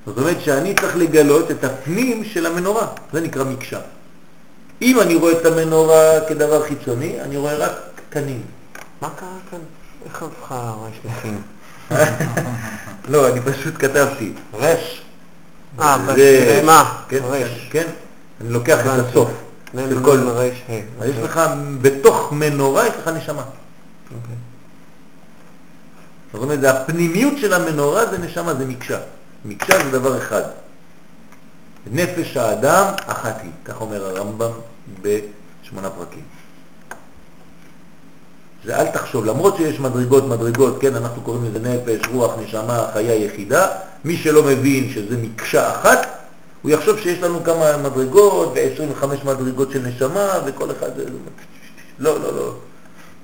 [0.05, 3.79] זאת אומרת שאני צריך לגלות את הפנים של המנורה, זה נקרא מקשה.
[4.81, 7.71] אם אני רואה את המנורה כדבר חיצוני, אני רואה רק
[8.09, 8.41] קנים.
[9.01, 9.59] מה קרה כאן?
[10.05, 11.41] איך הפכה הרש לחין?
[13.11, 14.31] לא, אני פשוט כתבתי.
[14.53, 15.01] רש.
[15.79, 16.97] אה, זה- בשלמה.
[17.09, 17.67] כן, רש.
[17.71, 17.87] כן,
[18.41, 19.05] אני לוקח את.
[19.09, 19.29] הסוף
[19.73, 20.19] של נ' כל...
[20.29, 21.03] רש ה'.
[21.03, 21.41] אז יש לך,
[21.81, 23.43] בתוך מנורה יש לך נשמה.
[24.15, 24.35] אוקיי.
[26.33, 28.99] זאת אומרת, זה הפנימיות של המנורה זה נשמה, זה מקשה.
[29.45, 30.41] מקשה זה דבר אחד.
[31.91, 34.51] נפש האדם אחת היא, כך אומר הרמב"ם
[35.01, 36.23] בשמונה פרקים.
[38.65, 43.15] זה אל תחשוב, למרות שיש מדרגות מדרגות, כן, אנחנו קוראים לזה נפש, רוח, נשמה, חיה
[43.25, 43.67] יחידה,
[44.05, 46.07] מי שלא מבין שזה מקשה אחת,
[46.63, 50.89] הוא יחשוב שיש לנו כמה מדרגות ו-25 מדרגות של נשמה וכל אחד.
[51.99, 52.53] לא, לא, לא.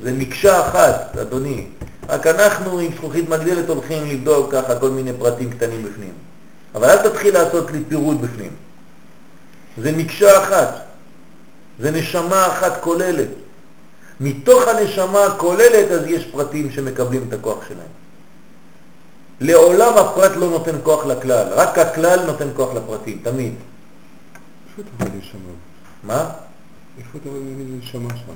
[0.03, 1.67] זה מקשה אחת, אדוני.
[2.09, 6.13] רק אנחנו עם זכוכית מגדלת הולכים לבדוק ככה כל מיני פרטים קטנים בפנים.
[6.75, 8.51] אבל אל תתחיל לעשות לי פירוט בפנים.
[9.81, 10.75] זה מקשה אחת.
[11.79, 13.27] זה נשמה אחת כוללת.
[14.19, 17.98] מתוך הנשמה הכוללת אז יש פרטים שמקבלים את הכוח שלהם.
[19.41, 23.53] לעולם הפרט לא נותן כוח לכלל, רק הכלל נותן כוח לפרטים, תמיד.
[24.69, 25.39] איפה אתה רואה נשמה?
[26.03, 26.29] מה?
[26.97, 27.41] איפה אתה רואה
[27.79, 28.33] נשמה שם?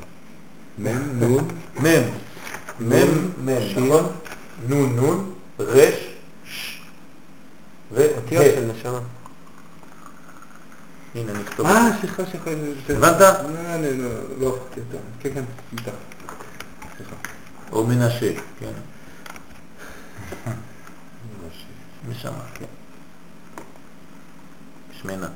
[0.78, 1.38] מ', נ',
[1.80, 2.10] מ',
[2.80, 3.86] מ', מ', שין.
[3.86, 4.12] נכון?
[4.68, 5.94] נון, נון, רש,
[6.46, 6.82] ש,
[7.92, 8.56] אותיות וה'.
[8.56, 9.00] של נשמה.
[11.16, 11.66] הנה, אני אכתוב.
[11.66, 12.50] אה, סליחה, סליחה.
[12.90, 13.22] הבנת?
[13.22, 14.10] לא, לא, לא,
[14.40, 14.98] לא, אותה.
[15.20, 15.44] כן, כן.
[15.78, 17.16] סליחה.
[17.72, 18.72] או מנשה, כן.
[22.10, 22.66] נשמה, כן.
[25.02, 25.28] שמנה.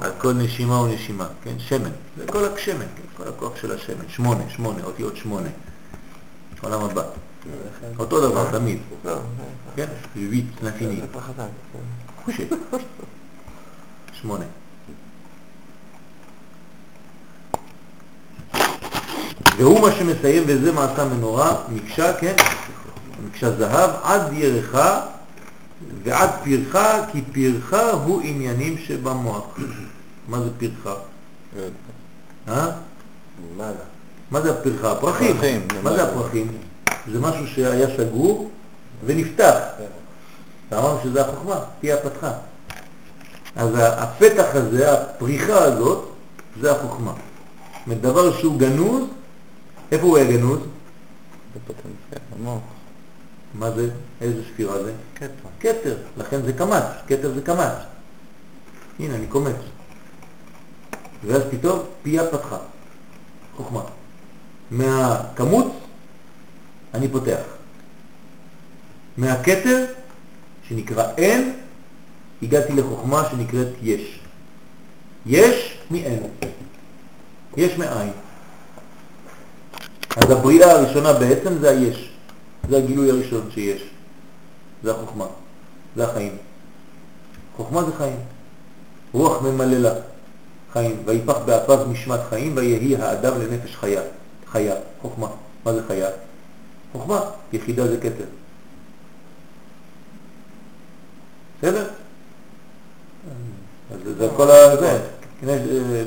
[0.00, 1.58] על כל נשימה הוא נשימה, כן?
[1.58, 1.90] שמן.
[2.16, 3.02] זה כל השמן, כן?
[3.16, 4.08] כל הכוח של השמן.
[4.08, 5.48] שמונה, שמונה, אותיות שמונה.
[6.60, 7.02] עולם הבא.
[7.98, 8.78] אותו דבר, תמיד.
[9.76, 9.86] כן?
[10.16, 11.00] ויבית, נפיני.
[11.00, 11.48] זה כבר חזק.
[11.72, 11.78] כן.
[12.24, 12.48] חושי.
[14.12, 14.44] שמונה.
[19.58, 22.36] והוא מה שמסיים, וזה מעשה מנורה, מקשה, כן?
[23.34, 25.00] מקשה זהב, עד ירחה
[26.02, 29.44] ועד פרחה, כי פרחה הוא עניינים שבמוח.
[30.28, 30.94] מה זה פרחה?
[32.48, 32.70] אה?
[33.54, 33.74] למעלה.
[34.30, 34.92] מה זה הפרחה?
[34.92, 35.36] הפרחים.
[35.36, 36.02] פרחים, מה זה.
[36.02, 36.46] הפרחים?
[37.12, 38.50] זה משהו שהיה סגור
[39.04, 39.54] ונפתח.
[40.70, 42.32] ואמרנו שזה החוכמה, תהיה הפתחה.
[43.56, 46.08] אז הפתח הזה, הפריחה הזאת,
[46.60, 47.12] זה החוכמה.
[47.12, 49.04] זאת אומרת, דבר שהוא גנוז,
[49.92, 50.58] איפה הוא היה גנוז?
[51.56, 52.73] בפוטנציאל, המוח.
[53.54, 53.88] מה זה?
[54.20, 54.92] איזה ספירה זה?
[55.14, 55.28] כתר.
[55.60, 57.72] כתר, לכן זה קמץ, כתר זה קמץ.
[58.98, 59.56] הנה, אני קומץ.
[61.24, 62.58] ואז פתאום פיה פתחה,
[63.56, 63.82] חוכמה.
[64.70, 65.72] מהקמוץ
[66.94, 67.42] אני פותח.
[69.16, 69.84] מהכתר,
[70.68, 71.52] שנקרא אין,
[72.42, 74.20] הגעתי לחוכמה שנקראת יש.
[75.26, 76.22] יש מאין.
[77.56, 78.12] יש מאין.
[80.16, 82.13] אז הבריאה הראשונה בעצם זה היש.
[82.70, 83.82] זה הגילוי הראשון שיש.
[84.82, 85.26] זה החוכמה,
[85.96, 86.36] זה החיים.
[87.56, 88.16] חוכמה זה חיים.
[89.12, 89.94] רוח ממללה
[90.72, 90.96] חיים.
[91.04, 94.00] ויפח באפיו משמת חיים ויהי האדם לנפש חיה.
[94.50, 95.26] חיה, חוכמה.
[95.64, 96.08] מה זה חיה?
[96.92, 97.20] חוכמה,
[97.52, 98.24] יחידה זה כתר.
[101.58, 101.88] בסדר?
[103.92, 104.76] אז זה- כל ה...
[104.76, 105.00] זה,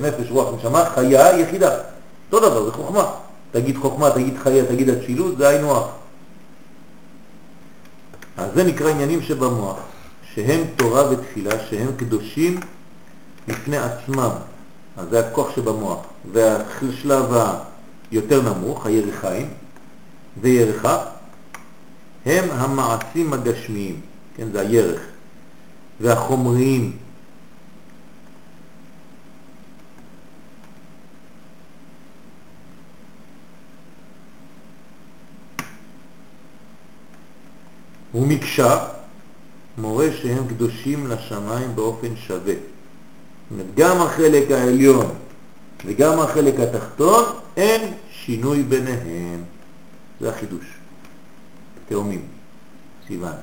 [0.01, 1.77] נפש, רוח, נשמה, חיה, יחידה.
[2.31, 3.11] אותו דבר, זה חוכמה.
[3.51, 5.85] תגיד חוכמה, תגיד חיה, תגיד אצילות, זה היינו הך.
[8.37, 9.77] אז זה נקרא עניינים שבמוח,
[10.33, 12.59] שהם תורה ותפילה, שהם קדושים
[13.47, 14.29] לפני עצמם.
[14.97, 15.99] אז זה הכוח שבמוח.
[16.31, 17.25] והשלב
[18.11, 19.49] היותר נמוך, הירחיים,
[20.41, 21.05] וירחה,
[22.25, 23.99] הם המעשים הגשמיים,
[24.35, 25.01] כן, זה הירך,
[26.01, 26.97] והחומריים.
[38.17, 38.87] ומקשה,
[39.77, 42.53] מורה שהם קדושים לשמיים באופן שווה.
[43.75, 45.05] גם החלק העליון
[45.85, 47.23] וגם החלק התחתון,
[47.57, 49.43] אין שינוי ביניהם.
[50.21, 50.65] זה החידוש.
[51.89, 52.21] תאומים,
[53.07, 53.33] סיוון.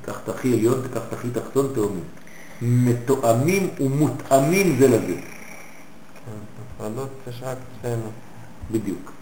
[0.00, 2.04] תיקח את הכי עליון, תיקח את הכי תחתון, תאומים.
[2.62, 5.20] מתואמים ומותאמים זה לזה.
[6.76, 7.10] הפרדות
[7.42, 8.10] רק אצלנו.
[8.70, 9.15] בדיוק.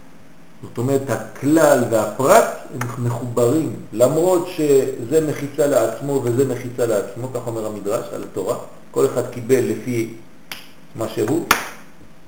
[0.69, 7.65] זאת אומרת, הכלל והפרט הם מחוברים, למרות שזה מחיצה לעצמו וזה מחיצה לעצמו, כך אומר
[7.65, 8.55] המדרש על התורה,
[8.91, 10.13] כל אחד קיבל לפי
[10.95, 11.45] מה שהוא,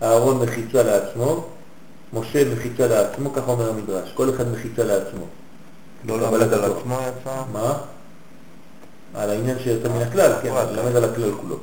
[0.03, 1.45] אהרון מחיצה לעצמו,
[2.13, 5.25] משה מחיצה לעצמו, כך אומר המדרש, כל אחד מחיצה לעצמו.
[6.05, 7.41] לא ללמד על עצמו יצא.
[7.53, 7.73] מה?
[9.13, 10.53] על העניין שיוצא מן הכלל, כן.
[10.71, 11.57] ללמד על הכלל כולו.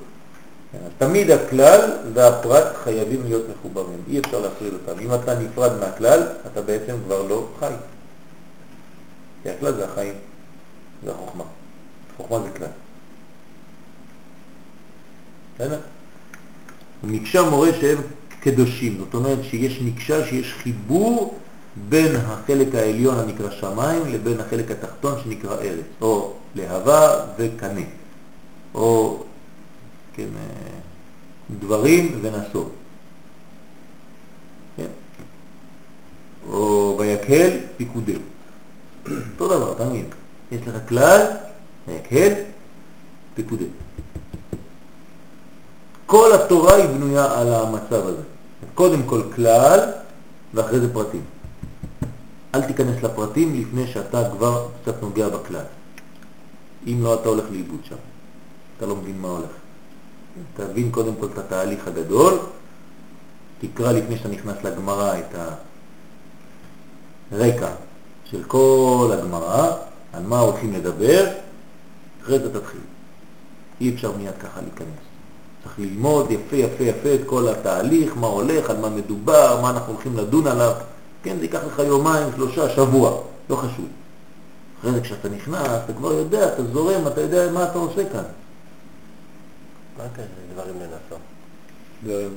[0.98, 5.01] תמיד הכלל והפרט חייבים להיות מחוברים, אי אפשר להפריד אותם.
[5.01, 6.22] אם אתה נפרד מהכלל,
[6.52, 7.72] אתה בעצם כבר לא חי.
[9.42, 10.14] כי הכלל זה החיים,
[11.05, 11.44] זה החוכמה.
[12.16, 12.66] חוכמה זה כלל.
[15.55, 15.78] בסדר?
[17.02, 17.98] מקשה מורה שהם
[18.40, 21.38] קדושים, זאת אומרת שיש מקשה, שיש חיבור
[21.88, 27.80] בין החלק העליון הנקרא שמיים לבין החלק התחתון שנקרא ארץ, או להבה וקנה,
[28.74, 29.22] או
[30.15, 30.78] כן, אה,
[31.61, 32.65] דברים ונשוא.
[34.77, 34.86] כן?
[36.49, 38.20] או ויקהל פיקודהו.
[39.32, 40.05] אותו דבר, תמיד.
[40.53, 41.27] יש לך כלל,
[41.89, 42.32] ויקהל
[43.35, 43.69] פיקודהו.
[46.07, 48.23] כל התורה היא בנויה על המצב הזה.
[48.74, 49.81] קודם כל כלל,
[50.55, 51.23] ואחרי זה פרטים.
[52.55, 55.65] אל תיכנס לפרטים לפני שאתה כבר קצת נוגע בכלל.
[56.86, 57.97] אם לא, אתה הולך לאיבוד שם.
[58.77, 59.64] אתה לא מבין מה הולך.
[60.56, 62.39] תבין קודם כל את התהליך הגדול,
[63.61, 65.35] תקרא לפני שאתה נכנס לגמרא את
[67.32, 67.69] הרקע
[68.24, 69.73] של כל הגמרא,
[70.12, 71.27] על מה הולכים לדבר,
[72.23, 72.81] אחרי זה תתחיל.
[73.81, 75.05] אי אפשר מיד ככה להיכנס.
[75.62, 79.93] צריך ללמוד יפה יפה יפה את כל התהליך, מה הולך, על מה מדובר, מה אנחנו
[79.93, 80.73] הולכים לדון עליו.
[81.23, 83.20] כן, זה ייקח לך יומיים, שלושה, שבוע,
[83.51, 83.86] לא חשוב.
[84.81, 88.23] אחרי זה כשאתה נכנס, אתה כבר יודע, אתה זורם, אתה יודע מה אתה עושה כאן.
[89.98, 91.18] מה כזה דברים לנסות?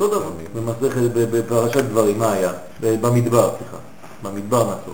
[0.01, 2.51] אותו דבר, במסכת, בפרשת דברים, מה היה?
[2.81, 3.77] במדבר, סליחה.
[4.23, 4.91] במדבר נעשו.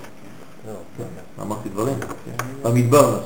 [0.68, 0.74] לא,
[1.42, 1.96] אמרתי דברים?
[2.64, 3.20] במדבר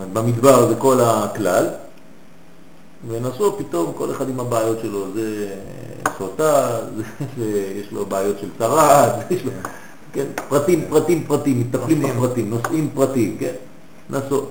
[0.00, 1.66] אומרת, במדבר זה כל הכלל,
[3.08, 5.56] ונסו פתאום כל אחד עם הבעיות שלו, זה
[6.18, 7.02] סוטה, זה,
[7.38, 9.50] זה, יש לו בעיות של צרה, זה, יש לו,
[10.12, 13.54] כן, פרטים, פרטים, פרטים, מטפלים בפרטים, נושאים פרטים, כן,
[14.10, 14.46] נסו.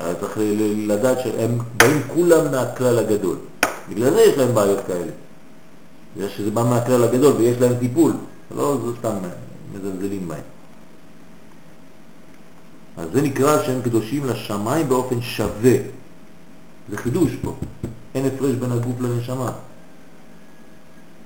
[0.00, 0.38] אה, צריך
[0.86, 3.36] לדעת שהם באים כולם מהכלל הגדול,
[3.88, 5.12] בגלל זה יש להם בעיות כאלה.
[6.16, 8.12] בגלל שזה בא מהכלל הגדול ויש להם טיפול,
[8.56, 9.16] לא זה סתם
[9.74, 10.40] מזלזלים בהם.
[12.96, 15.76] אז זה נקרא שהם קדושים לשמיים באופן שווה.
[16.90, 17.54] זה חידוש פה.
[18.14, 19.52] אין הפרש בין הגוף לנשמה.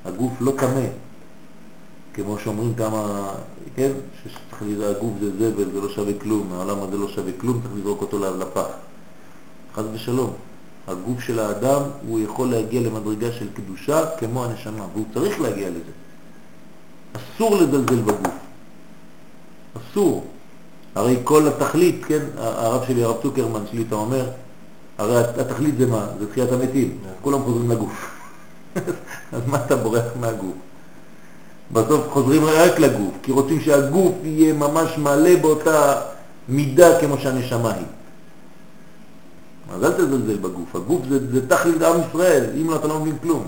[0.04, 0.86] הגוף לא טמא.
[2.14, 3.30] כמו שאומרים כמה,
[3.76, 3.90] כן,
[4.66, 8.02] לזרוק, הגוף זה זבל, זה לא שווה כלום, העולם הזה לא שווה כלום, צריך לזרוק
[8.02, 8.66] אותו לפח.
[9.74, 10.32] חס ושלום.
[10.88, 15.92] הגוף של האדם, הוא יכול להגיע למדרגה של קדושה כמו הנשמה, והוא צריך להגיע לזה.
[17.12, 18.32] אסור לזלזל בגוף.
[19.76, 20.26] אסור.
[20.94, 24.30] הרי כל התכלית, כן, הרב שלי, הרב צוקרמן שליטה אומר,
[24.98, 26.06] הרי התכלית זה מה?
[26.18, 28.10] זה תחיית המתים, כולם חוזרים לגוף.
[29.32, 30.54] אז מה אתה בורח מהגוף?
[31.72, 36.00] בסוף חוזרים רק לגוף, כי רוצים שהגוף יהיה ממש מלא באותה
[36.48, 37.86] מידה כמו שהנשמה היא.
[39.70, 43.18] אז אל תזלזל בגוף, הגוף זה, זה תכלית עם ישראל, אם לא אתה לא מבין
[43.18, 43.46] כלום.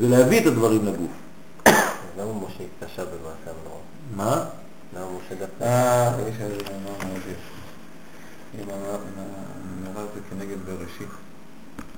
[0.00, 1.10] זה להביא את הדברים לגוף.
[2.18, 3.82] למה משה התקשה במעשה המנורות?
[4.16, 4.44] מה?
[4.96, 5.64] למה משה דווקא?
[5.64, 7.60] אה, יש על זה מאמר מאוד יפה.
[8.58, 11.08] אם המאמר זה כנגד בראשית,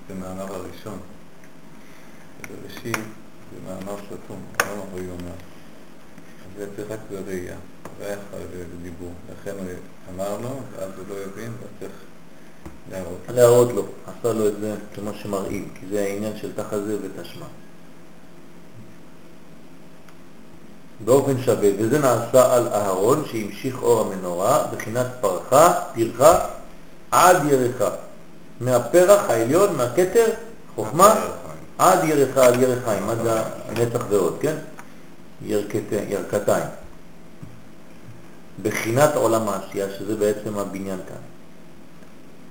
[0.08, 0.98] זה מאמר הראשון.
[2.48, 2.98] בראשית
[3.54, 5.34] זה מאמר סתום, הרמב"ם הוא אומר.
[6.56, 7.56] זה רק בראייה,
[8.00, 8.40] לא יכול
[8.80, 9.12] לדיבור.
[9.32, 9.66] לכן הוא
[10.14, 11.92] אמר לו, ואז הוא לא הבין, ואז צריך
[12.90, 13.18] להראות.
[13.28, 17.46] להראות לו, עשה לו את זה כמו שמראים, כי זה העניין של תחזה ותשמע.
[21.04, 26.46] באופן שווה, וזה נעשה על אהרון שהמשיך אור המנורה בחינת פרחה, פרחה
[27.10, 27.90] עד ירחה.
[28.60, 30.26] מהפרח העליון, מהכתר,
[30.74, 31.14] חוכמה,
[31.78, 33.18] עד ירחה, עד ירחיים, עד
[33.68, 34.54] הנצח ועוד, כן?
[35.46, 36.64] ירכת- ירכתיים.
[38.62, 41.16] בחינת עולם העשייה, שזה בעצם הבניין כאן.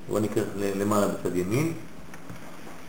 [0.10, 0.42] בואו ניקח
[0.76, 1.74] למעלה בצד ימין.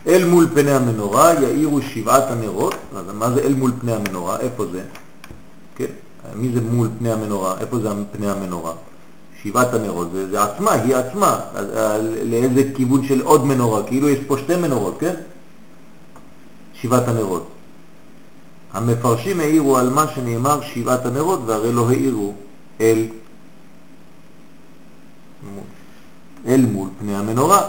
[0.07, 4.39] אל מול פני המנורה יאירו שבעת הנרות, אז מה זה אל מול פני המנורה?
[4.39, 4.81] איפה זה?
[5.75, 5.85] כן,
[6.35, 7.55] מי זה מול פני המנורה?
[7.59, 8.73] איפה זה פני המנורה?
[9.43, 11.39] שבעת הנרות, זה, זה עצמה, היא עצמה.
[11.55, 13.83] אז, אה, לאיזה כיוון של עוד מנורה?
[13.83, 15.13] כאילו יש פה שתי מנורות, כן?
[16.83, 17.47] שבעת הנרות.
[18.73, 22.33] המפרשים העירו על מה שנאמר שבעת הנרות, והרי לא העירו
[22.81, 23.05] אל
[26.47, 27.67] אל מול פני המנורה.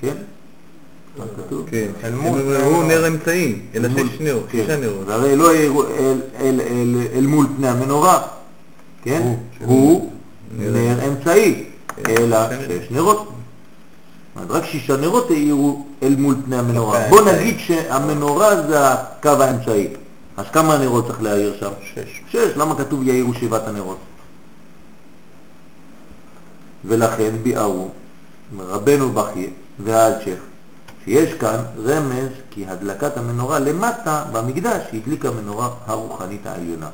[0.00, 0.14] כן?
[1.18, 1.66] מה כתוב?
[1.70, 2.84] כן, אל מול הוא-.
[2.84, 4.58] נר אמצעי, אלא שש נרות, כן.
[4.58, 5.06] שישה נרות.
[5.06, 8.22] והרי לא העירו אל, אל, אל, אל מול פני המנורה,
[9.02, 9.34] כן?
[9.60, 10.10] הוא,
[10.58, 11.64] נר נר אמצעי,
[12.04, 13.33] כן, אלא שישה שש נרות.
[14.36, 16.98] אומרת, רק שישה נרות העירו אל מול פני המנורה.
[16.98, 17.40] כלפי בוא האמצעי.
[17.40, 19.88] נגיד שהמנורה זה הקו האמצעי.
[20.36, 21.70] אז כמה נרות צריך להעיר שם?
[21.94, 22.22] שש.
[22.30, 22.56] שש.
[22.56, 23.98] למה כתוב יאירו שבעת הנרות?
[26.84, 27.88] ולכן ביארו
[28.58, 29.50] רבנו בכי
[29.84, 30.38] והאלצ'ך
[31.04, 36.88] שיש כאן רמז כי הדלקת המנורה למטה במקדש הדליקה המנורה הרוחנית העליונה.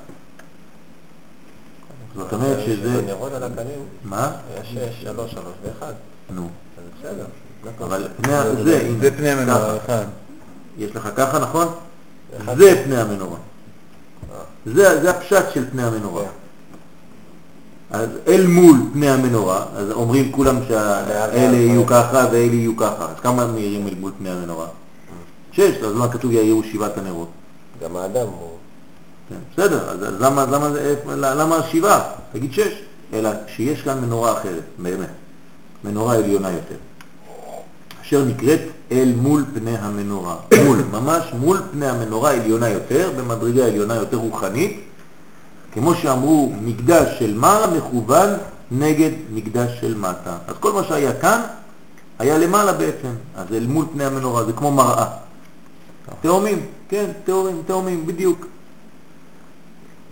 [2.16, 3.02] זאת אומרת שזה...
[3.06, 4.32] נרות על הקנים, מה?
[4.62, 5.92] שש, שלוש, שלוש ואחד.
[6.34, 6.48] נו.
[6.78, 7.24] אז בסדר.
[7.80, 8.32] אבל פני
[8.64, 9.76] זה, זה פני המנורה.
[9.76, 10.04] אחד.
[10.78, 11.68] יש לך ככה, נכון?
[12.56, 13.38] זה פני המנורה.
[14.66, 16.22] זה, זה הפשט של פני המנורה.
[16.22, 16.28] כן.
[17.90, 21.86] אז אל מול פני המנורה, אז אומרים כולם שאלה יהיו.
[21.86, 23.04] ככה ואלה יהיו ככה.
[23.04, 24.66] אז כמה מאירים אל מול פני המנורה?
[25.52, 27.28] שש, אז מה כתוב יאירו שבעת הנרות?
[27.82, 28.50] גם האדם הוא...
[29.28, 30.68] כן, בסדר, אז, למה, למה,
[31.34, 32.02] למה שבעה?
[32.32, 32.72] תגיד שש.
[33.12, 35.08] אלא שיש כאן מנורה אחרת, באמת.
[35.84, 36.74] מנורה עליונה יותר.
[38.02, 38.60] אשר נקראת
[38.92, 40.36] אל מול פני המנורה.
[40.64, 44.80] מול, ממש מול פני המנורה עליונה יותר, במדרגה עליונה יותר רוחנית.
[45.72, 48.28] כמו שאמרו, מקדש של מעלה מכוון
[48.70, 50.36] נגד מקדש של מטה.
[50.46, 51.40] אז כל מה שהיה כאן
[52.18, 55.06] היה למעלה בעצם, אז אל מול פני המנורה, זה כמו מראה.
[56.20, 58.46] תאומים, כן, תאומים, תאומים, בדיוק.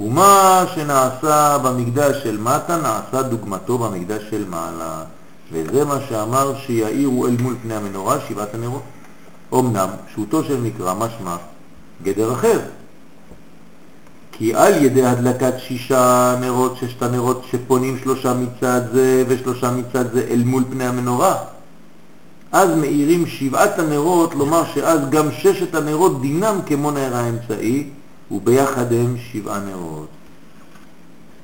[0.01, 5.05] ומה שנעשה במקדש של מטה נעשה דוגמתו במקדש של מעלה.
[5.53, 8.83] וזה מה שאמר שיאירו אל מול פני המנורה שבעת הנרות.
[9.55, 11.37] אמנם פשוטו של מקרא משמע
[12.03, 12.61] גדר אחר.
[14.33, 20.27] כי על ידי הדלקת שישה נרות, ששת הנרות שפונים שלושה מצד זה ושלושה מצד זה
[20.31, 21.37] אל מול פני המנורה,
[22.53, 27.89] אז מאירים שבעת הנרות, לומר שאז גם ששת הנרות דינם כמו נר האמצעי,
[28.31, 30.09] וביחד הם שבעה נרות.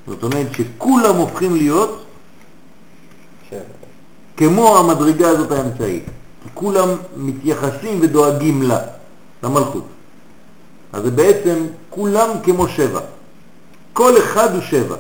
[0.07, 2.05] זאת אומרת שכולם הופכים להיות.
[4.37, 6.05] כמו המדרגה הזאת האמצעית.
[6.55, 8.79] כולם מתייחסים ודואגים לה,
[9.43, 9.85] למלכות.
[10.93, 13.01] אז זה בעצם כולם כמו שבע.
[13.93, 14.97] כל אחד הוא שבע.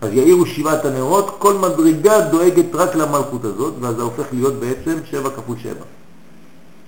[0.00, 4.98] אז יאירו שבעת הנרות, כל מדרגה דואגת רק למלכות הזאת, ואז זה הופך להיות בעצם
[5.10, 5.84] שבע כפול שבע.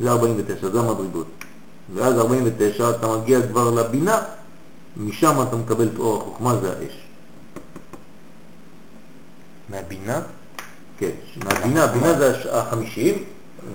[0.00, 1.26] זה 49, זה המדרגות.
[1.94, 4.18] ואז 49 אתה מגיע כבר לבינה,
[4.96, 6.92] משם אתה מקבל את אור החוכמה, זה האש.
[9.68, 10.20] מהבינה?
[10.98, 11.10] כן,
[11.44, 13.24] מהבינה, בינה זה הש- החמישים,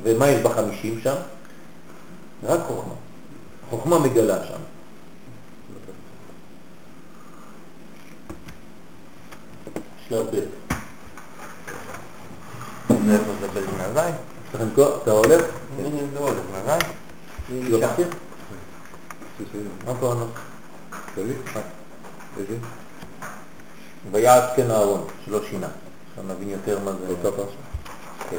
[0.04, 1.16] ומה יש בחמישים שם?
[2.44, 2.94] רק חוכמה.
[3.70, 4.60] חוכמה מגלה שם.
[10.10, 10.40] שלב ב'.
[13.06, 14.12] זה איפה זה בזמן אזי?
[14.52, 15.42] צריך למכור, אתה הולך?
[15.80, 17.70] הנה זה בזמן אזי?
[17.70, 18.08] לא מכיר?
[19.86, 20.26] מה קורה לו?
[24.12, 25.68] ויעש כן אהרון, שלא שינה.
[26.18, 27.08] עכשיו נבין יותר מה זה.
[27.10, 27.58] אותה פרשה.
[28.30, 28.38] כן.